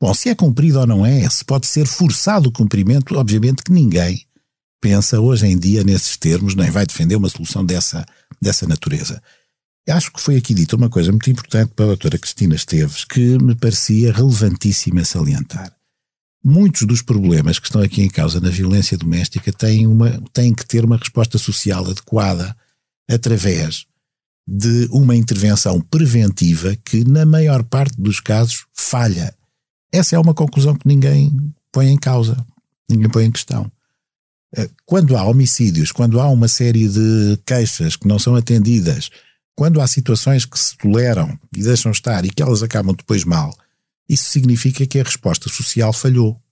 Bom, 0.00 0.14
se 0.14 0.28
é 0.28 0.34
cumprido 0.34 0.80
ou 0.80 0.86
não 0.86 1.04
é, 1.04 1.28
se 1.28 1.44
pode 1.44 1.66
ser 1.66 1.86
forçado 1.86 2.48
o 2.48 2.52
cumprimento, 2.52 3.14
obviamente 3.16 3.62
que 3.62 3.72
ninguém 3.72 4.24
pensa 4.80 5.20
hoje 5.20 5.46
em 5.46 5.58
dia 5.58 5.84
nesses 5.84 6.16
termos, 6.16 6.54
nem 6.54 6.70
vai 6.70 6.86
defender 6.86 7.16
uma 7.16 7.28
solução 7.28 7.64
dessa, 7.64 8.06
dessa 8.40 8.66
natureza. 8.66 9.22
Acho 9.90 10.12
que 10.12 10.20
foi 10.20 10.36
aqui 10.36 10.54
dita 10.54 10.76
uma 10.76 10.88
coisa 10.88 11.10
muito 11.10 11.30
importante 11.30 11.72
para 11.74 11.84
a 11.84 11.88
doutora 11.88 12.18
Cristina 12.18 12.54
Esteves, 12.54 13.04
que 13.04 13.38
me 13.38 13.54
parecia 13.54 14.12
relevantíssima 14.12 15.04
salientar. 15.04 15.74
Muitos 16.42 16.86
dos 16.86 17.02
problemas 17.02 17.58
que 17.58 17.66
estão 17.66 17.82
aqui 17.82 18.02
em 18.02 18.08
causa 18.08 18.40
na 18.40 18.48
violência 18.48 18.96
doméstica 18.96 19.52
têm, 19.52 19.86
uma, 19.86 20.22
têm 20.32 20.54
que 20.54 20.64
ter 20.66 20.84
uma 20.84 20.96
resposta 20.96 21.36
social 21.36 21.84
adequada 21.84 22.56
através 23.10 23.84
de 24.46 24.88
uma 24.90 25.14
intervenção 25.14 25.80
preventiva 25.80 26.74
que, 26.84 27.04
na 27.04 27.26
maior 27.26 27.62
parte 27.62 28.00
dos 28.00 28.20
casos, 28.20 28.64
falha. 28.74 29.34
Essa 29.92 30.16
é 30.16 30.18
uma 30.18 30.34
conclusão 30.34 30.74
que 30.74 30.88
ninguém 30.88 31.30
põe 31.70 31.88
em 31.88 31.98
causa, 31.98 32.36
ninguém 32.88 33.10
põe 33.10 33.24
em 33.24 33.30
questão. 33.30 33.70
Eh, 34.56 34.68
quando 34.84 35.16
há 35.16 35.24
homicídios, 35.24 35.92
quando 35.92 36.20
há 36.20 36.28
uma 36.28 36.48
série 36.48 36.88
de 36.88 37.38
queixas 37.46 37.96
que 37.96 38.08
não 38.08 38.18
são 38.18 38.34
atendidas, 38.34 39.10
quando 39.60 39.78
há 39.82 39.86
situações 39.86 40.46
que 40.46 40.58
se 40.58 40.74
toleram 40.74 41.38
e 41.54 41.62
deixam 41.62 41.92
estar 41.92 42.24
e 42.24 42.30
que 42.30 42.42
elas 42.42 42.62
acabam 42.62 42.96
depois 42.96 43.24
mal, 43.24 43.54
isso 44.08 44.30
significa 44.30 44.86
que 44.86 44.98
a 44.98 45.02
resposta 45.02 45.50
social 45.50 45.92
falhou. 45.92 46.42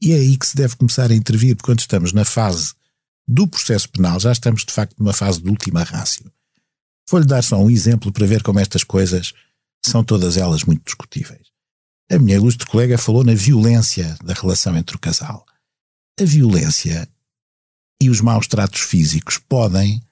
E 0.00 0.12
é 0.12 0.14
aí 0.14 0.38
que 0.38 0.46
se 0.46 0.56
deve 0.56 0.74
começar 0.74 1.10
a 1.10 1.14
intervir, 1.14 1.54
porque 1.54 1.66
quando 1.66 1.80
estamos 1.80 2.14
na 2.14 2.24
fase 2.24 2.72
do 3.28 3.46
processo 3.46 3.90
penal, 3.90 4.18
já 4.18 4.32
estamos 4.32 4.64
de 4.64 4.72
facto 4.72 4.98
numa 4.98 5.12
fase 5.12 5.42
de 5.42 5.50
última 5.50 5.82
rácio. 5.82 6.32
Vou-lhe 7.10 7.26
dar 7.26 7.44
só 7.44 7.62
um 7.62 7.70
exemplo 7.70 8.10
para 8.10 8.26
ver 8.26 8.42
como 8.42 8.58
estas 8.58 8.82
coisas 8.82 9.34
são 9.84 10.02
todas 10.02 10.38
elas 10.38 10.64
muito 10.64 10.82
discutíveis. 10.82 11.48
A 12.10 12.18
minha 12.18 12.38
ilustre 12.38 12.66
colega 12.66 12.96
falou 12.96 13.22
na 13.22 13.34
violência 13.34 14.16
da 14.24 14.32
relação 14.32 14.74
entre 14.78 14.96
o 14.96 14.98
casal. 14.98 15.44
A 16.18 16.24
violência 16.24 17.06
e 18.00 18.08
os 18.08 18.22
maus 18.22 18.46
tratos 18.46 18.80
físicos 18.80 19.36
podem, 19.36 20.02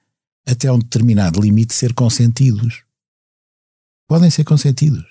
até 0.45 0.71
um 0.71 0.79
determinado 0.79 1.41
limite, 1.41 1.73
ser 1.73 1.93
consentidos. 1.93 2.83
Podem 4.07 4.29
ser 4.29 4.43
consentidos. 4.43 5.05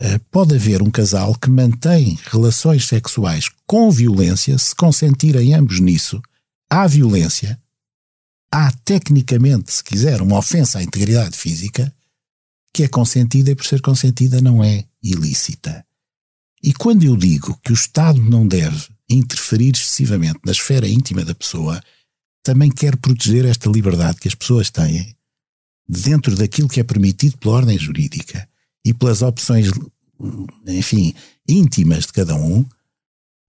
Uh, 0.00 0.20
pode 0.30 0.54
haver 0.54 0.82
um 0.82 0.90
casal 0.90 1.34
que 1.34 1.50
mantém 1.50 2.18
relações 2.26 2.86
sexuais 2.86 3.48
com 3.66 3.90
violência, 3.90 4.58
se 4.58 4.74
consentirem 4.74 5.54
ambos 5.54 5.80
nisso, 5.80 6.20
há 6.70 6.86
violência, 6.86 7.60
há 8.52 8.70
tecnicamente, 8.84 9.72
se 9.72 9.82
quiser, 9.82 10.20
uma 10.20 10.38
ofensa 10.38 10.78
à 10.78 10.82
integridade 10.82 11.36
física, 11.36 11.92
que 12.72 12.84
é 12.84 12.88
consentida 12.88 13.50
e 13.50 13.54
por 13.54 13.64
ser 13.64 13.80
consentida 13.80 14.40
não 14.40 14.62
é 14.62 14.84
ilícita. 15.02 15.84
E 16.62 16.74
quando 16.74 17.04
eu 17.04 17.16
digo 17.16 17.58
que 17.64 17.72
o 17.72 17.74
Estado 17.74 18.20
não 18.20 18.46
deve 18.46 18.88
interferir 19.08 19.74
excessivamente 19.74 20.40
na 20.44 20.52
esfera 20.52 20.86
íntima 20.86 21.24
da 21.24 21.34
pessoa, 21.34 21.80
também 22.46 22.70
quer 22.70 22.96
proteger 22.96 23.44
esta 23.44 23.68
liberdade 23.68 24.18
que 24.20 24.28
as 24.28 24.34
pessoas 24.34 24.70
têm 24.70 25.16
dentro 25.88 26.36
daquilo 26.36 26.68
que 26.68 26.78
é 26.78 26.84
permitido 26.84 27.36
pela 27.38 27.56
ordem 27.56 27.76
jurídica 27.76 28.48
e 28.84 28.94
pelas 28.94 29.20
opções, 29.20 29.68
enfim, 30.66 31.12
íntimas 31.48 32.06
de 32.06 32.12
cada 32.12 32.36
um, 32.36 32.64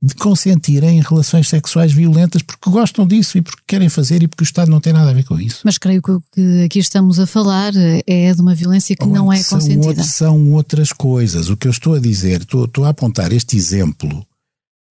de 0.01 0.15
consentirem 0.15 0.97
em 0.97 1.01
relações 1.01 1.47
sexuais 1.47 1.91
violentas 1.91 2.41
porque 2.41 2.69
gostam 2.71 3.05
disso 3.05 3.37
e 3.37 3.41
porque 3.41 3.61
querem 3.67 3.87
fazer 3.87 4.23
e 4.23 4.27
porque 4.27 4.43
o 4.43 4.45
Estado 4.45 4.71
não 4.71 4.81
tem 4.81 4.93
nada 4.93 5.11
a 5.11 5.13
ver 5.13 5.25
com 5.25 5.39
isso. 5.39 5.61
Mas 5.63 5.77
creio 5.77 6.01
que 6.01 6.11
o 6.11 6.23
que 6.31 6.63
aqui 6.65 6.79
estamos 6.79 7.19
a 7.19 7.27
falar 7.27 7.73
é 7.75 8.33
de 8.33 8.41
uma 8.41 8.55
violência 8.55 8.95
que 8.95 9.05
não 9.05 9.31
é 9.31 9.37
são 9.37 9.59
consentida. 9.59 10.03
são 10.03 10.53
outras 10.53 10.91
coisas. 10.91 11.49
O 11.49 11.57
que 11.57 11.67
eu 11.67 11.71
estou 11.71 11.93
a 11.93 11.99
dizer, 11.99 12.41
estou, 12.41 12.65
estou 12.65 12.83
a 12.83 12.89
apontar 12.89 13.31
este 13.31 13.55
exemplo 13.55 14.25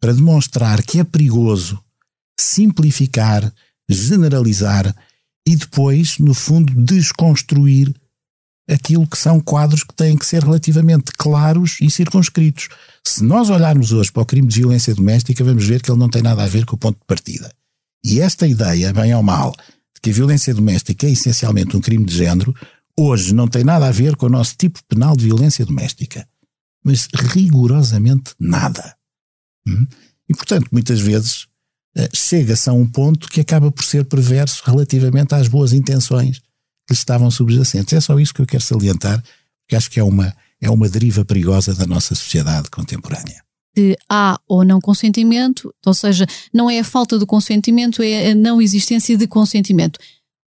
para 0.01 0.13
demonstrar 0.13 0.83
que 0.83 1.01
é 1.01 1.05
perigoso 1.05 1.81
simplificar, 2.39 3.53
generalizar 3.89 4.95
e 5.47 5.55
depois, 5.55 6.19
no 6.19 6.35
fundo, 6.35 6.73
desconstruir 6.75 7.95
aquilo 8.69 9.07
que 9.07 9.17
são 9.17 9.41
quadros 9.41 9.85
que 9.85 9.95
têm 9.95 10.17
que 10.17 10.27
ser 10.27 10.43
relativamente 10.43 11.13
claros 11.17 11.77
e 11.81 11.91
circunscritos. 11.91 12.69
Se 13.07 13.23
nós 13.23 13.49
olharmos 13.49 13.93
hoje 13.93 14.11
para 14.11 14.23
o 14.23 14.27
crime 14.27 14.49
de 14.49 14.59
violência 14.59 14.95
doméstica, 14.95 15.45
vamos 15.45 15.65
ver 15.65 15.81
que 15.81 15.91
ele 15.91 16.01
não 16.01 16.09
tem 16.09 16.23
nada 16.23 16.43
a 16.43 16.49
ver 16.49 16.65
com 16.67 16.75
o 16.75 16.79
ponto 16.79 16.99
de 16.99 17.07
partida. 17.07 17.53
E 18.05 18.21
esta 18.21 18.47
ideia, 18.47 18.93
bem 18.93 19.15
ou 19.15 19.23
mal, 19.23 19.53
de 19.95 20.01
que 20.03 20.11
a 20.11 20.13
violência 20.13 20.53
doméstica 20.53 21.07
é 21.07 21.11
essencialmente 21.11 21.77
um 21.77 21.81
crime 21.81 22.05
de 22.05 22.17
género, 22.17 22.55
hoje 22.99 23.33
não 23.33 23.47
tem 23.47 23.63
nada 23.63 23.87
a 23.87 23.93
ver 23.93 24.17
com 24.17 24.27
o 24.27 24.31
nosso 24.31 24.57
tipo 24.57 24.81
penal 24.89 25.17
de 25.17 25.27
violência 25.27 25.65
doméstica. 25.65 26.29
Mas 26.85 27.09
rigorosamente 27.15 28.33
nada. 28.39 28.97
Hum? 29.67 29.87
E, 30.29 30.35
portanto, 30.35 30.69
muitas 30.73 31.01
vezes 31.01 31.47
chega-se 32.15 32.69
a 32.69 32.73
um 32.73 32.87
ponto 32.87 33.29
que 33.29 33.41
acaba 33.41 33.71
por 33.71 33.85
ser 33.85 34.05
perverso 34.05 34.63
relativamente 34.65 35.35
às 35.35 35.49
boas 35.49 35.73
intenções 35.73 36.39
que 36.39 36.93
lhe 36.93 36.99
estavam 36.99 37.31
subjacentes. 37.31 37.93
É 37.93 38.01
só 38.01 38.19
isso 38.19 38.35
que 38.35 38.43
eu 38.43 38.47
quero 38.47 38.63
salientar, 38.63 39.23
porque 39.63 39.77
acho 39.77 39.91
que 39.91 39.99
é 39.99 40.05
uma, 40.05 40.35
é 40.61 40.71
uma 40.71 40.89
deriva 40.89 41.25
perigosa 41.25 41.75
da 41.75 41.87
nossa 41.87 42.15
sociedade 42.15 42.71
contemporânea. 42.71 43.43
De 43.75 43.97
há 44.09 44.39
ou 44.49 44.65
não 44.65 44.81
consentimento, 44.81 45.75
ou 45.85 45.93
seja, 45.93 46.27
não 46.53 46.71
é 46.71 46.79
a 46.79 46.85
falta 46.85 47.19
do 47.19 47.27
consentimento, 47.27 48.03
é 48.03 48.31
a 48.31 48.35
não 48.35 48.61
existência 48.61 49.17
de 49.17 49.27
consentimento. 49.27 49.99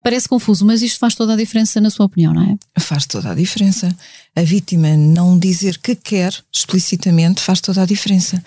Parece 0.03 0.29
confuso, 0.29 0.67
mas 0.67 0.83
isto 0.83 0.99
faz 0.99 1.15
toda 1.15 1.35
a 1.35 1.37
diferença 1.37 1.81
na 1.81 1.89
sua 1.89 2.07
opinião, 2.07 2.35
não 2.35 2.43
é? 2.43 2.81
Faz 2.81 3.07
toda 3.07 3.31
a 3.31 3.35
diferença. 3.35 3.97
A 4.35 4.43
vítima 4.43 4.97
não 4.97 5.39
dizer 5.39 5.79
que 5.79 5.95
quer 5.95 6.35
explicitamente 6.53 7.41
faz 7.41 7.61
toda 7.61 7.83
a 7.83 7.87
diferença. 7.87 8.43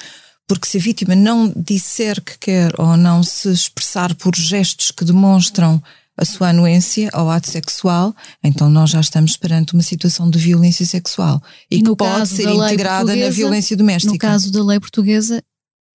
Porque 0.47 0.67
se 0.67 0.77
a 0.77 0.81
vítima 0.81 1.15
não 1.15 1.51
disser 1.55 2.21
que 2.21 2.37
quer 2.37 2.79
ou 2.79 2.95
não 2.95 3.23
se 3.23 3.51
expressar 3.51 4.13
por 4.15 4.35
gestos 4.35 4.91
que 4.91 5.03
demonstram 5.03 5.81
a 6.17 6.23
sua 6.23 6.49
anuência 6.49 7.09
ao 7.11 7.29
ato 7.29 7.49
sexual, 7.49 8.15
então 8.43 8.69
nós 8.69 8.89
já 8.89 9.01
estamos 9.01 9.35
perante 9.35 9.73
uma 9.73 9.83
situação 9.83 10.29
de 10.29 10.39
violência 10.39 10.85
sexual 10.85 11.41
e 11.69 11.81
no 11.81 11.91
que 11.91 11.97
pode 11.97 12.29
ser 12.29 12.49
integrada 12.49 13.15
na 13.15 13.29
violência 13.29 13.75
doméstica. 13.75 14.13
No 14.13 14.19
caso 14.19 14.51
da 14.51 14.63
lei 14.63 14.79
portuguesa, 14.79 15.43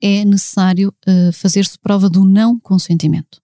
é 0.02 0.24
necessário 0.24 0.92
uh, 1.06 1.32
fazer-se 1.32 1.78
prova 1.78 2.10
do 2.10 2.24
não 2.24 2.58
consentimento. 2.58 3.40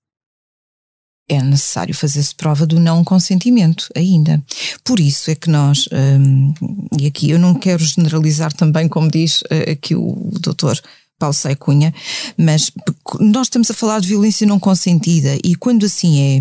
É 1.29 1.43
necessário 1.43 1.95
fazer-se 1.95 2.35
prova 2.35 2.65
do 2.65 2.79
não 2.79 3.03
consentimento 3.03 3.89
ainda. 3.97 4.43
Por 4.85 5.01
isso 5.01 5.29
é 5.31 5.35
que 5.35 5.51
nós, 5.51 5.89
um, 5.93 6.55
e 6.99 7.07
aqui 7.07 7.31
eu 7.31 7.39
não 7.39 7.55
quero 7.55 7.85
generalizar 7.85 8.53
também, 8.53 8.89
como 8.89 9.11
diz 9.11 9.43
uh, 9.43 9.73
aqui 9.73 9.97
o 9.97 10.31
doutor 10.41 10.81
Paulo 11.19 11.35
Sai 11.35 11.57
Cunha, 11.57 11.95
mas 12.37 12.71
nós 13.19 13.47
estamos 13.47 13.71
a 13.71 13.75
falar 13.75 14.01
de 14.01 14.09
violência 14.09 14.47
não 14.47 14.61
consentida 14.61 15.37
e 15.43 15.55
quando 15.55 15.87
assim 15.87 16.21
é, 16.21 16.37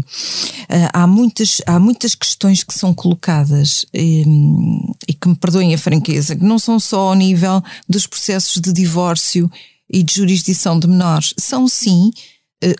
eh, 0.68 0.90
há 0.92 1.08
muitas, 1.08 1.62
há 1.66 1.80
muitas 1.80 2.14
questões 2.14 2.62
que 2.62 2.74
são 2.74 2.94
colocadas 2.94 3.86
ehm, 3.94 4.82
e 5.08 5.14
que 5.14 5.30
me 5.30 5.36
perdoem 5.36 5.74
a 5.74 5.78
franqueza, 5.78 6.36
que 6.36 6.44
não 6.44 6.60
são 6.60 6.78
só 6.78 7.10
ao 7.10 7.16
nível 7.16 7.64
dos 7.88 8.06
processos 8.06 8.62
de 8.62 8.74
divórcio 8.74 9.50
e 9.90 10.04
de 10.04 10.14
jurisdição 10.14 10.78
de 10.78 10.88
menores, 10.88 11.34
são 11.38 11.70
sim 11.70 12.12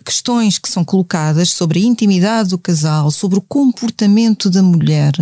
questões 0.04 0.58
que 0.58 0.68
são 0.68 0.84
colocadas 0.84 1.50
sobre 1.50 1.80
a 1.80 1.82
intimidade 1.84 2.50
do 2.50 2.58
casal, 2.58 3.10
sobre 3.10 3.38
o 3.38 3.42
comportamento 3.42 4.50
da 4.50 4.62
mulher, 4.62 5.12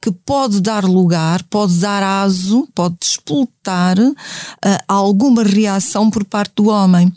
que 0.00 0.10
pode 0.10 0.60
dar 0.60 0.84
lugar, 0.84 1.42
pode 1.44 1.78
dar 1.78 2.02
aso, 2.02 2.66
pode 2.74 2.96
despoltar 3.00 3.59
uh, 3.70 4.14
alguma 4.86 5.42
reação 5.42 6.10
por 6.10 6.24
parte 6.24 6.52
do 6.56 6.68
homem. 6.68 7.12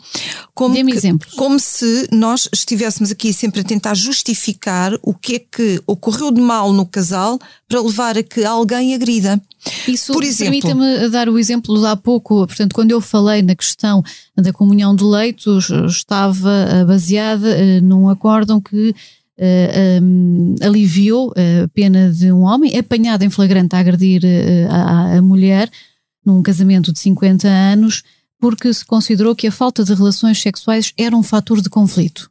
Como, 0.54 0.76
exemplos. 0.76 1.34
como 1.34 1.58
se 1.58 2.08
nós 2.12 2.48
estivéssemos 2.52 3.10
aqui 3.10 3.32
sempre 3.32 3.60
a 3.60 3.64
tentar 3.64 3.94
justificar 3.94 4.92
o 5.02 5.12
que 5.12 5.34
é 5.34 5.38
que 5.38 5.82
ocorreu 5.86 6.30
de 6.30 6.40
mal 6.40 6.72
no 6.72 6.86
casal 6.86 7.40
para 7.68 7.80
levar 7.80 8.16
a 8.16 8.22
que 8.22 8.44
alguém 8.44 8.94
agrida. 8.94 9.40
Isso 9.88 10.12
permita-me 10.38 11.08
dar 11.08 11.28
o 11.28 11.38
exemplo 11.38 11.78
de 11.78 11.86
há 11.86 11.96
pouco, 11.96 12.46
portanto, 12.46 12.74
quando 12.74 12.90
eu 12.90 13.00
falei 13.00 13.42
na 13.42 13.54
questão 13.54 14.02
da 14.36 14.52
comunhão 14.52 14.94
de 14.94 15.04
leitos, 15.04 15.70
estava 15.86 16.50
eh, 16.50 16.84
baseada 16.84 17.48
uh, 17.48 17.82
num 17.82 18.08
acórdão 18.08 18.60
que 18.60 18.90
uh, 18.90 18.94
eh, 19.38 20.00
um, 20.02 20.54
aliviou 20.62 21.32
a 21.32 21.68
pena 21.68 22.12
de 22.12 22.30
um 22.30 22.42
homem 22.42 22.78
apanhado 22.78 23.24
em 23.24 23.30
flagrante 23.30 23.74
a 23.74 23.78
agredir 23.78 24.22
a, 24.70 25.16
a 25.16 25.22
mulher 25.22 25.70
num 26.24 26.42
casamento 26.42 26.92
de 26.92 26.98
50 26.98 27.48
anos, 27.48 28.02
porque 28.38 28.72
se 28.72 28.84
considerou 28.84 29.34
que 29.34 29.46
a 29.46 29.52
falta 29.52 29.84
de 29.84 29.94
relações 29.94 30.40
sexuais 30.40 30.92
era 30.96 31.16
um 31.16 31.22
fator 31.22 31.60
de 31.60 31.70
conflito. 31.70 32.30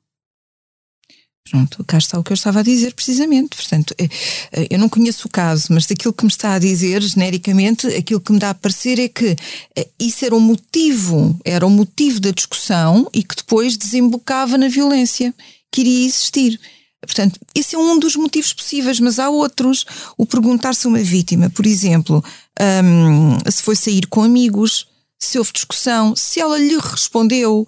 Pronto, 1.50 1.84
cá 1.84 1.98
está 1.98 2.18
o 2.18 2.24
que 2.24 2.32
eu 2.32 2.36
estava 2.36 2.62
a 2.62 2.64
dizer 2.64 2.94
precisamente. 2.94 3.58
Portanto, 3.58 3.94
eh, 4.00 4.08
eh, 4.54 4.68
eu 4.72 4.80
não 4.80 4.88
conheço 4.88 5.28
o 5.28 5.30
caso, 5.30 5.68
mas 5.72 5.86
daquilo 5.86 6.14
que 6.14 6.24
me 6.24 6.32
está 6.32 6.54
a 6.54 6.60
dizer, 6.60 7.02
genericamente, 7.02 7.86
aquilo 7.88 8.22
que 8.22 8.32
me 8.32 8.40
dá 8.40 8.52
a 8.52 8.56
parecer 8.56 8.98
é 8.98 9.10
que 9.10 9.36
eh, 9.76 9.88
isso 10.00 10.24
era 10.26 10.34
um 10.34 10.40
motivo, 10.40 11.38
era 11.44 11.66
o 11.66 11.70
um 11.70 11.72
motivo 11.72 12.22
da 12.22 12.32
discussão 12.32 13.10
e 13.14 13.24
que 13.24 13.36
depois 13.36 13.76
desembocava 13.76 14.58
na 14.58 14.70
violência 14.70 15.34
que 15.70 15.82
iria 15.82 16.06
existir. 16.08 16.60
Portanto, 17.02 17.40
esse 17.54 17.76
é 17.76 17.78
um 17.78 18.00
dos 18.00 18.16
motivos 18.16 18.54
possíveis, 18.54 19.00
mas 19.00 19.20
há 19.20 19.30
outros. 19.30 19.86
O 20.18 20.26
perguntar-se 20.26 20.88
a 20.88 20.90
uma 20.90 21.00
vítima, 21.00 21.50
por 21.50 21.66
exemplo, 21.66 22.24
um, 22.60 23.52
se 23.52 23.62
foi 23.62 23.76
sair 23.76 24.06
com 24.08 24.24
amigos, 24.24 24.88
se 25.20 25.38
houve 25.38 25.52
discussão, 25.54 26.16
se 26.16 26.40
ela 26.40 26.58
lhe 26.58 26.78
respondeu, 26.78 27.68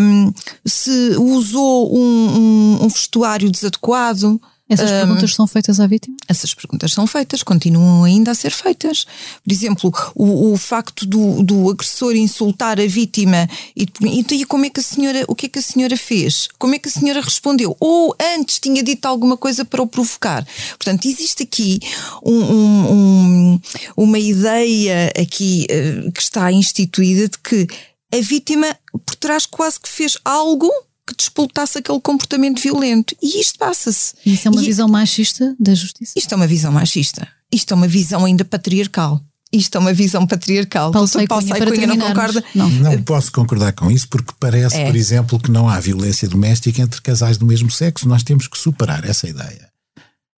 um, 0.00 0.32
se 0.66 1.16
usou 1.18 1.96
um, 1.96 2.78
um, 2.82 2.88
vestuário 2.88 3.50
desadequado. 3.50 4.40
Essas 4.68 4.90
perguntas 4.90 5.34
são 5.34 5.46
feitas 5.46 5.80
à 5.80 5.86
vítima? 5.86 6.16
Essas 6.28 6.54
perguntas 6.54 6.92
são 6.92 7.06
feitas, 7.06 7.42
continuam 7.42 8.04
ainda 8.04 8.30
a 8.30 8.34
ser 8.34 8.50
feitas. 8.50 9.04
Por 9.44 9.52
exemplo, 9.52 9.92
o, 10.14 10.52
o 10.52 10.56
facto 10.56 11.04
do, 11.04 11.42
do 11.42 11.70
agressor 11.70 12.16
insultar 12.16 12.80
a 12.80 12.86
vítima 12.86 13.48
e, 13.76 13.86
então, 14.00 14.36
e 14.36 14.44
como 14.44 14.64
é 14.64 14.70
que 14.70 14.80
a 14.80 14.82
senhora, 14.82 15.24
o 15.28 15.34
que 15.34 15.46
é 15.46 15.48
que 15.48 15.58
a 15.58 15.62
senhora 15.62 15.96
fez? 15.96 16.48
Como 16.58 16.74
é 16.74 16.78
que 16.78 16.88
a 16.88 16.92
senhora 16.92 17.20
respondeu? 17.20 17.76
Ou 17.78 18.14
antes 18.20 18.58
tinha 18.58 18.82
dito 18.82 19.04
alguma 19.06 19.36
coisa 19.36 19.64
para 19.64 19.82
o 19.82 19.86
provocar? 19.86 20.46
Portanto, 20.78 21.06
existe 21.06 21.42
aqui 21.42 21.80
um, 22.24 23.60
uma 23.96 24.18
ideia 24.18 25.12
aqui 25.20 25.66
uh, 25.70 26.12
que 26.12 26.22
está 26.22 26.50
instituída 26.50 27.28
de 27.28 27.38
que 27.38 27.66
a 28.14 28.20
vítima 28.20 28.76
por 29.04 29.16
trás 29.16 29.46
quase 29.46 29.80
que 29.80 29.88
fez 29.88 30.16
algo 30.24 30.70
que 31.06 31.14
despoltasse 31.16 31.78
aquele 31.78 32.00
comportamento 32.00 32.60
violento. 32.60 33.14
E 33.20 33.40
isto 33.40 33.58
passa-se. 33.58 34.14
Isso 34.24 34.48
é 34.48 34.50
uma 34.50 34.62
e 34.62 34.66
visão 34.66 34.88
machista 34.88 35.54
da 35.58 35.74
justiça? 35.74 36.12
Isto 36.16 36.32
é 36.32 36.36
uma 36.36 36.46
visão 36.46 36.72
machista. 36.72 37.28
Isto 37.52 37.72
é 37.72 37.74
uma 37.74 37.88
visão 37.88 38.24
ainda 38.24 38.44
patriarcal. 38.44 39.20
Isto 39.52 39.76
é 39.76 39.80
uma 39.80 39.92
visão 39.92 40.26
patriarcal. 40.26 40.92
Paulo 40.92 41.06
Sai 41.06 41.26
Cunha, 41.26 41.56
para 41.56 41.70
Cunha 41.70 41.86
não 41.86 41.98
concorda? 41.98 42.42
Não. 42.54 42.70
não 42.70 43.02
posso 43.02 43.30
concordar 43.30 43.72
com 43.74 43.90
isso 43.90 44.08
porque 44.08 44.32
parece, 44.40 44.76
é. 44.76 44.86
por 44.86 44.96
exemplo, 44.96 45.38
que 45.38 45.50
não 45.50 45.68
há 45.68 45.78
violência 45.78 46.26
doméstica 46.26 46.80
entre 46.80 47.02
casais 47.02 47.36
do 47.36 47.44
mesmo 47.44 47.70
sexo. 47.70 48.08
Nós 48.08 48.22
temos 48.22 48.48
que 48.48 48.56
superar 48.56 49.04
essa 49.04 49.28
ideia. 49.28 49.71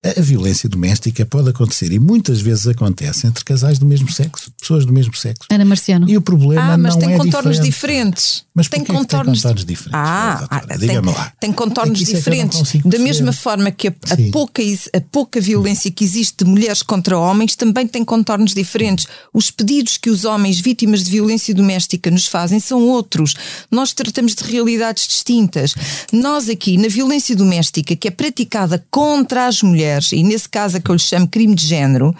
A 0.05 0.21
violência 0.21 0.69
doméstica 0.69 1.25
pode 1.25 1.49
acontecer 1.49 1.91
e 1.91 1.99
muitas 1.99 2.43
vezes 2.43 2.67
acontece 2.67 3.27
entre 3.27 3.43
casais 3.43 3.79
do 3.79 3.87
mesmo 3.87 4.13
sexo, 4.13 4.53
pessoas 4.61 4.85
do 4.85 4.93
mesmo 4.93 5.17
sexo. 5.17 5.49
Ana 5.51 5.65
Marciano. 5.65 6.07
E 6.07 6.15
o 6.15 6.21
problema 6.21 6.75
ah, 6.75 6.77
mas 6.77 6.95
não 6.95 7.01
tem 7.01 7.15
é 7.15 7.17
contornos 7.17 7.59
diferente. 7.59 7.65
diferentes. 7.65 8.45
Mas 8.55 8.69
tem 8.69 8.81
contornos, 8.85 9.07
tem 9.07 9.51
contornos 9.51 9.65
diferentes? 9.65 9.93
Ah, 9.95 10.47
ah 10.51 10.77
diga-me 10.77 11.11
lá. 11.11 11.33
Tem 11.41 11.53
contornos 11.53 12.03
é 12.03 12.05
diferentes. 12.05 12.83
Da 12.85 12.99
mesma 12.99 13.33
forma 13.33 13.71
que 13.71 13.89
a, 13.89 13.95
a, 14.11 14.17
pouca, 14.31 14.63
a 14.63 15.01
pouca 15.01 15.41
violência 15.41 15.91
que 15.91 16.05
existe 16.05 16.45
de 16.45 16.51
mulheres 16.51 16.83
contra 16.83 17.19
homens 17.19 17.57
também 17.57 17.87
tem 17.87 18.05
contornos 18.05 18.53
diferentes. 18.53 19.07
Os 19.33 19.51
pedidos 19.51 19.97
que 19.97 20.11
os 20.11 20.27
homens 20.27 20.61
vítimas 20.61 21.03
de 21.03 21.11
violência 21.11 21.55
doméstica 21.55 22.11
nos 22.11 22.27
fazem 22.27 22.61
são 22.61 22.83
outros. 22.83 23.35
Nós 23.71 23.95
tratamos 23.95 24.35
de 24.35 24.45
realidades 24.45 25.09
distintas. 25.09 25.75
Nós 26.13 26.51
aqui, 26.51 26.77
na 26.77 26.89
violência 26.89 27.35
doméstica 27.35 27.97
que 27.97 28.07
é 28.07 28.11
praticada 28.11 28.85
contra 28.91 29.47
as 29.47 29.63
mulheres, 29.63 29.94
mulheres, 29.95 30.13
e 30.13 30.23
nesse 30.23 30.49
caso 30.49 30.77
a 30.77 30.81
que 30.81 30.91
eu 30.91 30.95
lhe 30.95 31.01
chamo 31.01 31.29
crime 31.29 31.55
de 31.55 31.67
género, 31.67 32.15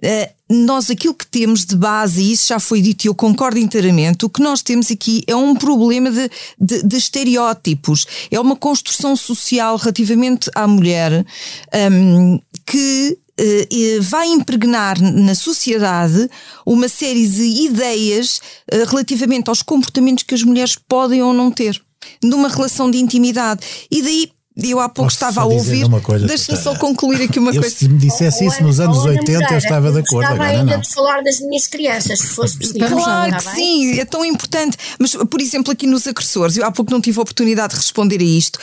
eh, 0.00 0.30
nós 0.48 0.90
aquilo 0.90 1.14
que 1.14 1.26
temos 1.26 1.64
de 1.64 1.76
base, 1.76 2.22
e 2.22 2.32
isso 2.32 2.48
já 2.48 2.58
foi 2.58 2.80
dito 2.80 3.04
e 3.04 3.08
eu 3.08 3.14
concordo 3.14 3.58
inteiramente, 3.58 4.24
o 4.24 4.30
que 4.30 4.42
nós 4.42 4.62
temos 4.62 4.90
aqui 4.90 5.22
é 5.26 5.34
um 5.34 5.54
problema 5.54 6.10
de, 6.10 6.30
de, 6.58 6.82
de 6.82 6.96
estereótipos, 6.96 8.06
é 8.30 8.38
uma 8.38 8.56
construção 8.56 9.16
social 9.16 9.76
relativamente 9.76 10.50
à 10.54 10.66
mulher 10.66 11.24
um, 11.90 12.38
que 12.66 13.18
uh, 13.40 14.02
vai 14.02 14.28
impregnar 14.28 15.00
na 15.00 15.34
sociedade 15.34 16.28
uma 16.66 16.88
série 16.88 17.26
de 17.26 17.42
ideias 17.66 18.40
relativamente 18.88 19.48
aos 19.48 19.62
comportamentos 19.62 20.24
que 20.24 20.34
as 20.34 20.42
mulheres 20.42 20.76
podem 20.88 21.22
ou 21.22 21.32
não 21.32 21.50
ter 21.50 21.80
numa 22.22 22.48
relação 22.48 22.90
de 22.90 22.98
intimidade. 22.98 23.60
E 23.90 24.02
daí 24.02 24.32
eu 24.56 24.78
há 24.80 24.88
pouco 24.88 25.10
Posso 25.10 25.16
estava 25.16 25.40
a 25.40 25.44
ouvir. 25.44 25.86
Deixa-me 26.26 26.58
só 26.58 26.76
concluir 26.76 27.22
aqui 27.22 27.38
uma 27.38 27.52
eu, 27.52 27.60
coisa. 27.60 27.74
Se 27.74 27.88
me 27.88 27.98
dissesse 27.98 28.44
isso 28.44 28.62
nos 28.62 28.80
anos 28.80 28.98
80, 28.98 29.52
eu 29.52 29.58
estava 29.58 29.90
de 29.90 30.00
acordo. 30.00 30.22
Estava 30.22 30.34
agora 30.34 30.58
ainda 30.60 30.74
não. 30.74 30.80
de 30.80 30.88
falar 30.88 31.22
das 31.22 31.40
minhas 31.40 31.66
crianças, 31.66 32.18
se 32.18 32.26
fosse 32.28 32.58
possível. 32.58 32.88
Claro 32.88 33.36
que 33.36 33.54
sim, 33.54 33.98
é 33.98 34.04
tão 34.04 34.24
importante. 34.24 34.76
Mas, 34.98 35.14
por 35.14 35.40
exemplo, 35.40 35.72
aqui 35.72 35.86
nos 35.86 36.06
agressores, 36.06 36.56
eu 36.56 36.66
há 36.66 36.70
pouco 36.70 36.90
não 36.90 37.00
tive 37.00 37.18
a 37.18 37.22
oportunidade 37.22 37.72
de 37.72 37.80
responder 37.80 38.20
a 38.20 38.24
isto. 38.24 38.58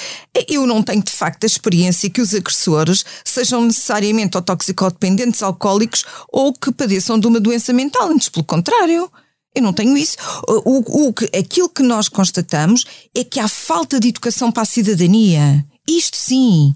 Eu 0.47 0.67
não 0.67 0.83
tenho 0.83 1.01
de 1.01 1.11
facto 1.11 1.43
a 1.43 1.47
experiência 1.47 2.09
que 2.09 2.21
os 2.21 2.33
agressores 2.35 3.03
sejam 3.25 3.63
necessariamente 3.63 4.37
ou 4.37 4.43
toxicodependentes, 4.43 5.41
alcoólicos 5.41 6.05
ou 6.31 6.53
que 6.53 6.71
padeçam 6.71 7.19
de 7.19 7.25
uma 7.25 7.39
doença 7.39 7.73
mental. 7.73 8.09
Antes, 8.09 8.29
pelo 8.29 8.45
contrário. 8.45 9.09
Eu 9.55 9.63
não 9.63 9.73
tenho 9.73 9.97
isso. 9.97 10.15
O, 10.47 11.07
o, 11.07 11.13
aquilo 11.37 11.67
que 11.69 11.81
nós 11.81 12.07
constatamos 12.07 12.85
é 13.17 13.23
que 13.23 13.39
há 13.39 13.47
falta 13.47 13.99
de 13.99 14.09
educação 14.09 14.51
para 14.51 14.61
a 14.61 14.65
cidadania. 14.65 15.65
Isto 15.89 16.17
sim, 16.17 16.75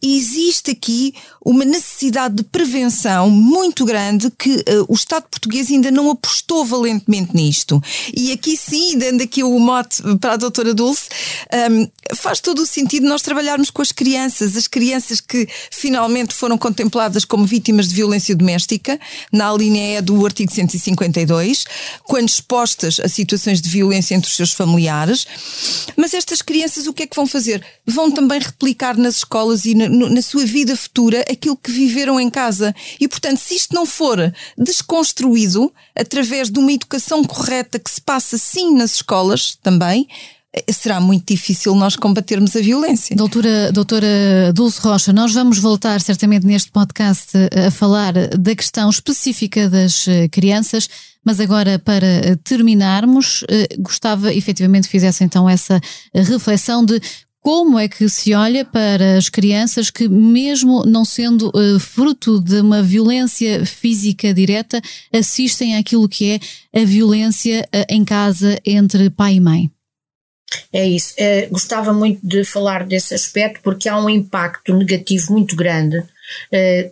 existe 0.00 0.70
aqui 0.70 1.12
uma 1.44 1.66
necessidade 1.66 2.36
de 2.36 2.44
prevenção 2.44 3.28
muito 3.28 3.84
grande 3.84 4.30
que 4.30 4.56
uh, 4.56 4.86
o 4.88 4.94
Estado 4.94 5.26
português 5.30 5.70
ainda 5.70 5.90
não 5.90 6.10
apostou 6.10 6.64
valentemente 6.64 7.36
nisto. 7.36 7.82
E 8.14 8.32
aqui 8.32 8.56
sim, 8.56 8.96
dando 8.96 9.22
aqui 9.22 9.42
o 9.44 9.58
mote 9.58 10.02
para 10.18 10.32
a 10.32 10.36
doutora 10.36 10.72
Dulce, 10.72 11.08
um, 11.52 11.82
ehm, 11.82 11.90
faz 12.14 12.40
todo 12.40 12.62
o 12.62 12.66
sentido 12.66 13.06
nós 13.06 13.20
trabalharmos 13.20 13.68
com 13.68 13.82
as 13.82 13.92
crianças, 13.92 14.56
as 14.56 14.66
crianças 14.66 15.20
que 15.20 15.46
finalmente 15.70 16.32
foram 16.32 16.56
contempladas 16.56 17.26
como 17.26 17.44
vítimas 17.44 17.88
de 17.88 17.94
violência 17.94 18.34
doméstica, 18.34 18.98
na 19.30 19.52
linha 19.52 19.98
E 19.98 20.00
do 20.00 20.24
artigo 20.24 20.50
152, 20.50 21.66
quando 22.04 22.28
expostas 22.30 22.98
a 22.98 23.08
situações 23.08 23.60
de 23.60 23.68
violência 23.68 24.14
entre 24.14 24.30
os 24.30 24.36
seus 24.36 24.52
familiares. 24.52 25.26
Mas 25.96 26.14
estas 26.14 26.40
crianças 26.40 26.86
o 26.86 26.94
que 26.94 27.02
é 27.02 27.06
que 27.06 27.16
vão 27.16 27.26
fazer? 27.26 27.62
Vão 27.86 28.10
também 28.10 28.40
replicar 28.54 28.96
nas 28.96 29.16
escolas 29.16 29.64
e 29.64 29.74
na, 29.74 29.88
na 29.88 30.22
sua 30.22 30.46
vida 30.46 30.76
futura 30.76 31.24
aquilo 31.30 31.56
que 31.56 31.70
viveram 31.70 32.18
em 32.18 32.30
casa. 32.30 32.74
E, 33.00 33.08
portanto, 33.08 33.38
se 33.38 33.54
isto 33.54 33.74
não 33.74 33.84
for 33.84 34.32
desconstruído 34.56 35.72
através 35.94 36.48
de 36.48 36.58
uma 36.58 36.72
educação 36.72 37.24
correta 37.24 37.78
que 37.78 37.90
se 37.90 38.00
passa 38.00 38.38
sim 38.38 38.74
nas 38.74 38.94
escolas 38.96 39.56
também, 39.62 40.06
eh, 40.52 40.72
será 40.72 41.00
muito 41.00 41.26
difícil 41.32 41.74
nós 41.74 41.96
combatermos 41.96 42.54
a 42.54 42.60
violência. 42.60 43.16
Doutora, 43.16 43.72
doutora 43.72 44.52
Dulce 44.54 44.80
Rocha, 44.80 45.12
nós 45.12 45.32
vamos 45.32 45.58
voltar 45.58 46.00
certamente 46.00 46.46
neste 46.46 46.70
podcast 46.70 47.32
a 47.66 47.70
falar 47.70 48.12
da 48.12 48.54
questão 48.54 48.88
específica 48.88 49.68
das 49.68 50.06
eh, 50.06 50.28
crianças, 50.28 50.88
mas 51.24 51.40
agora 51.40 51.78
para 51.78 52.36
terminarmos, 52.44 53.44
eh, 53.48 53.68
gostava 53.78 54.32
efetivamente 54.32 54.84
que 54.84 54.92
fizesse 54.92 55.24
então 55.24 55.48
essa 55.48 55.80
reflexão 56.14 56.84
de 56.84 57.00
como 57.44 57.78
é 57.78 57.86
que 57.86 58.08
se 58.08 58.32
olha 58.32 58.64
para 58.64 59.18
as 59.18 59.28
crianças 59.28 59.90
que, 59.90 60.08
mesmo 60.08 60.82
não 60.86 61.04
sendo 61.04 61.52
uh, 61.54 61.78
fruto 61.78 62.40
de 62.40 62.58
uma 62.60 62.82
violência 62.82 63.66
física 63.66 64.32
direta, 64.32 64.80
assistem 65.12 65.76
àquilo 65.76 66.08
que 66.08 66.40
é 66.72 66.80
a 66.80 66.86
violência 66.86 67.68
uh, 67.68 67.84
em 67.90 68.02
casa 68.02 68.58
entre 68.64 69.10
pai 69.10 69.34
e 69.34 69.40
mãe? 69.40 69.70
É 70.72 70.88
isso. 70.88 71.12
Uh, 71.18 71.50
gostava 71.50 71.92
muito 71.92 72.26
de 72.26 72.44
falar 72.44 72.86
desse 72.86 73.14
aspecto 73.14 73.60
porque 73.62 73.90
há 73.90 74.00
um 74.00 74.08
impacto 74.08 74.74
negativo 74.74 75.30
muito 75.34 75.54
grande 75.54 76.02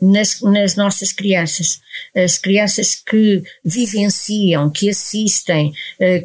nas, 0.03 0.43
nas, 0.43 0.77
nossas 0.77 1.11
crianças. 1.11 1.81
As 2.15 2.37
crianças 2.37 2.95
que 2.95 3.43
vivenciam, 3.65 4.69
que 4.69 4.91
assistem, 4.91 5.73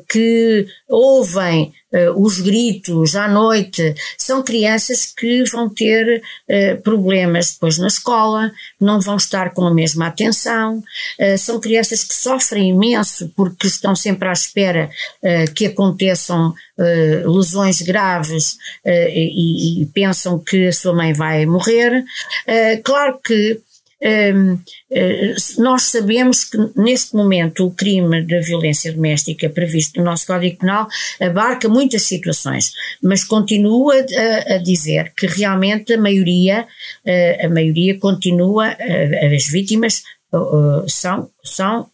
que 0.10 0.68
ouvem 0.90 1.72
os 2.16 2.42
gritos 2.42 3.16
à 3.16 3.28
noite, 3.28 3.96
são 4.18 4.44
crianças 4.44 5.06
que 5.06 5.44
vão 5.46 5.70
ter 5.70 6.22
uh, 6.22 6.82
problemas 6.82 7.54
depois 7.54 7.78
na 7.78 7.88
escola, 7.88 8.52
não 8.80 9.00
vão 9.00 9.16
estar 9.16 9.54
com 9.54 9.66
a 9.66 9.74
mesma 9.74 10.08
atenção, 10.08 10.78
uh, 10.78 11.38
são 11.38 11.60
crianças 11.60 12.04
que 12.04 12.14
sofrem 12.14 12.70
imenso 12.70 13.32
porque 13.36 13.68
estão 13.68 13.96
sempre 13.96 14.28
à 14.28 14.34
espera 14.34 14.90
que 15.56 15.66
aconteçam 15.66 16.54
lesões 17.26 17.82
graves 17.82 18.58
e, 18.86 19.88
pensam 19.94 20.40
que 20.40 20.68
a 20.68 20.72
sua 20.72 20.94
mãe 20.94 21.14
vai 21.14 21.46
morrer. 21.46 22.04
claro 22.84 23.20
que 23.24 23.52
eh, 23.52 23.67
nós 25.58 25.84
sabemos 25.84 26.44
que 26.44 26.58
neste 26.76 27.16
momento 27.16 27.66
o 27.66 27.72
crime 27.72 28.22
da 28.26 28.40
violência 28.40 28.94
doméstica 28.94 29.50
previsto 29.50 29.98
no 29.98 30.06
nosso 30.06 30.28
Código 30.28 30.60
Penal 30.60 30.88
abarca 31.20 31.68
muitas 31.68 32.04
situações, 32.04 32.72
mas 33.02 33.24
continua 33.24 33.96
a, 33.96 34.56
a 34.56 34.58
dizer 34.60 35.14
que 35.18 35.26
realmente 35.26 35.94
a 35.94 35.98
maioria, 35.98 36.68
eh, 37.06 37.46
a 37.46 37.50
maioria 37.50 37.98
continua, 38.00 38.76
eh, 38.80 39.36
as 39.36 39.48
vítimas 39.48 40.04
são, 40.88 41.30
são 41.44 41.90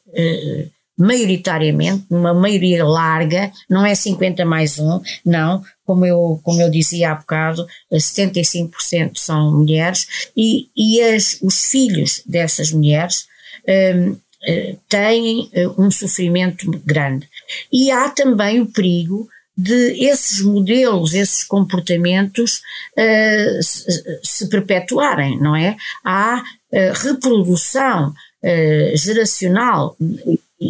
maioritariamente, 0.97 2.05
numa 2.09 2.33
maioria 2.33 2.85
larga, 2.85 3.51
não 3.69 3.85
é 3.85 3.95
50 3.95 4.45
mais 4.45 4.77
um, 4.79 5.01
não, 5.25 5.63
como 5.85 6.05
eu, 6.05 6.39
como 6.43 6.61
eu 6.61 6.69
dizia 6.69 7.11
há 7.11 7.15
bocado, 7.15 7.65
75% 7.91 9.13
são 9.15 9.51
mulheres, 9.51 10.07
e, 10.37 10.67
e 10.75 11.01
as, 11.01 11.39
os 11.41 11.65
filhos 11.65 12.21
dessas 12.25 12.71
mulheres 12.71 13.25
um, 13.67 14.15
eh, 14.45 14.75
têm 14.89 15.49
eh, 15.53 15.67
um 15.77 15.89
sofrimento 15.89 16.69
grande. 16.85 17.27
E 17.71 17.91
há 17.91 18.09
também 18.09 18.59
o 18.59 18.65
perigo 18.65 19.27
de 19.55 20.05
esses 20.05 20.41
modelos, 20.41 21.13
esses 21.13 21.43
comportamentos 21.43 22.61
uh, 22.97 23.61
se, 23.61 24.19
se, 24.23 24.49
perpetuarem, 24.49 25.39
não 25.39 25.55
é? 25.55 25.77
Há 26.03 26.41
uh, 26.41 26.93
reprodução 26.95 28.09
uh, 28.09 28.97
geracional 28.97 29.95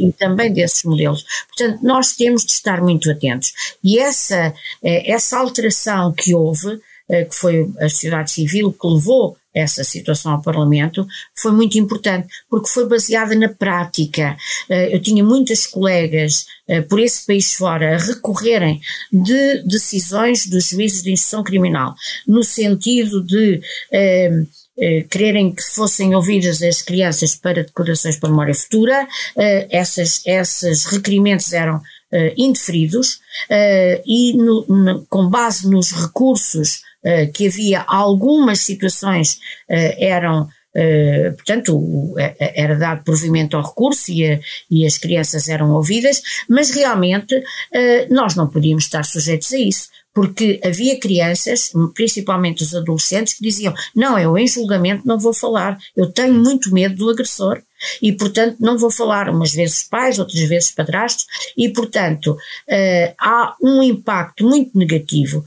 e 0.08 0.12
também 0.14 0.52
desses 0.52 0.84
modelos. 0.84 1.26
Portanto, 1.48 1.84
nós 1.84 2.16
temos 2.16 2.46
de 2.46 2.52
estar 2.52 2.82
muito 2.82 3.10
atentos. 3.12 3.54
E 3.84 4.00
essa, 4.00 4.54
essa 4.82 5.38
alteração 5.38 6.14
que 6.14 6.34
houve, 6.34 6.80
que 7.08 7.36
foi 7.36 7.70
a 7.80 7.90
sociedade 7.90 8.32
civil 8.32 8.72
que 8.72 8.88
levou 8.88 9.38
essa 9.54 9.84
situação 9.84 10.34
ao 10.34 10.42
Parlamento 10.42 11.06
foi 11.36 11.52
muito 11.52 11.78
importante, 11.78 12.28
porque 12.50 12.70
foi 12.70 12.88
baseada 12.88 13.36
na 13.36 13.50
prática. 13.50 14.36
Eh, 14.68 14.96
eu 14.96 15.02
tinha 15.02 15.24
muitas 15.24 15.68
colegas 15.68 16.46
eh, 16.68 16.82
por 16.82 17.00
esse 17.00 17.26
país 17.26 17.54
fora 17.54 17.96
a 17.96 17.98
recorrerem 18.00 18.82
de 19.12 19.64
decisões 19.64 20.48
dos 20.48 20.70
juízes 20.70 21.04
de 21.04 21.12
instrução 21.12 21.44
criminal, 21.44 21.94
no 22.28 22.44
sentido 22.44 23.24
de 23.24 23.62
eh, 24.78 25.00
eh, 25.00 25.04
quererem 25.04 25.54
que 25.54 25.64
fossem 25.64 26.16
ouvidas 26.16 26.62
as 26.62 26.82
crianças 26.82 27.36
para 27.36 27.64
declarações 27.64 28.18
para 28.18 28.30
memória 28.30 28.56
futura, 28.56 29.08
eh, 29.38 29.68
essas, 29.70 30.22
esses 30.26 30.86
requerimentos 30.86 31.52
eram 31.54 31.82
eh, 32.12 32.34
indeferidos 32.38 33.20
e 34.06 34.34
no, 34.38 34.66
no, 34.68 35.06
com 35.10 35.30
base 35.30 35.68
nos 35.68 35.92
recursos 35.92 36.82
eh, 37.06 37.26
que 37.26 37.48
havia 37.48 37.84
algumas 37.86 38.60
situações 38.60 39.38
eh, 39.68 40.08
eram 40.08 40.48
Uh, 40.76 41.34
portanto, 41.36 41.78
o, 41.78 42.16
era 42.40 42.76
dado 42.76 43.04
provimento 43.04 43.56
ao 43.56 43.64
recurso 43.64 44.12
e, 44.12 44.26
a, 44.26 44.40
e, 44.72 44.86
as 44.86 44.98
crianças 44.98 45.48
eram 45.48 45.72
ouvidas, 45.72 46.22
mas 46.50 46.72
realmente 46.72 47.36
uh, 47.36 47.44
nós 48.10 48.36
não 48.36 48.48
podíamos 48.48 48.86
estar 48.86 49.06
sujeitos 49.06 49.54
a 49.54 49.58
isso, 49.58 49.90
porque 50.12 50.60
havia 50.64 51.00
crianças, 51.00 51.72
principalmente 51.94 52.64
os 52.64 52.74
adolescentes, 52.74 53.36
que 53.36 53.44
diziam: 53.44 53.74
Não, 53.96 54.18
eu 54.18 54.36
em 54.36 54.48
julgamento 54.48 55.08
não 55.08 55.20
vou 55.20 55.34
falar, 55.34 55.78
eu 55.96 56.12
tenho 56.12 56.34
muito 56.34 56.74
medo 56.74 56.96
do 56.96 57.10
agressor. 57.10 57.62
E, 58.02 58.14
portanto, 58.14 58.56
não 58.62 58.78
vou 58.78 58.90
falar, 58.90 59.28
umas 59.28 59.52
vezes 59.52 59.84
pais, 59.84 60.18
outras 60.18 60.42
vezes 60.44 60.72
padrastos, 60.72 61.26
e, 61.58 61.68
portanto, 61.68 62.32
uh, 62.32 63.14
há 63.20 63.56
um 63.62 63.84
impacto 63.84 64.46
muito 64.46 64.78
negativo 64.78 65.46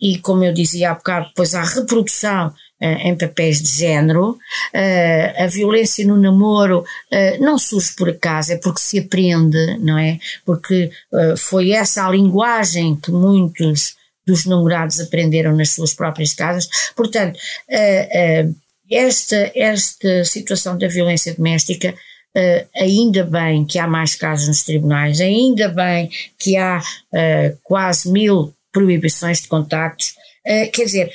e 0.00 0.18
como 0.18 0.44
eu 0.44 0.52
dizia 0.52 0.90
há 0.90 0.94
bocado, 0.94 1.28
depois 1.28 1.54
há 1.54 1.62
reprodução 1.62 2.52
em 2.80 3.16
papéis 3.16 3.60
de 3.60 3.70
género, 3.70 4.30
uh, 4.30 5.42
a 5.42 5.46
violência 5.46 6.06
no 6.06 6.16
namoro 6.16 6.80
uh, 6.80 7.44
não 7.44 7.58
surge 7.58 7.94
por 7.96 8.08
acaso, 8.08 8.52
é 8.52 8.56
porque 8.56 8.80
se 8.80 8.98
aprende, 8.98 9.78
não 9.78 9.98
é? 9.98 10.18
Porque 10.44 10.90
foi 11.36 11.72
essa 11.72 12.06
a 12.06 12.10
linguagem 12.10 12.96
que 12.96 13.10
muitos 13.10 13.96
dos 14.26 14.44
namorados 14.44 15.00
aprenderam 15.00 15.56
nas 15.56 15.70
suas 15.70 15.94
próprias 15.94 16.34
casas. 16.34 16.68
Portanto, 16.94 17.38
esta, 18.90 19.50
esta 19.54 20.24
situação 20.24 20.76
da 20.76 20.86
violência 20.86 21.34
doméstica 21.34 21.94
Uh, 22.36 22.68
ainda 22.76 23.24
bem 23.24 23.64
que 23.64 23.78
há 23.78 23.86
mais 23.86 24.14
casos 24.14 24.46
nos 24.46 24.62
tribunais, 24.62 25.18
ainda 25.18 25.66
bem 25.68 26.10
que 26.38 26.56
há 26.56 26.78
uh, 26.78 27.58
quase 27.64 28.12
mil 28.12 28.54
proibições 28.70 29.40
de 29.40 29.48
contactos. 29.48 30.14
Uh, 30.46 30.70
quer 30.70 30.84
dizer, 30.84 31.12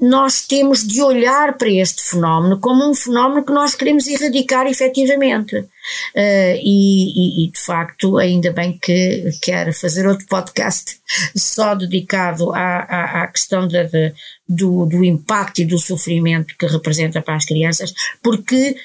nós 0.00 0.46
temos 0.46 0.86
de 0.86 1.02
olhar 1.02 1.58
para 1.58 1.68
este 1.68 2.02
fenómeno 2.02 2.60
como 2.60 2.88
um 2.88 2.94
fenómeno 2.94 3.44
que 3.44 3.52
nós 3.52 3.74
queremos 3.74 4.06
erradicar 4.06 4.66
efetivamente. 4.66 5.56
Uh, 5.56 6.56
e, 6.62 7.44
e, 7.44 7.44
e, 7.44 7.50
de 7.50 7.58
facto, 7.60 8.18
ainda 8.18 8.52
bem 8.52 8.76
que 8.76 9.30
quero 9.40 9.72
fazer 9.72 10.06
outro 10.06 10.26
podcast 10.26 10.98
só 11.36 11.74
dedicado 11.74 12.52
à, 12.52 12.78
à, 12.78 13.22
à 13.22 13.26
questão 13.28 13.68
de, 13.68 14.12
do, 14.48 14.86
do 14.86 15.04
impacto 15.04 15.60
e 15.60 15.64
do 15.64 15.78
sofrimento 15.78 16.56
que 16.58 16.66
representa 16.66 17.22
para 17.22 17.36
as 17.36 17.44
crianças, 17.44 17.92
porque 18.20 18.76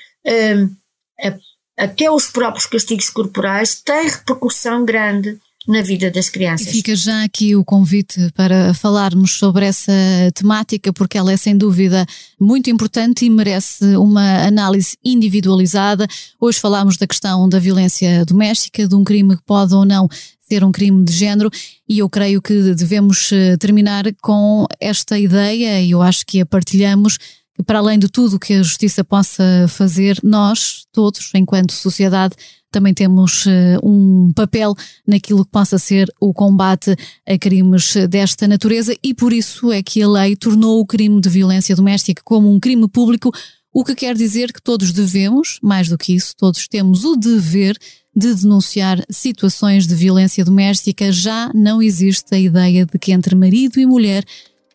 até 1.78 2.12
os 2.12 2.30
próprios 2.30 2.68
castigos 2.68 3.10
corporais 3.10 3.82
têm 3.82 4.08
repercussão 4.08 4.86
grande 4.86 5.40
na 5.68 5.82
vida 5.82 6.10
das 6.10 6.30
crianças. 6.30 6.68
E 6.68 6.72
fica 6.72 6.96
já 6.96 7.24
aqui 7.24 7.56
o 7.56 7.64
convite 7.64 8.32
para 8.36 8.74
falarmos 8.74 9.34
sobre 9.34 9.66
essa 9.66 9.92
temática, 10.34 10.92
porque 10.92 11.18
ela 11.18 11.32
é 11.32 11.38
sem 11.38 11.56
dúvida 11.56 12.06
muito 12.40 12.70
importante 12.70 13.26
e 13.26 13.30
merece 13.30 13.96
uma 13.96 14.44
análise 14.46 14.98
individualizada. 15.04 16.08
Hoje 16.40 16.60
falámos 16.60 16.98
da 16.98 17.08
questão 17.08 17.48
da 17.48 17.60
violência 17.60 18.26
doméstica, 18.26 18.88
de 18.88 18.96
um 18.96 19.04
crime 19.04 19.38
que 19.38 19.44
pode 19.44 19.74
ou 19.74 19.86
não 19.86 20.10
ser 20.50 20.66
um 20.66 20.72
crime 20.72 21.06
de 21.06 21.14
género, 21.14 21.50
e 21.88 22.00
eu 22.00 22.10
creio 22.10 22.42
que 22.42 22.74
devemos 22.74 23.32
eh, 23.32 23.56
terminar 23.56 24.04
com 24.22 24.66
esta 24.82 25.18
ideia, 25.18 25.82
e 25.82 25.92
eu 25.92 26.02
acho 26.02 26.26
que 26.26 26.42
a 26.42 26.46
partilhamos, 26.46 27.18
para 27.66 27.80
além 27.80 28.00
de 28.00 28.08
tudo 28.08 28.40
que 28.40 28.54
a 28.54 28.64
justiça 28.64 29.04
possa 29.04 29.44
fazer, 29.68 30.20
nós, 30.24 30.86
todos, 30.92 31.32
enquanto 31.36 31.74
sociedade, 31.74 32.36
também 32.72 32.94
temos 32.94 33.46
uh, 33.46 33.50
um 33.84 34.32
papel 34.34 34.74
naquilo 35.06 35.44
que 35.44 35.52
possa 35.52 35.78
ser 35.78 36.12
o 36.20 36.34
combate 36.34 36.96
a 37.28 37.38
crimes 37.38 37.96
desta 38.10 38.48
natureza 38.48 38.96
e 39.04 39.14
por 39.14 39.34
isso 39.34 39.72
é 39.72 39.84
que 39.84 40.02
a 40.02 40.08
lei 40.08 40.36
tornou 40.36 40.80
o 40.80 40.86
crime 40.86 41.20
de 41.20 41.30
violência 41.30 41.76
doméstica 41.76 42.22
como 42.24 42.50
um 42.50 42.60
crime 42.60 42.88
público, 42.88 43.32
o 43.74 43.84
que 43.84 43.96
quer 43.96 44.16
dizer 44.16 44.52
que 44.54 44.62
todos 44.62 44.94
devemos, 44.94 45.60
mais 45.62 45.90
do 45.90 45.98
que 45.98 46.16
isso, 46.16 46.34
todos 46.38 46.68
temos 46.68 47.04
o 47.04 47.16
dever 47.16 47.78
de 48.16 48.34
denunciar 48.34 49.04
situações 49.10 49.88
de 49.88 49.96
violência 49.96 50.44
doméstica. 50.44 51.12
Já 51.12 51.50
não 51.54 51.82
existe 51.82 52.36
a 52.36 52.40
ideia 52.40 52.86
de 52.86 53.00
que 53.00 53.14
entre 53.14 53.36
marido 53.36 53.80
e 53.80 53.86
mulher 53.86 54.26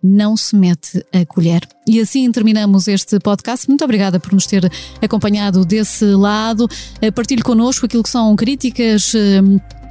não 0.06 0.36
se 0.36 0.54
mete 0.54 1.04
a 1.12 1.24
colher. 1.26 1.60
E 1.86 2.00
assim 2.00 2.30
terminamos 2.30 2.88
este 2.88 3.18
podcast. 3.18 3.68
Muito 3.68 3.84
obrigada 3.84 4.18
por 4.18 4.32
nos 4.32 4.46
ter 4.46 4.70
acompanhado 5.02 5.64
desse 5.64 6.04
lado. 6.04 6.68
Eh, 7.00 7.10
partilhe 7.10 7.42
connosco 7.42 7.86
aquilo 7.86 8.02
que 8.02 8.08
são 8.08 8.34
críticas 8.36 9.14
eh, 9.14 9.40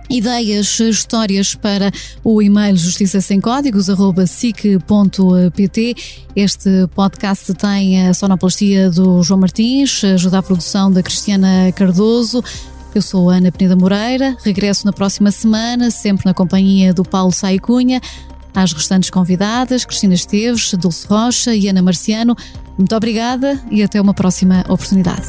ideias, 0.09 0.79
histórias 0.79 1.55
para 1.55 1.91
o 2.23 2.41
e-mail 2.41 2.75
justiça 2.77 3.21
sem 3.21 3.39
códigos 3.39 3.87
sic.pt. 4.27 5.95
Este 6.35 6.87
podcast 6.93 7.53
tem 7.53 8.07
a 8.07 8.13
sonoplastia 8.13 8.89
do 8.89 9.21
João 9.23 9.39
Martins, 9.39 10.03
ajuda 10.03 10.39
a 10.39 10.43
produção 10.43 10.91
da 10.91 11.01
Cristiana 11.01 11.71
Cardoso. 11.73 12.43
Eu 12.93 13.01
sou 13.01 13.29
Ana 13.29 13.51
Peneda 13.51 13.75
Moreira, 13.75 14.37
regresso 14.43 14.85
na 14.85 14.93
próxima 14.93 15.29
semana, 15.29 15.91
sempre 15.91 16.25
na 16.25 16.33
companhia 16.33 16.93
do 16.93 17.03
Paulo 17.03 17.31
Saicunha. 17.31 17.99
Às 18.55 18.71
restantes 18.71 19.09
convidadas, 19.09 19.83
Cristina 19.83 20.13
Esteves, 20.13 20.73
Dulce 20.73 21.05
Rocha 21.07 21.53
e 21.53 21.67
Ana 21.67 21.81
Marciano, 21.81 22.35
muito 22.77 22.95
obrigada 22.95 23.61
e 23.69 23.83
até 23.83 23.99
uma 24.01 24.13
próxima 24.13 24.61
oportunidade. 24.69 25.27